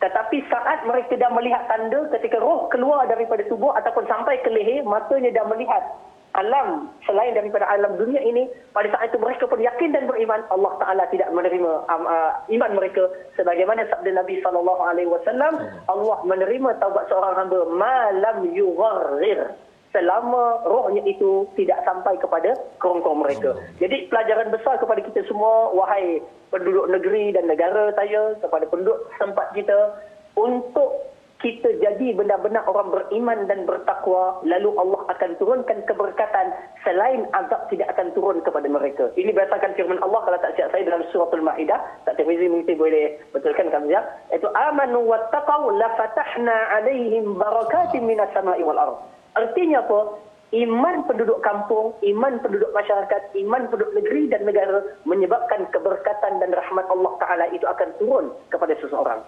Tetapi 0.00 0.36
saat 0.50 0.82
mereka 0.88 1.14
dah 1.14 1.30
melihat 1.30 1.62
tanda 1.68 2.08
ketika 2.18 2.40
roh 2.40 2.66
keluar 2.72 3.04
daripada 3.06 3.44
tubuh 3.46 3.70
ataupun 3.76 4.08
sampai 4.08 4.40
ke 4.40 4.50
leher 4.50 4.82
matanya 4.82 5.30
dah 5.30 5.46
melihat 5.46 5.84
alam 6.32 6.88
selain 7.04 7.36
daripada 7.36 7.68
alam 7.68 8.00
dunia 8.00 8.20
ini 8.24 8.48
pada 8.72 8.88
saat 8.88 9.12
itu 9.12 9.20
mereka 9.20 9.44
pun 9.44 9.60
yakin 9.60 9.92
dan 9.92 10.08
beriman 10.08 10.40
Allah 10.48 10.72
taala 10.80 11.04
tidak 11.12 11.28
menerima 11.28 11.84
um, 11.92 12.04
uh, 12.08 12.40
iman 12.48 12.72
mereka 12.72 13.04
sebagaimana 13.36 13.84
sabda 13.92 14.16
Nabi 14.16 14.40
sallallahu 14.40 14.82
alaihi 14.82 15.12
wasallam 15.12 15.60
Allah 15.92 16.18
menerima 16.24 16.80
taubat 16.80 17.04
seorang 17.12 17.36
hamba 17.36 17.60
malam 17.68 18.48
yugharrir 18.48 19.52
selama 19.92 20.64
rohnya 20.64 21.04
itu 21.04 21.44
tidak 21.54 21.84
sampai 21.84 22.16
kepada 22.16 22.56
kerongkong 22.80 23.20
mereka. 23.20 23.52
Jadi 23.76 24.08
pelajaran 24.08 24.48
besar 24.48 24.80
kepada 24.80 25.04
kita 25.04 25.20
semua, 25.28 25.68
wahai 25.76 26.24
penduduk 26.48 26.88
negeri 26.88 27.36
dan 27.36 27.44
negara 27.44 27.92
saya, 27.92 28.32
kepada 28.40 28.64
penduduk 28.72 29.04
tempat 29.20 29.52
kita, 29.52 30.00
untuk 30.32 31.11
kita 31.42 31.74
jadi 31.82 32.14
benar-benar 32.14 32.62
orang 32.70 32.94
beriman 32.94 33.50
dan 33.50 33.66
bertakwa, 33.66 34.38
lalu 34.46 34.70
Allah 34.78 35.02
akan 35.10 35.34
turunkan 35.42 35.82
keberkatan 35.90 36.54
selain 36.86 37.26
azab 37.34 37.66
tidak 37.66 37.90
akan 37.98 38.14
turun 38.14 38.38
kepada 38.46 38.70
mereka. 38.70 39.10
Ini 39.18 39.34
berdasarkan 39.34 39.74
firman 39.74 39.98
Allah 40.06 40.22
kalau 40.22 40.38
tak 40.38 40.54
siap 40.54 40.70
saya 40.70 40.86
dalam 40.86 41.02
suratul 41.10 41.42
Maidah, 41.42 41.82
tak 42.06 42.14
Tirmizi 42.14 42.46
mungkin 42.46 42.78
boleh 42.78 43.18
betulkan 43.34 43.74
kami 43.74 43.90
ya. 43.90 44.06
Itu 44.30 44.46
amanu 44.54 45.02
wattaqau 45.02 45.74
la 45.74 45.90
fatahna 45.98 46.78
alaihim 46.78 47.34
barakatin 47.34 48.06
minas 48.06 48.30
sama'i 48.30 48.62
wal 48.62 48.78
ardh. 48.78 49.02
Artinya 49.34 49.82
apa? 49.82 50.22
Iman 50.52 51.08
penduduk 51.08 51.40
kampung, 51.40 51.96
iman 52.04 52.36
penduduk 52.44 52.70
masyarakat, 52.76 53.32
iman 53.40 53.72
penduduk 53.72 53.96
negeri 53.96 54.28
dan 54.28 54.44
negara 54.44 54.84
menyebabkan 55.08 55.64
keberkatan 55.72 56.44
dan 56.44 56.52
rahmat 56.52 56.86
Allah 56.92 57.12
Ta'ala 57.18 57.48
itu 57.56 57.64
akan 57.64 57.88
turun 57.96 58.36
kepada 58.52 58.76
seseorang. 58.84 59.24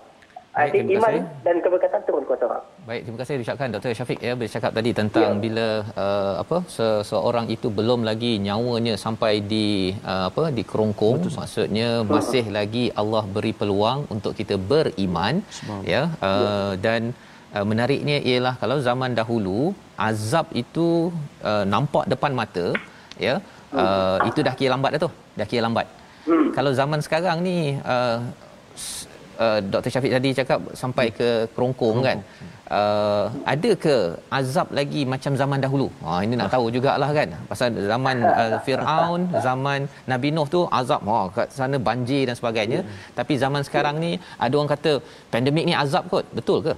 Baik, 0.55 0.70
terima 0.74 0.94
iman 0.94 1.11
kasih. 1.11 1.22
dan 1.46 1.57
keberkatan 1.64 2.00
turun 2.07 2.22
kepada 2.26 2.44
orang. 2.48 2.64
Baik, 2.88 3.00
terima 3.05 3.18
kasih 3.20 3.34
diucapkan 3.38 3.68
Dr. 3.74 3.92
Syafiq 3.98 4.20
ya 4.28 4.32
bercakap 4.42 4.70
tadi 4.78 4.90
tentang 5.00 5.30
ya. 5.34 5.40
bila 5.44 5.66
uh, 6.05 6.34
apa 6.42 6.59
seseorang 6.76 7.46
itu 7.55 7.68
belum 7.78 8.00
lagi 8.09 8.32
nyawanya 8.46 8.94
sampai 9.05 9.32
di 9.52 9.66
uh, 10.12 10.24
apa 10.30 10.44
di 10.59 10.62
kerongkong 10.70 11.18
Betul. 11.26 11.34
maksudnya 11.40 11.88
masih 12.14 12.44
lagi 12.59 12.84
Allah 13.02 13.24
beri 13.36 13.52
peluang 13.61 14.07
untuk 14.14 14.32
kita 14.40 14.55
beriman 14.70 15.42
ya 15.92 16.02
uh, 16.28 16.72
dan 16.86 17.11
uh, 17.57 17.64
menariknya 17.70 18.18
ialah 18.30 18.55
kalau 18.62 18.78
zaman 18.88 19.11
dahulu 19.20 19.59
azab 20.11 20.46
itu 20.62 20.86
uh, 21.50 21.64
nampak 21.74 22.07
depan 22.14 22.30
mata 22.40 22.66
ya 23.26 23.34
uh, 23.74 24.18
itu 24.30 24.38
dah 24.46 24.55
kira 24.59 24.70
lambat 24.74 24.90
dah 24.94 25.02
tu 25.07 25.11
dah 25.40 25.48
kira 25.52 25.64
lambat 25.68 25.88
Hmm. 26.24 26.57
kalau 26.57 26.70
zaman 26.72 27.00
sekarang 27.05 27.38
ni 27.46 27.57
uh, 27.84 28.16
uh, 29.45 29.59
Dr. 29.72 29.91
Syafiq 29.95 30.12
tadi 30.16 30.30
cakap 30.41 30.61
sampai 30.82 31.07
ke 31.18 31.28
kerongkong 31.55 31.99
kan 32.07 32.18
uh, 32.78 33.26
ada 33.55 33.70
ke 33.85 33.97
azab 34.39 34.68
lagi 34.78 35.03
macam 35.14 35.32
zaman 35.43 35.59
dahulu 35.64 35.89
ha 36.05 36.20
ini 36.26 36.35
nak 36.41 36.51
tahu 36.55 36.66
jugalah 36.76 37.11
kan 37.18 37.28
pasal 37.51 37.68
zaman 37.93 38.16
uh, 38.43 38.57
Firaun 38.66 39.22
zaman 39.47 39.80
Nabi 40.12 40.30
Nuh 40.37 40.49
tu 40.57 40.62
azab 40.80 41.03
ha 41.12 41.20
kat 41.37 41.49
sana 41.59 41.78
banjir 41.89 42.24
dan 42.30 42.37
sebagainya 42.41 42.80
tapi 43.18 43.37
zaman 43.45 43.62
sekarang 43.68 43.99
ni 44.05 44.12
ada 44.47 44.55
orang 44.59 44.72
kata 44.74 44.93
pandemik 45.35 45.66
ni 45.70 45.76
azab 45.85 46.07
kot 46.14 46.26
betul 46.41 46.61
ke 46.68 46.74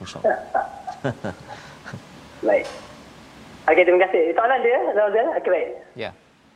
Masya-Allah. 0.00 0.64
Baik. 2.48 2.64
Okey, 3.68 3.84
terima 3.84 4.00
kasih. 4.08 4.32
Soalan 4.32 4.58
dia, 4.64 4.78
Razal. 4.96 5.26
Okey, 5.38 5.50
baik. 5.52 5.70
ya 5.94 6.10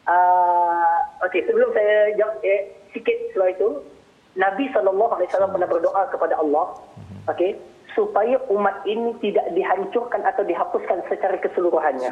Uh, 0.04 1.00
Okey, 1.24 1.40
sebelum 1.48 1.72
saya 1.72 2.12
jawab 2.20 2.36
eh, 2.44 2.68
sikit 2.92 3.16
soal 3.32 3.56
itu, 3.56 3.80
Nabi 4.34 4.66
SAW 4.74 4.98
pernah 5.54 5.68
berdoa 5.70 6.02
kepada 6.10 6.34
Allah, 6.38 6.74
okey, 7.30 7.54
supaya 7.94 8.36
umat 8.50 8.82
ini 8.84 9.14
tidak 9.22 9.46
dihancurkan 9.54 10.26
atau 10.26 10.42
dihapuskan 10.42 11.06
secara 11.06 11.38
keseluruhannya. 11.38 12.10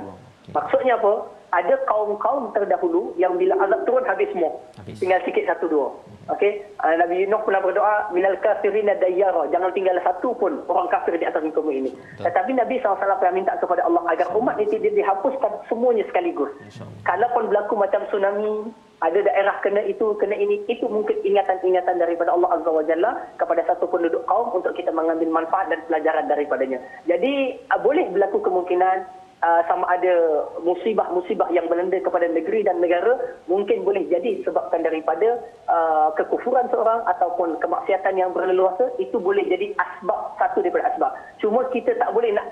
Maksudnya 0.54 0.98
apa? 0.98 1.26
Ada 1.52 1.84
kaum-kaum 1.84 2.56
terdahulu 2.56 3.12
yang 3.20 3.36
bila 3.36 3.52
azab 3.60 3.84
turun 3.84 4.08
habis 4.08 4.32
semua. 4.32 4.56
Habis. 4.80 4.96
Tinggal 4.96 5.20
sikit 5.28 5.44
satu 5.44 5.68
dua. 5.68 5.88
Okey, 6.30 6.62
uh, 6.78 6.94
Nabi 6.96 7.26
Nuh 7.26 7.42
pernah 7.42 7.58
berdoa 7.58 8.08
minal 8.14 8.38
kafirina 8.38 8.94
dayyara, 9.02 9.50
jangan 9.50 9.74
tinggal 9.74 9.98
satu 10.06 10.30
pun 10.38 10.62
orang 10.70 10.86
kafir 10.86 11.18
di 11.18 11.26
atas 11.26 11.42
muka 11.42 11.58
bumi 11.58 11.82
ini. 11.82 11.90
Tetapi 12.22 12.54
Nabi 12.54 12.78
SAW 12.78 12.94
pernah 12.94 13.34
minta 13.34 13.58
kepada 13.58 13.82
Allah 13.82 14.06
agar 14.06 14.30
umat 14.38 14.54
ini 14.62 14.70
tidak 14.70 14.94
dihapuskan 14.94 15.50
semuanya 15.66 16.06
sekaligus. 16.06 16.54
Kalaupun 17.02 17.50
berlaku 17.50 17.74
macam 17.74 18.06
tsunami, 18.06 18.70
ada 19.02 19.18
daerah 19.18 19.58
kena 19.66 19.82
itu, 19.82 20.14
kena 20.14 20.38
ini, 20.38 20.62
itu 20.70 20.86
mungkin 20.86 21.18
ingatan-ingatan 21.26 21.98
daripada 21.98 22.30
Allah 22.30 22.54
Azza 22.54 22.70
wa 22.70 22.86
Jalla 22.86 23.12
kepada 23.34 23.66
satu 23.66 23.90
penduduk 23.90 24.22
kaum 24.30 24.54
untuk 24.54 24.78
kita 24.78 24.94
mengambil 24.94 25.26
manfaat 25.26 25.74
dan 25.74 25.82
pelajaran 25.90 26.30
daripadanya. 26.30 26.78
Jadi, 27.10 27.58
uh, 27.66 27.82
boleh 27.82 28.06
berlaku 28.14 28.38
kemungkinan 28.46 29.21
uh, 29.42 29.62
sama 29.66 29.84
ada 29.90 30.46
musibah-musibah 30.62 31.50
yang 31.50 31.66
melanda 31.66 31.98
kepada 31.98 32.30
negeri 32.30 32.64
dan 32.64 32.78
negara 32.78 33.18
mungkin 33.50 33.82
boleh 33.82 34.06
jadi 34.08 34.40
disebabkan 34.40 34.86
daripada 34.86 35.42
uh, 35.66 36.14
kekufuran 36.14 36.70
seorang 36.70 37.02
ataupun 37.10 37.58
kemaksiatan 37.58 38.14
yang 38.16 38.30
berleluasa 38.30 38.88
itu 39.02 39.18
boleh 39.18 39.42
jadi 39.50 39.74
asbab 39.76 40.38
satu 40.38 40.62
daripada 40.62 40.88
asbab. 40.94 41.12
Cuma 41.42 41.66
kita 41.74 41.98
tak 41.98 42.14
boleh 42.14 42.32
nak 42.32 42.46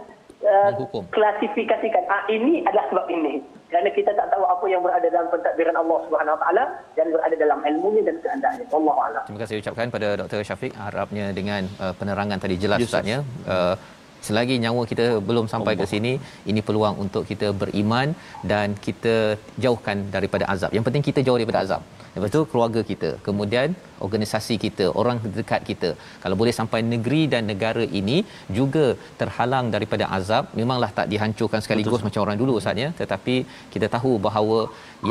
uh, 0.45 0.71
klasifikasikan 1.15 2.05
ah 2.11 2.27
ini 2.29 2.67
adalah 2.67 2.87
sebab 2.91 3.07
ini. 3.09 3.41
Kerana 3.71 3.87
kita 3.95 4.11
tak 4.19 4.27
tahu 4.35 4.43
apa 4.43 4.67
yang 4.67 4.83
berada 4.83 5.07
dalam 5.07 5.31
pentadbiran 5.31 5.79
Allah 5.79 5.99
Subhanahu 6.11 6.35
Wa 6.35 6.41
Taala 6.43 6.65
dan 6.99 7.07
berada 7.15 7.35
dalam 7.39 7.59
ilmunya 7.63 8.03
dan 8.03 8.19
kehendaknya. 8.19 8.67
Wallahu 8.75 8.99
a'lam. 8.99 9.23
Terima 9.31 9.41
kasih 9.47 9.63
ucapkan 9.63 9.87
pada 9.95 10.09
Dr. 10.19 10.43
Syafiq 10.43 10.75
harapnya 10.75 11.31
dengan 11.31 11.71
uh, 11.79 11.95
penerangan 11.95 12.43
tadi 12.43 12.59
jelas 12.59 12.83
Yes, 12.83 12.91
Ustaz 12.91 13.07
ya. 13.07 13.23
Uh, 13.47 13.79
selagi 14.27 14.57
nyawa 14.65 14.83
kita 14.91 15.07
belum 15.29 15.47
sampai 15.53 15.75
ke 15.81 15.87
sini 15.93 16.13
ini 16.51 16.61
peluang 16.69 16.97
untuk 17.05 17.23
kita 17.31 17.51
beriman 17.63 18.09
dan 18.53 18.77
kita 18.87 19.17
jauhkan 19.65 19.99
daripada 20.17 20.47
azab. 20.55 20.71
Yang 20.77 20.87
penting 20.89 21.05
kita 21.09 21.21
jauh 21.27 21.39
daripada 21.41 21.63
azab. 21.65 21.83
Lepas 22.15 22.31
tu 22.35 22.41
keluarga 22.53 22.81
kita, 22.91 23.11
kemudian 23.27 23.69
organisasi 24.07 24.55
kita, 24.65 24.85
orang 25.01 25.19
dekat 25.39 25.63
kita. 25.71 25.91
Kalau 26.23 26.37
boleh 26.41 26.55
sampai 26.59 26.81
negeri 26.93 27.23
dan 27.33 27.43
negara 27.53 27.85
ini 28.01 28.19
juga 28.59 28.87
terhalang 29.21 29.67
daripada 29.75 30.05
azab, 30.19 30.45
memanglah 30.61 30.91
tak 30.99 31.07
dihancurkan 31.13 31.61
sekaligus 31.65 31.95
Betul. 31.95 32.07
macam 32.09 32.23
orang 32.25 32.39
dulu 32.43 32.53
Ustaz 32.61 32.83
ya, 32.85 32.89
tetapi 33.01 33.37
kita 33.75 33.89
tahu 33.97 34.13
bahawa 34.27 34.59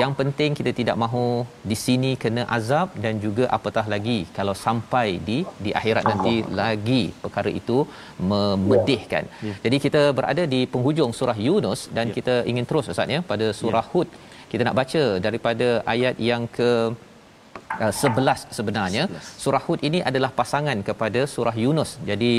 yang 0.02 0.14
penting 0.20 0.52
kita 0.60 0.72
tidak 0.80 0.98
mahu 1.04 1.26
di 1.72 1.78
sini 1.86 2.12
kena 2.24 2.44
azab 2.58 2.88
dan 3.04 3.14
juga 3.26 3.46
apatah 3.58 3.86
lagi 3.94 4.20
kalau 4.38 4.56
sampai 4.66 5.08
di 5.30 5.38
di 5.66 5.72
akhirat 5.80 6.04
nanti 6.12 6.36
lagi 6.62 7.02
perkara 7.24 7.52
itu 7.62 7.78
memedihkan. 8.32 9.26
Ya. 9.48 9.56
Jadi 9.66 9.78
kita 9.86 10.02
berada 10.18 10.44
di 10.56 10.62
penghujung 10.74 11.14
surah 11.20 11.38
Yunus 11.48 11.82
dan 12.00 12.08
ya. 12.10 12.16
kita 12.18 12.36
ingin 12.52 12.68
terus 12.72 12.92
Ustaz 12.94 13.16
ya 13.16 13.22
pada 13.32 13.50
surah 13.62 13.86
ya. 13.88 13.92
Hud. 13.94 14.10
Kita 14.52 14.62
nak 14.68 14.78
baca 14.82 15.04
daripada 15.28 15.70
ayat 15.96 16.18
yang 16.32 16.46
ke 16.58 16.72
Uh, 17.86 17.94
11 17.96 18.54
sebenarnya. 18.58 19.04
11. 19.08 19.42
surah 19.44 19.62
hud 19.66 19.80
ini 19.88 20.00
adalah 20.10 20.30
pasangan 20.40 20.78
kepada 20.88 21.22
surah 21.34 21.54
yunus. 21.64 21.92
Jadi 22.10 22.32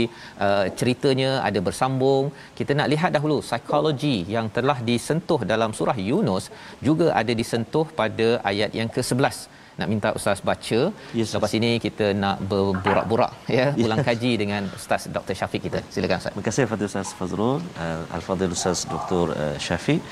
uh, 0.47 0.65
ceritanya 0.79 1.31
ada 1.49 1.61
bersambung. 1.67 2.25
Kita 2.59 2.75
nak 2.79 2.89
lihat 2.93 3.11
dahulu 3.17 3.37
psikologi 3.49 4.17
yang 4.35 4.47
telah 4.57 4.79
disentuh 4.89 5.41
dalam 5.53 5.71
surah 5.79 5.97
yunus 6.09 6.47
juga 6.89 7.07
ada 7.21 7.33
disentuh 7.41 7.87
pada 8.01 8.29
ayat 8.53 8.73
yang 8.81 8.91
ke-11 8.97 9.39
nak 9.81 9.89
minta 9.93 10.09
ustaz 10.19 10.41
baca. 10.51 10.81
Yes, 11.19 11.31
lepas 11.37 11.53
ini 11.59 11.71
kita 11.87 12.07
nak 12.25 12.37
berborak-borak 12.51 13.33
ya 13.59 13.67
ulang 13.85 14.03
kaji 14.09 14.33
dengan 14.43 14.63
ustaz 14.79 15.05
Dr 15.17 15.35
Syafiq 15.41 15.63
kita. 15.67 15.81
Silakan 15.95 16.19
ustaz. 16.21 16.33
Terima 16.35 16.47
kasih 16.49 16.65
Fadil 16.73 16.89
Ustaz 16.91 17.11
Fazrul, 17.21 17.57
uh, 17.85 18.17
Al-Fadil 18.19 18.57
Ustaz 18.59 18.81
Dr. 18.93 19.25
Uh, 19.43 19.57
Syafiq. 19.67 20.03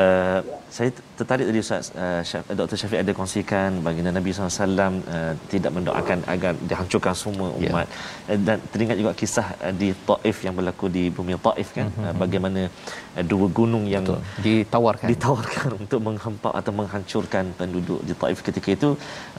Uh, 0.00 0.40
saya 0.76 0.90
tertarik 1.20 1.46
tadi 1.50 1.60
Ustaz 1.64 1.86
uh, 2.02 2.22
Syaf, 2.28 2.44
Dr. 2.58 2.76
Syafiq 2.80 2.98
ada 3.04 3.12
kongsikan 3.18 3.70
baginda 3.86 4.10
Nabi 4.18 4.32
SAW 4.32 4.78
uh, 5.16 5.32
tidak 5.52 5.72
mendoakan 5.76 6.18
agar 6.34 6.52
dihancurkan 6.70 7.14
semua 7.22 7.48
umat 7.60 7.86
yeah. 7.86 8.32
uh, 8.32 8.38
dan 8.46 8.56
teringat 8.72 8.96
juga 9.00 9.12
kisah 9.20 9.46
uh, 9.64 9.74
di 9.80 9.88
Taif 10.08 10.36
yang 10.46 10.54
berlaku 10.58 10.88
di 10.96 11.04
bumi 11.16 11.36
Taif 11.46 11.68
kan 11.76 11.86
mm-hmm. 11.88 12.06
uh, 12.08 12.14
bagaimana 12.22 12.60
uh, 13.16 13.24
dua 13.32 13.46
gunung 13.58 13.84
yang 13.94 14.04
Betul. 14.06 14.20
ditawarkan 14.46 15.08
ditawarkan 15.12 15.70
untuk 15.80 16.00
menghempak 16.08 16.54
atau 16.60 16.72
menghancurkan 16.80 17.44
penduduk 17.60 18.00
di 18.08 18.16
Taif 18.22 18.40
ketika 18.48 18.68
itu 18.78 18.90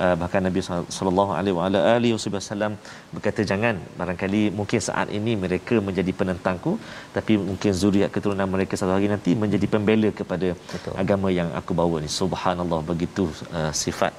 uh, 0.04 0.16
bahkan 0.22 0.44
Nabi 0.50 0.62
sallallahu 0.68 1.34
alaihi 1.40 2.14
wasallam 2.38 2.78
berkata 3.16 3.42
jangan 3.54 3.76
barangkali 4.00 4.44
mungkin 4.60 4.80
saat 4.90 5.10
ini 5.20 5.34
mereka 5.46 5.76
menjadi 5.88 6.12
penentangku 6.22 6.74
tapi 7.18 7.34
mungkin 7.50 7.72
zuriat 7.82 8.10
keturunan 8.16 8.48
mereka 8.56 8.74
satu 8.82 8.94
hari 8.98 9.10
nanti 9.16 9.34
menjadi 9.44 9.66
pembela 9.74 10.10
kepada 10.22 10.48
Betul. 10.74 10.94
agama 11.02 11.28
yang 11.40 11.50
aku 11.60 11.71
aku 11.72 11.80
bawah 11.82 11.98
ni. 12.04 12.10
Subhanallah 12.22 12.80
begitu 12.92 13.24
uh, 13.58 13.72
sifat. 13.84 14.14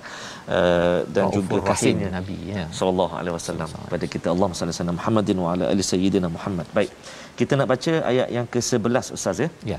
Uh, 0.56 0.98
dan 1.14 1.24
Raufur 1.24 1.36
juga 1.38 1.56
kasihnya 1.70 2.08
nabi 2.18 2.36
ya. 2.52 2.62
Sallallahu 2.78 3.14
alaihi 3.20 3.34
wasallam. 3.38 3.68
Pada 3.94 4.06
kita 4.14 4.26
Allah 4.34 4.48
sallallahu 4.50 4.84
alaihi 4.84 4.98
Muhammadin 5.00 5.36
wa 5.44 5.48
ala 5.52 5.64
ali 5.72 5.82
sayyidina 5.92 6.28
Muhammad. 6.36 6.66
Baik. 6.78 6.90
Kita 7.38 7.52
nak 7.60 7.68
baca 7.72 7.92
ayat 8.10 8.28
yang 8.36 8.46
ke-11 8.54 9.06
ustaz 9.18 9.38
ya? 9.44 9.50
Ya. 9.72 9.78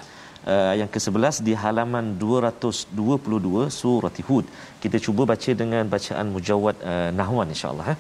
Uh, 0.54 0.74
yang 0.80 0.90
ke-11 0.94 1.36
di 1.48 1.54
halaman 1.64 2.06
222 2.22 3.68
surah 3.82 4.14
Hud. 4.30 4.46
Kita 4.84 4.98
cuba 5.06 5.22
baca 5.34 5.52
dengan 5.62 5.84
bacaan 5.96 6.26
mujawad 6.36 6.76
uh, 6.92 7.10
nahwan 7.20 7.48
insya-Allah 7.56 7.88
eh. 7.96 8.00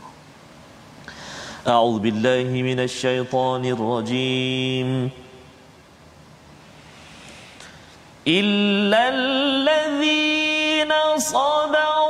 A'udzubillahi 1.73 2.55
minasyaitonirrajim. 2.69 4.87
إلا 8.27 9.09
الذين 9.09 10.91
صبروا 11.17 12.02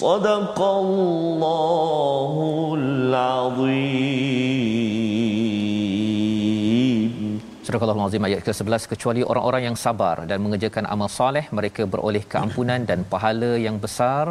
صدق 0.00 0.58
الله 0.82 2.34
العظيم 2.80 4.26
Surah 7.66 7.82
Al-Azim 7.82 8.22
ayat 8.26 8.40
ke-11 8.46 8.82
kecuali 8.90 9.20
orang-orang 9.30 9.62
yang 9.68 9.76
sabar 9.84 10.16
dan 10.30 10.38
mengerjakan 10.44 10.84
amal 10.94 11.08
soleh 11.16 11.44
mereka 11.58 11.82
beroleh 11.92 12.22
keampunan 12.32 12.80
dan 12.90 13.00
pahala 13.12 13.50
yang 13.66 13.76
besar 13.84 14.24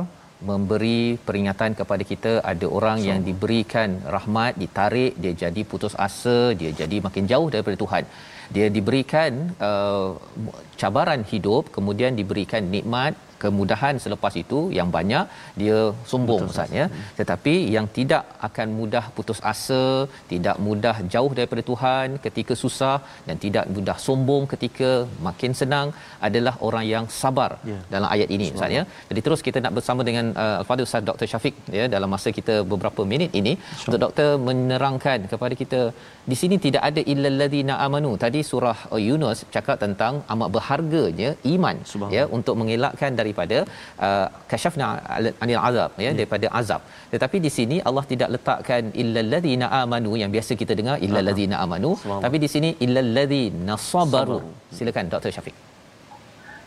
memberi 0.49 1.01
peringatan 1.27 1.71
kepada 1.79 2.03
kita 2.11 2.31
ada 2.51 2.67
orang 2.77 2.97
so. 3.03 3.07
yang 3.09 3.19
diberikan 3.27 3.89
rahmat 4.15 4.53
ditarik 4.63 5.13
dia 5.23 5.33
jadi 5.43 5.61
putus 5.71 5.93
asa 6.07 6.37
dia 6.59 6.71
jadi 6.81 6.97
makin 7.07 7.27
jauh 7.31 7.47
daripada 7.53 7.75
Tuhan 7.83 8.03
dia 8.55 8.67
diberikan 8.77 9.31
uh, 9.69 10.09
cabaran 10.81 11.21
hidup 11.31 11.63
kemudian 11.77 12.13
diberikan 12.19 12.63
nikmat 12.75 13.15
kemudahan 13.44 13.94
selepas 14.04 14.34
itu 14.42 14.60
yang 14.78 14.88
banyak 14.96 15.24
dia 15.62 15.78
sombong 16.12 16.42
Ustaz 16.50 16.70
ya 16.80 16.86
tetapi 17.20 17.54
yang 17.76 17.86
tidak 17.98 18.24
akan 18.48 18.68
mudah 18.80 19.04
putus 19.16 19.40
asa 19.52 19.84
tidak 20.32 20.56
mudah 20.66 20.96
jauh 21.14 21.32
daripada 21.38 21.64
Tuhan 21.70 22.18
ketika 22.26 22.56
susah 22.62 22.96
dan 23.28 23.38
tidak 23.44 23.66
mudah 23.76 23.96
sombong 24.06 24.44
ketika 24.54 24.90
makin 25.28 25.54
senang 25.62 25.88
adalah 26.28 26.54
orang 26.68 26.86
yang 26.94 27.04
sabar 27.20 27.50
ya. 27.72 27.78
dalam 27.94 28.08
ayat 28.14 28.28
ini 28.36 28.48
Ustaz 28.56 28.72
ya 28.78 28.84
jadi 29.10 29.20
terus 29.26 29.40
kita 29.48 29.58
nak 29.64 29.74
bersama 29.78 30.00
dengan 30.08 30.26
uh, 30.42 30.60
Al-Fadhil 30.60 30.86
Ustaz 30.88 31.06
Dr 31.08 31.26
Syafiq 31.32 31.54
ya 31.78 31.84
dalam 31.94 32.08
masa 32.14 32.28
kita 32.38 32.54
beberapa 32.72 33.02
minit 33.12 33.30
ini. 33.40 33.52
Syafiq. 33.60 33.86
untuk 33.88 34.00
doktor 34.04 34.30
menerangkan 34.48 35.18
kepada 35.32 35.54
kita 35.62 35.80
di 36.30 36.36
sini 36.40 36.56
tidak 36.66 36.82
ada 36.88 37.02
illal 37.12 37.36
ladzina 37.42 37.74
amanu. 37.86 38.12
Tadi 38.24 38.40
surah 38.50 38.78
uh, 38.94 39.00
Yunus 39.08 39.40
cakap 39.56 39.76
tentang 39.84 40.14
amat 40.34 40.48
berharganya 40.56 41.30
iman 41.54 41.76
ya 42.16 42.24
untuk 42.38 42.54
mengelakkan 42.60 43.18
daripada 43.30 43.58
uh, 44.06 44.26
kasyafna 44.50 44.86
anil 45.44 45.60
azab 45.70 45.90
ya, 46.04 46.10
ya 46.10 46.12
daripada 46.20 46.46
azab. 46.60 46.82
Tetapi 47.14 47.36
di 47.46 47.50
sini 47.56 47.78
Allah 47.88 48.04
tidak 48.12 48.28
letakkan 48.36 48.92
illal 49.02 49.30
ladzina 49.34 49.66
amanu 49.82 50.12
yang 50.22 50.30
biasa 50.36 50.58
kita 50.62 50.76
dengar 50.82 50.96
illal 51.06 51.26
ladzina 51.30 51.58
amanu. 51.64 51.92
Tapi 52.26 52.36
di 52.44 52.48
sini 52.54 52.70
illal 52.86 53.10
ladzina 53.18 53.76
sabaru. 53.90 54.40
Silakan 54.78 55.12
Dr 55.14 55.32
Syafiq. 55.36 55.56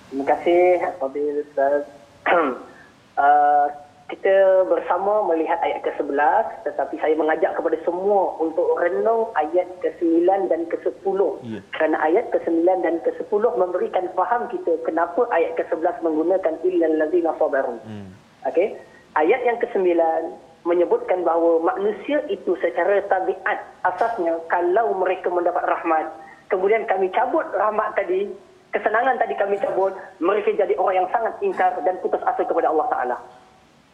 Terima 0.09 0.25
kasih 0.31 0.63
Fadil 1.01 1.37
Ustaz. 1.43 1.83
uh, 3.25 3.67
kita 4.11 4.67
bersama 4.67 5.23
melihat 5.31 5.57
ayat 5.63 5.79
ke-11 5.87 6.67
tetapi 6.67 6.99
saya 6.99 7.15
mengajak 7.15 7.55
kepada 7.55 7.79
semua 7.87 8.35
untuk 8.37 8.75
renung 8.75 9.31
ayat 9.39 9.65
ke-9 9.79 10.27
dan 10.51 10.67
ke-10 10.67 11.19
yeah. 11.47 11.63
kerana 11.71 11.97
ayat 12.03 12.27
ke-9 12.35 12.67
dan 12.83 12.99
ke-10 13.07 13.43
memberikan 13.55 14.05
faham 14.11 14.51
kita 14.51 14.75
kenapa 14.83 15.23
ayat 15.31 15.55
ke-11 15.55 16.03
menggunakan 16.03 16.53
illal 16.67 16.95
ladzina 16.99 17.31
sabaru. 17.39 17.79
Hmm. 17.87 18.11
Okey. 18.51 18.75
Ayat 19.15 19.39
yang 19.47 19.57
ke-9 19.63 19.87
menyebutkan 20.67 21.23
bahawa 21.23 21.75
manusia 21.75 22.23
itu 22.27 22.59
secara 22.59 23.03
tabiat 23.07 23.59
asasnya 23.87 24.35
kalau 24.51 24.95
mereka 24.95 25.27
mendapat 25.27 25.63
rahmat 25.63 26.07
kemudian 26.47 26.87
kami 26.87 27.11
cabut 27.11 27.43
rahmat 27.51 27.91
tadi 27.99 28.31
kesenangan 28.71 29.19
tadi 29.19 29.35
kami 29.37 29.59
cabut 29.59 29.93
mereka 30.23 30.55
jadi 30.55 30.73
orang 30.79 31.05
yang 31.05 31.09
sangat 31.13 31.33
ingkar 31.45 31.71
dan 31.85 31.95
putus 32.01 32.19
asa 32.25 32.41
kepada 32.41 32.73
Allah 32.73 32.87
Taala. 32.89 33.17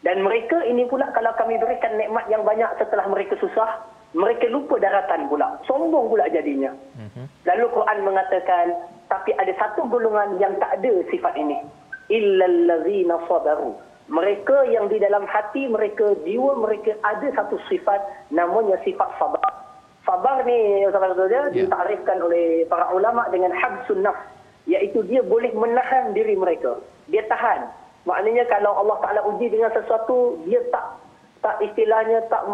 Dan 0.00 0.24
mereka 0.24 0.64
ini 0.64 0.88
pula 0.88 1.12
kalau 1.12 1.32
kami 1.36 1.60
berikan 1.60 1.92
nikmat 2.00 2.24
yang 2.32 2.40
banyak 2.40 2.68
setelah 2.80 3.04
mereka 3.12 3.36
susah, 3.36 3.84
mereka 4.16 4.48
lupa 4.48 4.80
daratan 4.80 5.28
pula. 5.28 5.60
Sombong 5.68 6.08
pula 6.08 6.26
jadinya. 6.32 6.72
Mhm. 6.96 7.28
Lalu 7.46 7.64
Quran 7.70 7.98
mengatakan, 8.02 8.66
tapi 9.12 9.36
ada 9.36 9.52
satu 9.60 9.84
golongan 9.86 10.40
yang 10.40 10.56
tak 10.56 10.80
ada 10.80 11.04
sifat 11.12 11.36
ini. 11.36 11.60
Illallazina 12.08 13.20
sabaru. 13.28 13.76
Mereka 14.10 14.66
yang 14.74 14.90
di 14.90 14.98
dalam 14.98 15.22
hati 15.30 15.70
mereka, 15.70 16.18
jiwa 16.26 16.58
mereka 16.58 16.98
ada 17.06 17.30
satu 17.30 17.60
sifat 17.70 18.02
namanya 18.34 18.74
sifat 18.82 19.06
sabar. 19.22 19.62
Sabar 20.02 20.42
ni, 20.42 20.82
saudara-saudara, 20.90 21.54
yeah. 21.54 21.70
ditarifkan 21.70 22.18
oleh 22.18 22.66
para 22.66 22.90
ulama 22.90 23.30
dengan 23.30 23.54
habsun 23.54 24.02
nafs. 24.02 24.18
Iaitu 24.66 25.06
dia 25.06 25.22
boleh 25.22 25.54
menahan 25.54 26.10
diri 26.10 26.34
mereka. 26.34 26.82
Dia 27.06 27.22
tahan. 27.30 27.70
Maknanya 28.08 28.48
kalau 28.48 28.72
Allah 28.80 28.96
Taala 29.04 29.20
uji 29.28 29.52
dengan 29.52 29.68
sesuatu, 29.76 30.40
dia 30.48 30.60
tak 30.72 30.96
tak 31.40 31.56
istilahnya 31.64 32.20
tak 32.28 32.44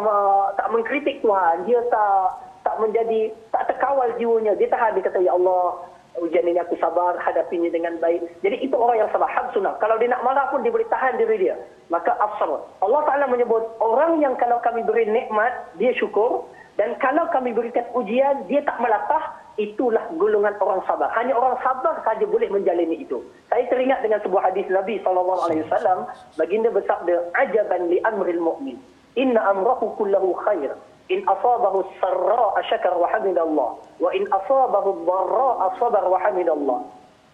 tak 0.58 0.68
mengkritik 0.70 1.22
Tuhan, 1.22 1.66
dia 1.66 1.82
tak 1.90 2.38
tak 2.66 2.74
menjadi 2.82 3.30
tak 3.54 3.70
terkawal 3.70 4.10
jiwanya. 4.18 4.58
Dia 4.58 4.66
tahan 4.70 4.98
dia 4.98 5.06
kata 5.06 5.22
ya 5.22 5.34
Allah, 5.38 5.86
ujian 6.18 6.46
ini 6.48 6.58
aku 6.58 6.74
sabar 6.82 7.14
hadapinya 7.22 7.70
dengan 7.70 7.94
baik. 8.02 8.22
Jadi 8.42 8.56
itu 8.58 8.74
orang 8.74 9.06
yang 9.06 9.10
sabar 9.14 9.30
sunnah. 9.54 9.78
Kalau 9.78 9.94
dia 10.02 10.10
nak 10.10 10.26
marah 10.26 10.50
pun 10.50 10.66
dia 10.66 10.74
boleh 10.74 10.88
tahan 10.90 11.14
diri 11.20 11.46
dia. 11.46 11.54
Maka 11.92 12.14
afsar. 12.18 12.50
Allah 12.82 13.00
Taala 13.06 13.30
menyebut 13.30 13.62
orang 13.78 14.18
yang 14.18 14.34
kalau 14.34 14.58
kami 14.66 14.82
beri 14.82 15.06
nikmat, 15.06 15.52
dia 15.78 15.94
syukur 15.94 16.42
dan 16.76 16.92
kalau 17.00 17.24
kami 17.32 17.56
berikan 17.56 17.88
ujian, 17.96 18.44
dia 18.52 18.60
tak 18.60 18.76
melatah, 18.84 19.32
itulah 19.56 20.04
golongan 20.20 20.52
orang 20.60 20.84
sabar. 20.84 21.08
Hanya 21.16 21.32
orang 21.32 21.56
sabar 21.64 21.96
saja 22.04 22.28
boleh 22.28 22.52
menjalani 22.52 23.00
itu. 23.00 23.24
Saya 23.48 23.64
teringat 23.72 24.04
dengan 24.04 24.20
sebuah 24.20 24.52
hadis 24.52 24.68
Nabi 24.68 25.00
wasallam, 25.00 26.04
baginda 26.36 26.68
bersabda, 26.68 27.32
"Ajaban 27.32 27.88
li 27.88 27.96
amril 28.04 28.40
mu'min. 28.44 28.76
Inna 29.16 29.40
amrahu 29.56 29.96
kullahu 29.96 30.36
khair. 30.44 30.76
In 31.08 31.24
asabahu 31.24 31.80
sarra 31.96 32.60
syakar 32.68 32.92
wa 32.92 33.08
hamidallah, 33.08 33.80
wa 33.96 34.10
in 34.12 34.28
asabahu 34.28 35.00
dharra 35.08 35.72
sabar 35.80 36.04
wa 36.04 36.20
hamidallah." 36.20 36.84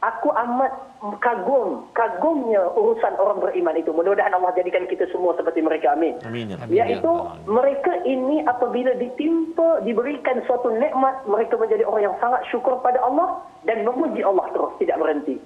Aku 0.02 0.34
amat 0.34 0.74
kagum, 1.22 1.86
kagumnya 1.94 2.58
urusan 2.74 3.14
orang 3.22 3.38
beriman 3.38 3.78
itu. 3.78 3.94
Mudah-mudahan 3.94 4.34
Allah 4.34 4.50
jadikan 4.58 4.82
kita 4.90 5.06
semua 5.14 5.30
seperti 5.38 5.62
mereka. 5.62 5.94
Amin. 5.94 6.18
Amin. 6.26 6.50
Ya 6.70 6.90
Iaitu 6.90 7.10
mereka 7.46 8.02
ini 8.02 8.42
apabila 8.42 8.98
ditimpa, 8.98 9.86
diberikan 9.86 10.42
suatu 10.50 10.74
nikmat, 10.74 11.22
mereka 11.30 11.54
menjadi 11.54 11.86
orang 11.86 12.10
yang 12.10 12.16
sangat 12.18 12.42
syukur 12.50 12.82
pada 12.82 12.98
Allah 12.98 13.46
dan 13.62 13.86
memuji 13.86 14.26
Allah 14.26 14.50
terus, 14.50 14.74
tidak 14.82 14.98
berhenti. 14.98 15.38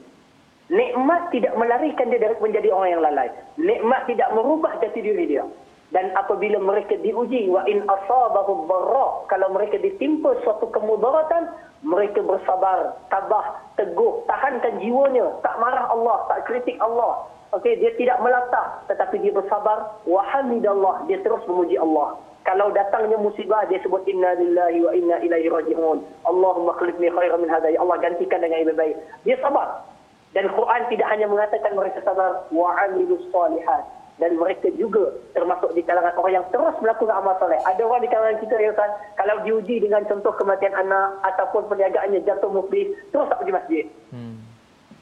Nikmat 0.72 1.30
tidak 1.30 1.52
melarikan 1.54 2.08
dia 2.08 2.20
dari 2.24 2.34
menjadi 2.40 2.68
orang 2.72 2.90
yang 2.96 3.02
lalai. 3.04 3.28
Nikmat 3.60 4.08
tidak 4.08 4.32
merubah 4.32 4.72
jati 4.80 5.04
diri 5.04 5.36
dia. 5.36 5.44
Dan 5.94 6.10
apabila 6.18 6.58
mereka 6.58 6.98
diuji, 6.98 7.46
wa 7.46 7.62
in 7.70 7.86
asabahu 7.86 8.66
dharra, 8.66 9.22
kalau 9.30 9.54
mereka 9.54 9.78
ditimpa 9.78 10.34
suatu 10.42 10.66
kemudaratan, 10.74 11.46
mereka 11.86 12.26
bersabar, 12.26 12.98
tabah, 13.06 13.62
teguh, 13.78 14.26
tahankan 14.26 14.82
jiwanya, 14.82 15.30
tak 15.46 15.54
marah 15.62 15.86
Allah, 15.86 16.26
tak 16.26 16.42
kritik 16.50 16.74
Allah. 16.82 17.30
Okey, 17.54 17.78
dia 17.78 17.94
tidak 17.94 18.18
melatah 18.18 18.82
tetapi 18.90 19.22
dia 19.22 19.30
bersabar, 19.30 19.94
wa 20.02 20.22
hamidallah, 20.26 21.06
dia 21.06 21.22
terus 21.22 21.40
memuji 21.46 21.78
Allah. 21.78 22.18
Kalau 22.42 22.70
datangnya 22.74 23.18
musibah 23.18 23.66
dia 23.66 23.78
sebut 23.82 24.06
inna 24.06 24.38
lillahi 24.38 24.78
wa 24.82 24.92
inna 24.94 25.16
ilaihi 25.22 25.50
raji'un. 25.50 25.98
Allahumma 26.26 26.78
khlifni 26.78 27.10
khairan 27.10 27.42
min 27.42 27.50
hadha. 27.50 27.74
Ya 27.74 27.82
Allah 27.82 27.98
gantikan 27.98 28.38
dengan 28.38 28.62
yang 28.62 28.70
lebih 28.70 28.78
baik. 28.78 28.96
Dia 29.26 29.34
sabar. 29.42 29.82
Dan 30.30 30.46
Quran 30.54 30.82
tidak 30.86 31.10
hanya 31.10 31.26
mengatakan 31.26 31.74
mereka 31.74 31.98
sabar 32.06 32.46
wa 32.54 32.70
amilus 32.86 33.26
salihat 33.34 33.82
dan 34.16 34.40
mereka 34.40 34.72
juga 34.80 35.12
termasuk 35.36 35.76
di 35.76 35.84
kalangan 35.84 36.16
orang 36.16 36.40
yang 36.40 36.46
terus 36.48 36.72
melakukan 36.80 37.20
amal 37.20 37.36
soleh. 37.36 37.60
Ada 37.68 37.82
orang 37.84 38.00
di 38.00 38.08
kalangan 38.08 38.38
kita 38.40 38.56
yang 38.56 38.76
kan, 38.76 38.90
kalau 39.20 39.36
diuji 39.44 39.76
dengan 39.84 40.08
contoh 40.08 40.32
kematian 40.40 40.72
anak 40.72 41.20
ataupun 41.34 41.68
perniagaannya 41.68 42.24
jatuh 42.24 42.48
muflis, 42.48 42.96
terus 43.12 43.28
tak 43.28 43.44
pergi 43.44 43.52
masjid. 43.52 43.84
Hmm. 44.14 44.45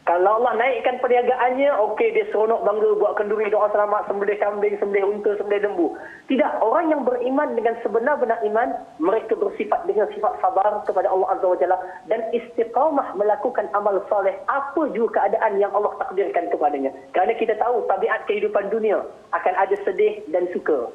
Kalau 0.05 0.37
Allah 0.37 0.53
naikkan 0.61 1.01
perniagaannya, 1.01 1.81
okey 1.81 2.13
dia 2.13 2.29
seronok 2.29 2.61
bangga 2.61 2.93
buat 3.01 3.17
kenduri 3.17 3.49
doa 3.49 3.73
selamat, 3.73 4.05
sembelih 4.05 4.37
kambing, 4.37 4.77
sembelih 4.77 5.17
unta, 5.17 5.33
sembelih 5.41 5.65
lembu. 5.65 5.97
Tidak, 6.29 6.61
orang 6.61 6.93
yang 6.93 7.09
beriman 7.09 7.57
dengan 7.57 7.81
sebenar-benar 7.81 8.37
iman, 8.45 8.77
mereka 9.01 9.33
bersifat 9.33 9.89
dengan 9.89 10.05
sifat 10.13 10.37
sabar 10.45 10.85
kepada 10.85 11.09
Allah 11.09 11.33
Azza 11.33 11.49
wa 11.49 11.57
Jalla 11.57 11.79
dan 12.13 12.21
istiqamah 12.37 13.17
melakukan 13.17 13.65
amal 13.73 13.97
soleh 14.13 14.37
apa 14.45 14.93
juga 14.93 15.25
keadaan 15.25 15.57
yang 15.57 15.73
Allah 15.73 15.97
takdirkan 15.97 16.53
kepadanya. 16.53 16.93
Kerana 17.17 17.33
kita 17.41 17.57
tahu 17.57 17.89
tabiat 17.89 18.29
kehidupan 18.29 18.69
dunia 18.69 19.01
akan 19.33 19.55
ada 19.57 19.77
sedih 19.89 20.21
dan 20.29 20.45
suka 20.53 20.93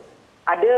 ada 0.49 0.75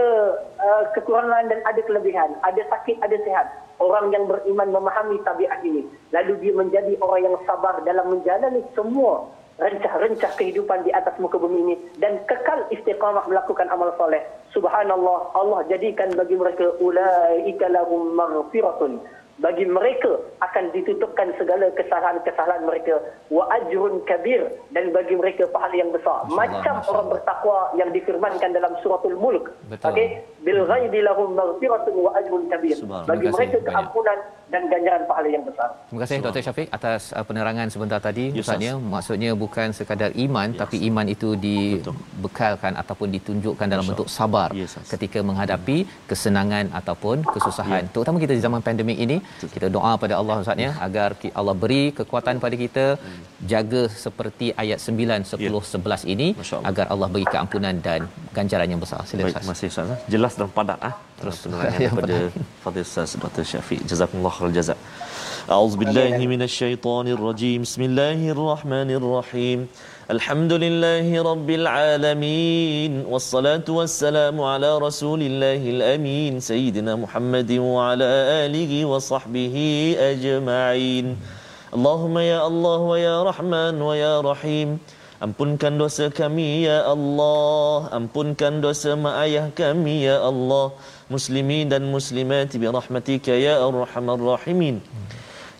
uh, 0.59 0.83
kekurangan 0.91 1.47
dan 1.47 1.59
ada 1.63 1.79
kelebihan, 1.87 2.35
ada 2.43 2.59
sakit, 2.67 2.99
ada 2.99 3.15
sehat. 3.23 3.47
Orang 3.81 4.13
yang 4.13 4.29
beriman 4.29 4.69
memahami 4.69 5.17
tabiat 5.25 5.65
ini, 5.65 5.89
lalu 6.13 6.37
dia 6.37 6.53
menjadi 6.53 6.93
orang 7.01 7.25
yang 7.25 7.35
sabar 7.49 7.81
dalam 7.81 8.13
menjalani 8.13 8.61
semua 8.77 9.25
rencah-rencah 9.57 10.37
kehidupan 10.37 10.85
di 10.85 10.93
atas 10.93 11.17
muka 11.17 11.37
bumi 11.37 11.59
ini 11.65 11.75
dan 11.97 12.21
kekal 12.29 12.65
istiqamah 12.69 13.25
melakukan 13.25 13.69
amal 13.73 13.89
soleh. 13.97 14.21
Subhanallah, 14.53 15.33
Allah 15.33 15.65
jadikan 15.69 16.13
bagi 16.13 16.37
mereka 16.37 16.77
ulaika 16.77 17.65
lahum 17.73 18.13
maghfiratun. 18.13 19.01
Bagi 19.41 19.65
mereka 19.65 20.21
akan 20.45 20.69
ditutupkan 20.69 21.33
segala 21.33 21.73
kesalahan-kesalahan 21.73 22.61
mereka. 22.61 23.01
Wa 23.33 23.49
ajrun 23.57 24.05
kabir. 24.05 24.53
Dan 24.69 24.93
bagi 24.93 25.17
mereka 25.17 25.49
pahala 25.49 25.73
yang 25.73 25.89
besar. 25.89 26.29
Masya 26.29 26.37
macam 26.37 26.61
Allah, 26.61 26.77
Masya 26.77 26.91
orang 26.93 27.07
bertakwa 27.09 27.57
yang 27.73 27.89
difirmankan 27.89 28.49
dalam 28.53 28.77
suratul 28.85 29.17
mulk. 29.17 29.49
Okey 29.81 30.21
bil 30.41 30.61
ghaibi 30.65 30.99
lahum 31.01 31.29
maghfiratun 31.33 31.95
wa 31.95 32.11
ajrun 32.13 32.43
kabir 32.47 32.75
bagi 33.05 33.27
mereka 33.27 33.37
banyak. 33.53 33.61
keampunan 33.63 34.17
dan 34.49 34.61
ganjaran 34.67 35.03
pahala 35.05 35.27
yang 35.29 35.43
besar 35.45 35.69
Terima 35.87 35.99
kasih 36.03 36.17
Dr. 36.19 36.41
Syafiq 36.41 36.67
atas 36.69 37.01
uh, 37.11 37.21
penerangan 37.21 37.67
sebentar 37.69 37.99
tadi. 37.99 38.25
Ya, 38.29 38.41
Ustaznya 38.41 38.73
maksudnya 38.93 39.31
bukan 39.33 39.67
sekadar 39.71 40.11
iman 40.17 40.47
yes. 40.49 40.59
tapi 40.59 40.77
iman 40.89 41.05
itu 41.07 41.29
dibekalkan 41.45 42.73
ataupun 42.75 43.07
ditunjukkan 43.15 43.67
dalam 43.67 43.85
bentuk 43.85 44.07
sabar 44.09 44.49
Ya, 44.51 44.65
Ustaz. 44.65 44.89
ketika 44.89 45.19
menghadapi 45.21 45.77
kesenangan 46.05 46.67
ataupun 46.73 47.23
kesusahan. 47.25 47.83
Ya. 47.85 47.91
Terutama 47.93 48.17
kita 48.17 48.33
di 48.33 48.43
zaman 48.43 48.61
pandemik 48.61 48.97
ini, 48.97 49.17
kita 49.45 49.69
doa 49.69 49.93
pada 49.95 50.17
Allah 50.19 50.35
Ustaznya 50.43 50.71
agar 50.79 51.09
ki- 51.15 51.33
Allah 51.33 51.55
beri 51.55 51.83
kekuatan 51.91 52.41
pada 52.43 52.55
kita 52.55 52.85
jaga 53.53 53.83
seperti 54.05 54.49
ayat 54.55 54.79
9, 54.83 55.31
10, 55.31 55.63
11 55.75 56.03
ini 56.07 56.27
Ya. 56.41 56.59
Agar 56.67 56.85
Allah 56.93 57.07
beri 57.07 57.25
keampunan 57.25 57.75
dan 57.79 58.01
ganjaran 58.35 58.67
yang 58.67 58.81
besar. 58.83 58.99
Sila 59.07 59.23
Baik, 59.23 59.31
Ustaz. 59.31 59.41
terima 59.41 59.53
kasih 59.55 59.67
Ustaz. 59.73 59.87
ah. 59.93 59.99
Jelas 60.31 60.47
dan 60.47 60.51
padat 60.55 60.79
ah. 60.79 60.95
Terus 61.19 61.43
penerangan 61.43 61.75
daripada 61.75 62.17
Fadil 62.63 62.87
Ustaz 62.87 63.19
Dr. 63.19 63.43
Syafiq. 63.43 63.83
Jazakumullah 63.83 64.31
khairal 64.31 64.55
jazak. 64.55 64.79
أعوذ 65.51 65.73
بالله 65.75 66.15
من 66.29 66.41
الشيطان 66.47 67.07
الرجيم 67.17 67.65
بسم 67.65 67.81
الله 67.81 68.19
الرحمن 68.31 68.89
الرحيم 68.93 69.59
الحمد 70.15 70.53
لله 70.53 71.07
رب 71.11 71.49
العالمين 71.49 72.91
والصلاة 73.09 73.67
والسلام 73.67 74.37
على 74.37 74.69
رسول 74.77 75.21
الله 75.21 75.61
الأمين 75.75 76.39
سيدنا 76.39 76.95
محمد 76.95 77.51
وعلى 77.51 78.09
آله 78.45 78.71
وصحبه 78.85 79.55
أجمعين 79.99 81.05
اللهم 81.73 82.15
يا 82.17 82.39
الله 82.47 82.79
ويا 82.93 83.17
رحمن 83.23 83.75
ويا 83.81 84.15
رحيم 84.21 84.69
Ampunkan 85.21 85.77
dosa 85.77 86.09
kami 86.09 86.65
ya 86.65 86.81
Allah. 86.81 87.93
Ampunkan 87.93 88.57
dosa 88.57 88.97
mak 88.97 89.21
ayah 89.21 89.53
kami 89.53 90.09
ya 90.09 90.17
Allah. 90.17 90.73
Muslimin 91.13 91.69
dan 91.69 91.85
muslimat 91.93 92.49
bi 92.57 92.65
rahmatika 92.65 93.29
ya 93.29 93.61
arhamar 93.61 94.17
rahimin. 94.17 94.81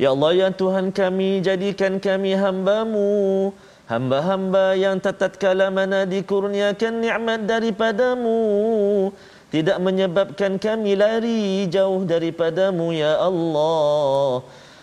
Ya 0.01 0.17
Allah 0.17 0.33
ya 0.33 0.49
Tuhan 0.49 0.89
kami 0.89 1.45
jadikan 1.45 2.01
kami 2.01 2.33
hambamu. 2.33 3.53
Hamba-hamba 3.85 4.73
yang 4.73 4.97
tak 4.97 5.37
kala 5.37 5.69
mana 5.69 6.09
dikurniakan 6.09 7.05
nikmat 7.05 7.45
daripadamu. 7.45 8.41
Tidak 9.53 9.77
menyebabkan 9.77 10.57
kami 10.57 10.97
lari 10.97 11.69
jauh 11.69 12.01
daripadamu 12.01 12.97
ya 12.97 13.13
Allah 13.21 14.41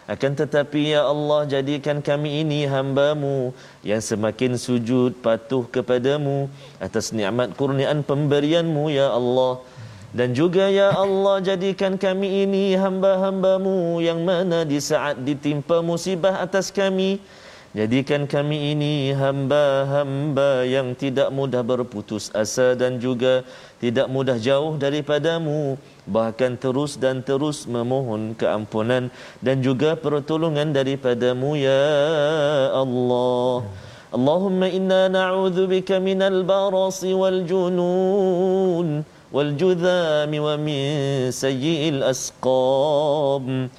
akan 0.09 0.33
tetapi 0.41 0.97
ya 0.97 1.05
Allah 1.05 1.45
jadikan 1.45 2.01
kami 2.01 2.41
ini 2.41 2.65
hambamu 2.65 3.53
yang 3.85 4.01
semakin 4.01 4.57
sujud 4.57 5.13
patuh 5.21 5.69
kepadamu 5.69 6.49
atas 6.81 7.13
nikmat 7.13 7.53
kurniaan 7.53 8.01
pemberianmu 8.01 8.89
ya 8.89 9.13
Allah. 9.13 9.61
Dan 10.09 10.33
juga 10.33 10.73
ya 10.73 10.97
Allah 10.97 11.45
jadikan 11.45 12.01
kami 12.01 12.49
ini 12.49 12.73
hamba-hambamu 12.73 14.01
yang 14.01 14.25
mana 14.25 14.65
di 14.65 14.81
saat 14.81 15.21
ditimpa 15.21 15.85
musibah 15.85 16.41
atas 16.41 16.73
kami. 16.73 17.21
Jadikan 17.79 18.27
kami 18.27 18.75
ini 18.75 19.15
hamba-hamba 19.15 20.67
yang 20.67 20.99
tidak 20.99 21.31
mudah 21.31 21.63
berputus 21.63 22.27
asa 22.35 22.75
dan 22.75 22.99
juga 22.99 23.47
tidak 23.79 24.11
mudah 24.11 24.35
jauh 24.35 24.75
daripadamu 24.75 25.79
bahkan 26.03 26.59
terus 26.59 26.99
dan 26.99 27.23
terus 27.23 27.71
memohon 27.71 28.35
keampunan 28.35 29.15
dan 29.39 29.63
juga 29.63 29.95
pertolongan 29.95 30.75
daripadamu 30.75 31.55
ya 31.55 31.87
Allah. 32.75 33.63
Allahumma 34.11 34.67
inna 34.75 35.07
na'udzu 35.07 35.71
bika 35.71 36.03
minal 36.03 36.43
barasi 36.43 37.15
wal 37.15 37.47
junun 37.47 39.07
wal 39.31 39.53
judhami 39.55 40.43
wa 40.43 40.59
min 40.59 41.31
sayyi'il 41.31 42.03
asqam. 42.03 43.71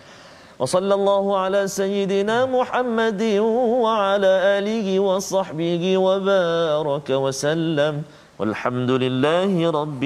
وصلى 0.61 0.95
الله 0.95 1.25
على 1.45 1.61
سيدنا 1.81 2.47
محمد 2.47 3.23
وعلى 3.85 4.33
آله 4.59 4.87
وصحبه 5.09 5.85
وبارك 6.07 7.09
وسلم 7.25 7.95
والحمد 8.39 8.91
لله 9.05 9.53
رب 9.81 10.03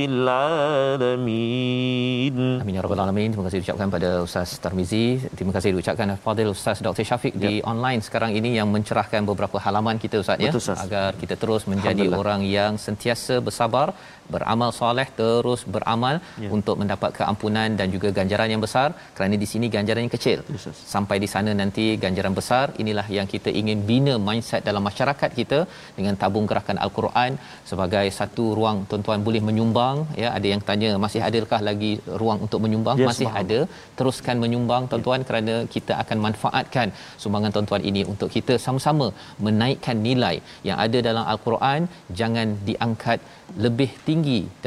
العالمين 1.29 2.37
Amin 2.63 2.75
ya 2.77 2.83
rabbal 2.85 3.01
alamin. 3.05 3.29
Terima 3.33 3.45
kasih 3.49 3.59
diucapkan 3.61 3.89
pada 3.95 4.11
Ustaz 4.27 4.49
Tarmizi. 4.65 5.07
Terima 5.37 5.53
kasih 5.57 5.71
diucapkan 5.75 6.09
Fadil 6.25 6.51
Ustaz 6.57 6.77
Dr. 6.87 7.05
Syafiq 7.09 7.33
di 7.45 7.53
online 7.73 8.01
sekarang 8.07 8.31
ini 8.39 8.51
yang 8.59 8.69
mencerahkan 8.77 9.23
beberapa 9.31 9.57
halaman 9.65 9.97
kita 10.05 10.17
Ustaz 10.25 10.37
ya 10.45 10.51
Betul, 10.53 10.61
Ustaz. 10.65 10.79
agar 10.87 11.11
kita 11.23 11.35
terus 11.43 11.63
menjadi 11.73 11.89
Alhamdulillah. 12.05 12.21
orang 12.23 12.41
yang 12.59 12.73
sentiasa 12.87 13.35
bersabar, 13.47 13.87
beramal 14.34 14.70
soleh, 14.80 15.08
terus 15.20 15.62
beramal 15.76 16.16
Ya. 16.44 16.50
untuk 16.58 16.76
mendapat 16.82 17.12
keampunan 17.20 17.70
dan 17.80 17.88
juga 17.96 18.10
ganjaran 18.18 18.50
yang 18.54 18.62
besar 18.66 18.88
kerana 19.16 19.36
di 19.44 19.48
sini 19.52 19.68
ganjaran 19.76 20.02
yang 20.06 20.14
kecil. 20.18 20.40
Ustaz. 20.58 20.78
Sampai 20.94 21.18
di 21.24 21.30
sana 21.34 21.52
nanti 21.62 21.86
ganjaran 22.04 22.34
besar. 22.40 22.66
Inilah 22.84 23.08
yang 23.18 23.28
kita 23.34 23.50
ingin 23.62 23.80
bina 23.90 24.16
mindset 24.28 24.62
dalam 24.70 24.84
masyarakat 24.90 25.30
kita 25.40 25.60
dengan 25.98 26.16
tabung 26.24 26.46
gerakan 26.52 26.78
Al-Quran 26.86 27.32
sebagai 27.72 28.06
satu 28.20 28.46
ruang 28.60 28.78
tuan-tuan 28.90 29.20
boleh 29.28 29.42
menyumbang 29.50 29.98
ya 30.24 30.30
ada 30.38 30.48
yang 30.54 30.62
tanya 30.70 30.92
masih 31.06 31.22
adakah 31.28 31.60
lagi 31.70 31.92
ruang 32.22 32.40
untuk 32.46 32.60
menyumbang 32.66 32.98
Yes, 33.02 33.08
masih 33.10 33.28
faham. 33.28 33.42
ada 33.42 33.60
teruskan 33.98 34.36
menyumbang 34.44 34.84
tuan-tuan 34.92 35.22
kerana 35.28 35.56
kita 35.76 35.94
akan 36.04 36.18
manfaatkan 36.26 36.88
sumbangan 37.22 37.52
tuan-tuan 37.56 37.84
ini 37.90 38.02
untuk 38.14 38.30
kita 38.36 38.56
sama-sama 38.66 39.08
menaikkan 39.48 39.98
nilai 40.08 40.36
yang 40.70 40.78
ada 40.86 40.98
dalam 41.10 41.26
al-Quran 41.34 41.82
jangan 42.22 42.48
diangkat 42.70 43.20
lebih 43.66 43.90
tinggi 44.08 44.13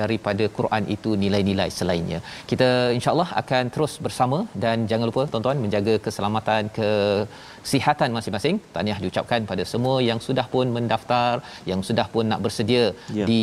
daripada 0.00 0.44
Quran 0.58 0.82
itu 0.94 1.10
nilai-nilai 1.22 1.68
selainnya. 1.78 2.18
Kita 2.50 2.68
insya-Allah 2.96 3.28
akan 3.42 3.64
terus 3.74 3.94
bersama 4.06 4.38
dan 4.64 4.86
jangan 4.90 5.06
lupa 5.10 5.22
tuan-tuan 5.32 5.58
menjaga 5.64 5.94
keselamatan 6.06 6.62
kesihatan 6.78 8.10
masing-masing. 8.16 8.56
Tahniah 8.74 8.98
diucapkan 9.04 9.40
pada 9.50 9.64
semua 9.72 9.96
yang 10.08 10.20
sudah 10.26 10.46
pun 10.54 10.66
mendaftar, 10.76 11.32
yang 11.70 11.82
sudah 11.88 12.06
pun 12.14 12.24
nak 12.32 12.42
bersedia 12.46 12.84
Ya. 13.20 13.26
di 13.30 13.42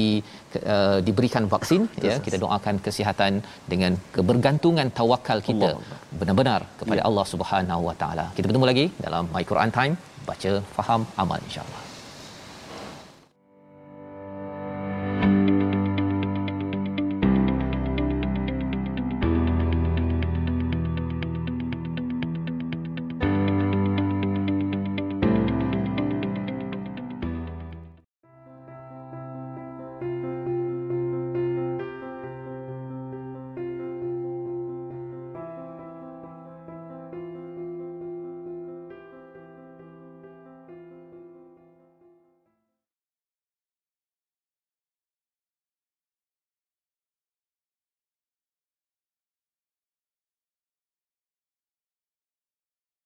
uh, 0.74 1.00
diberikan 1.08 1.44
vaksin 1.54 1.82
ya. 2.08 2.16
Kita 2.26 2.38
doakan 2.46 2.76
kesihatan 2.88 3.34
dengan 3.74 3.92
kebergantungan 4.18 4.88
tawakal 5.00 5.40
kita 5.50 5.70
Allah. 5.76 6.00
benar-benar 6.20 6.62
kepada 6.82 7.02
Ya. 7.02 7.06
Allah 7.10 7.26
Subhanahu 7.34 7.82
Wa 7.90 7.96
Taala. 8.04 8.26
Kita 8.38 8.46
bertemu 8.50 8.68
lagi 8.72 8.86
dalam 9.06 9.24
My 9.36 9.44
Quran 9.52 9.72
Time 9.80 9.96
baca 10.30 10.52
faham 10.78 11.02
amal 11.24 11.40
insya-Allah. 11.50 11.82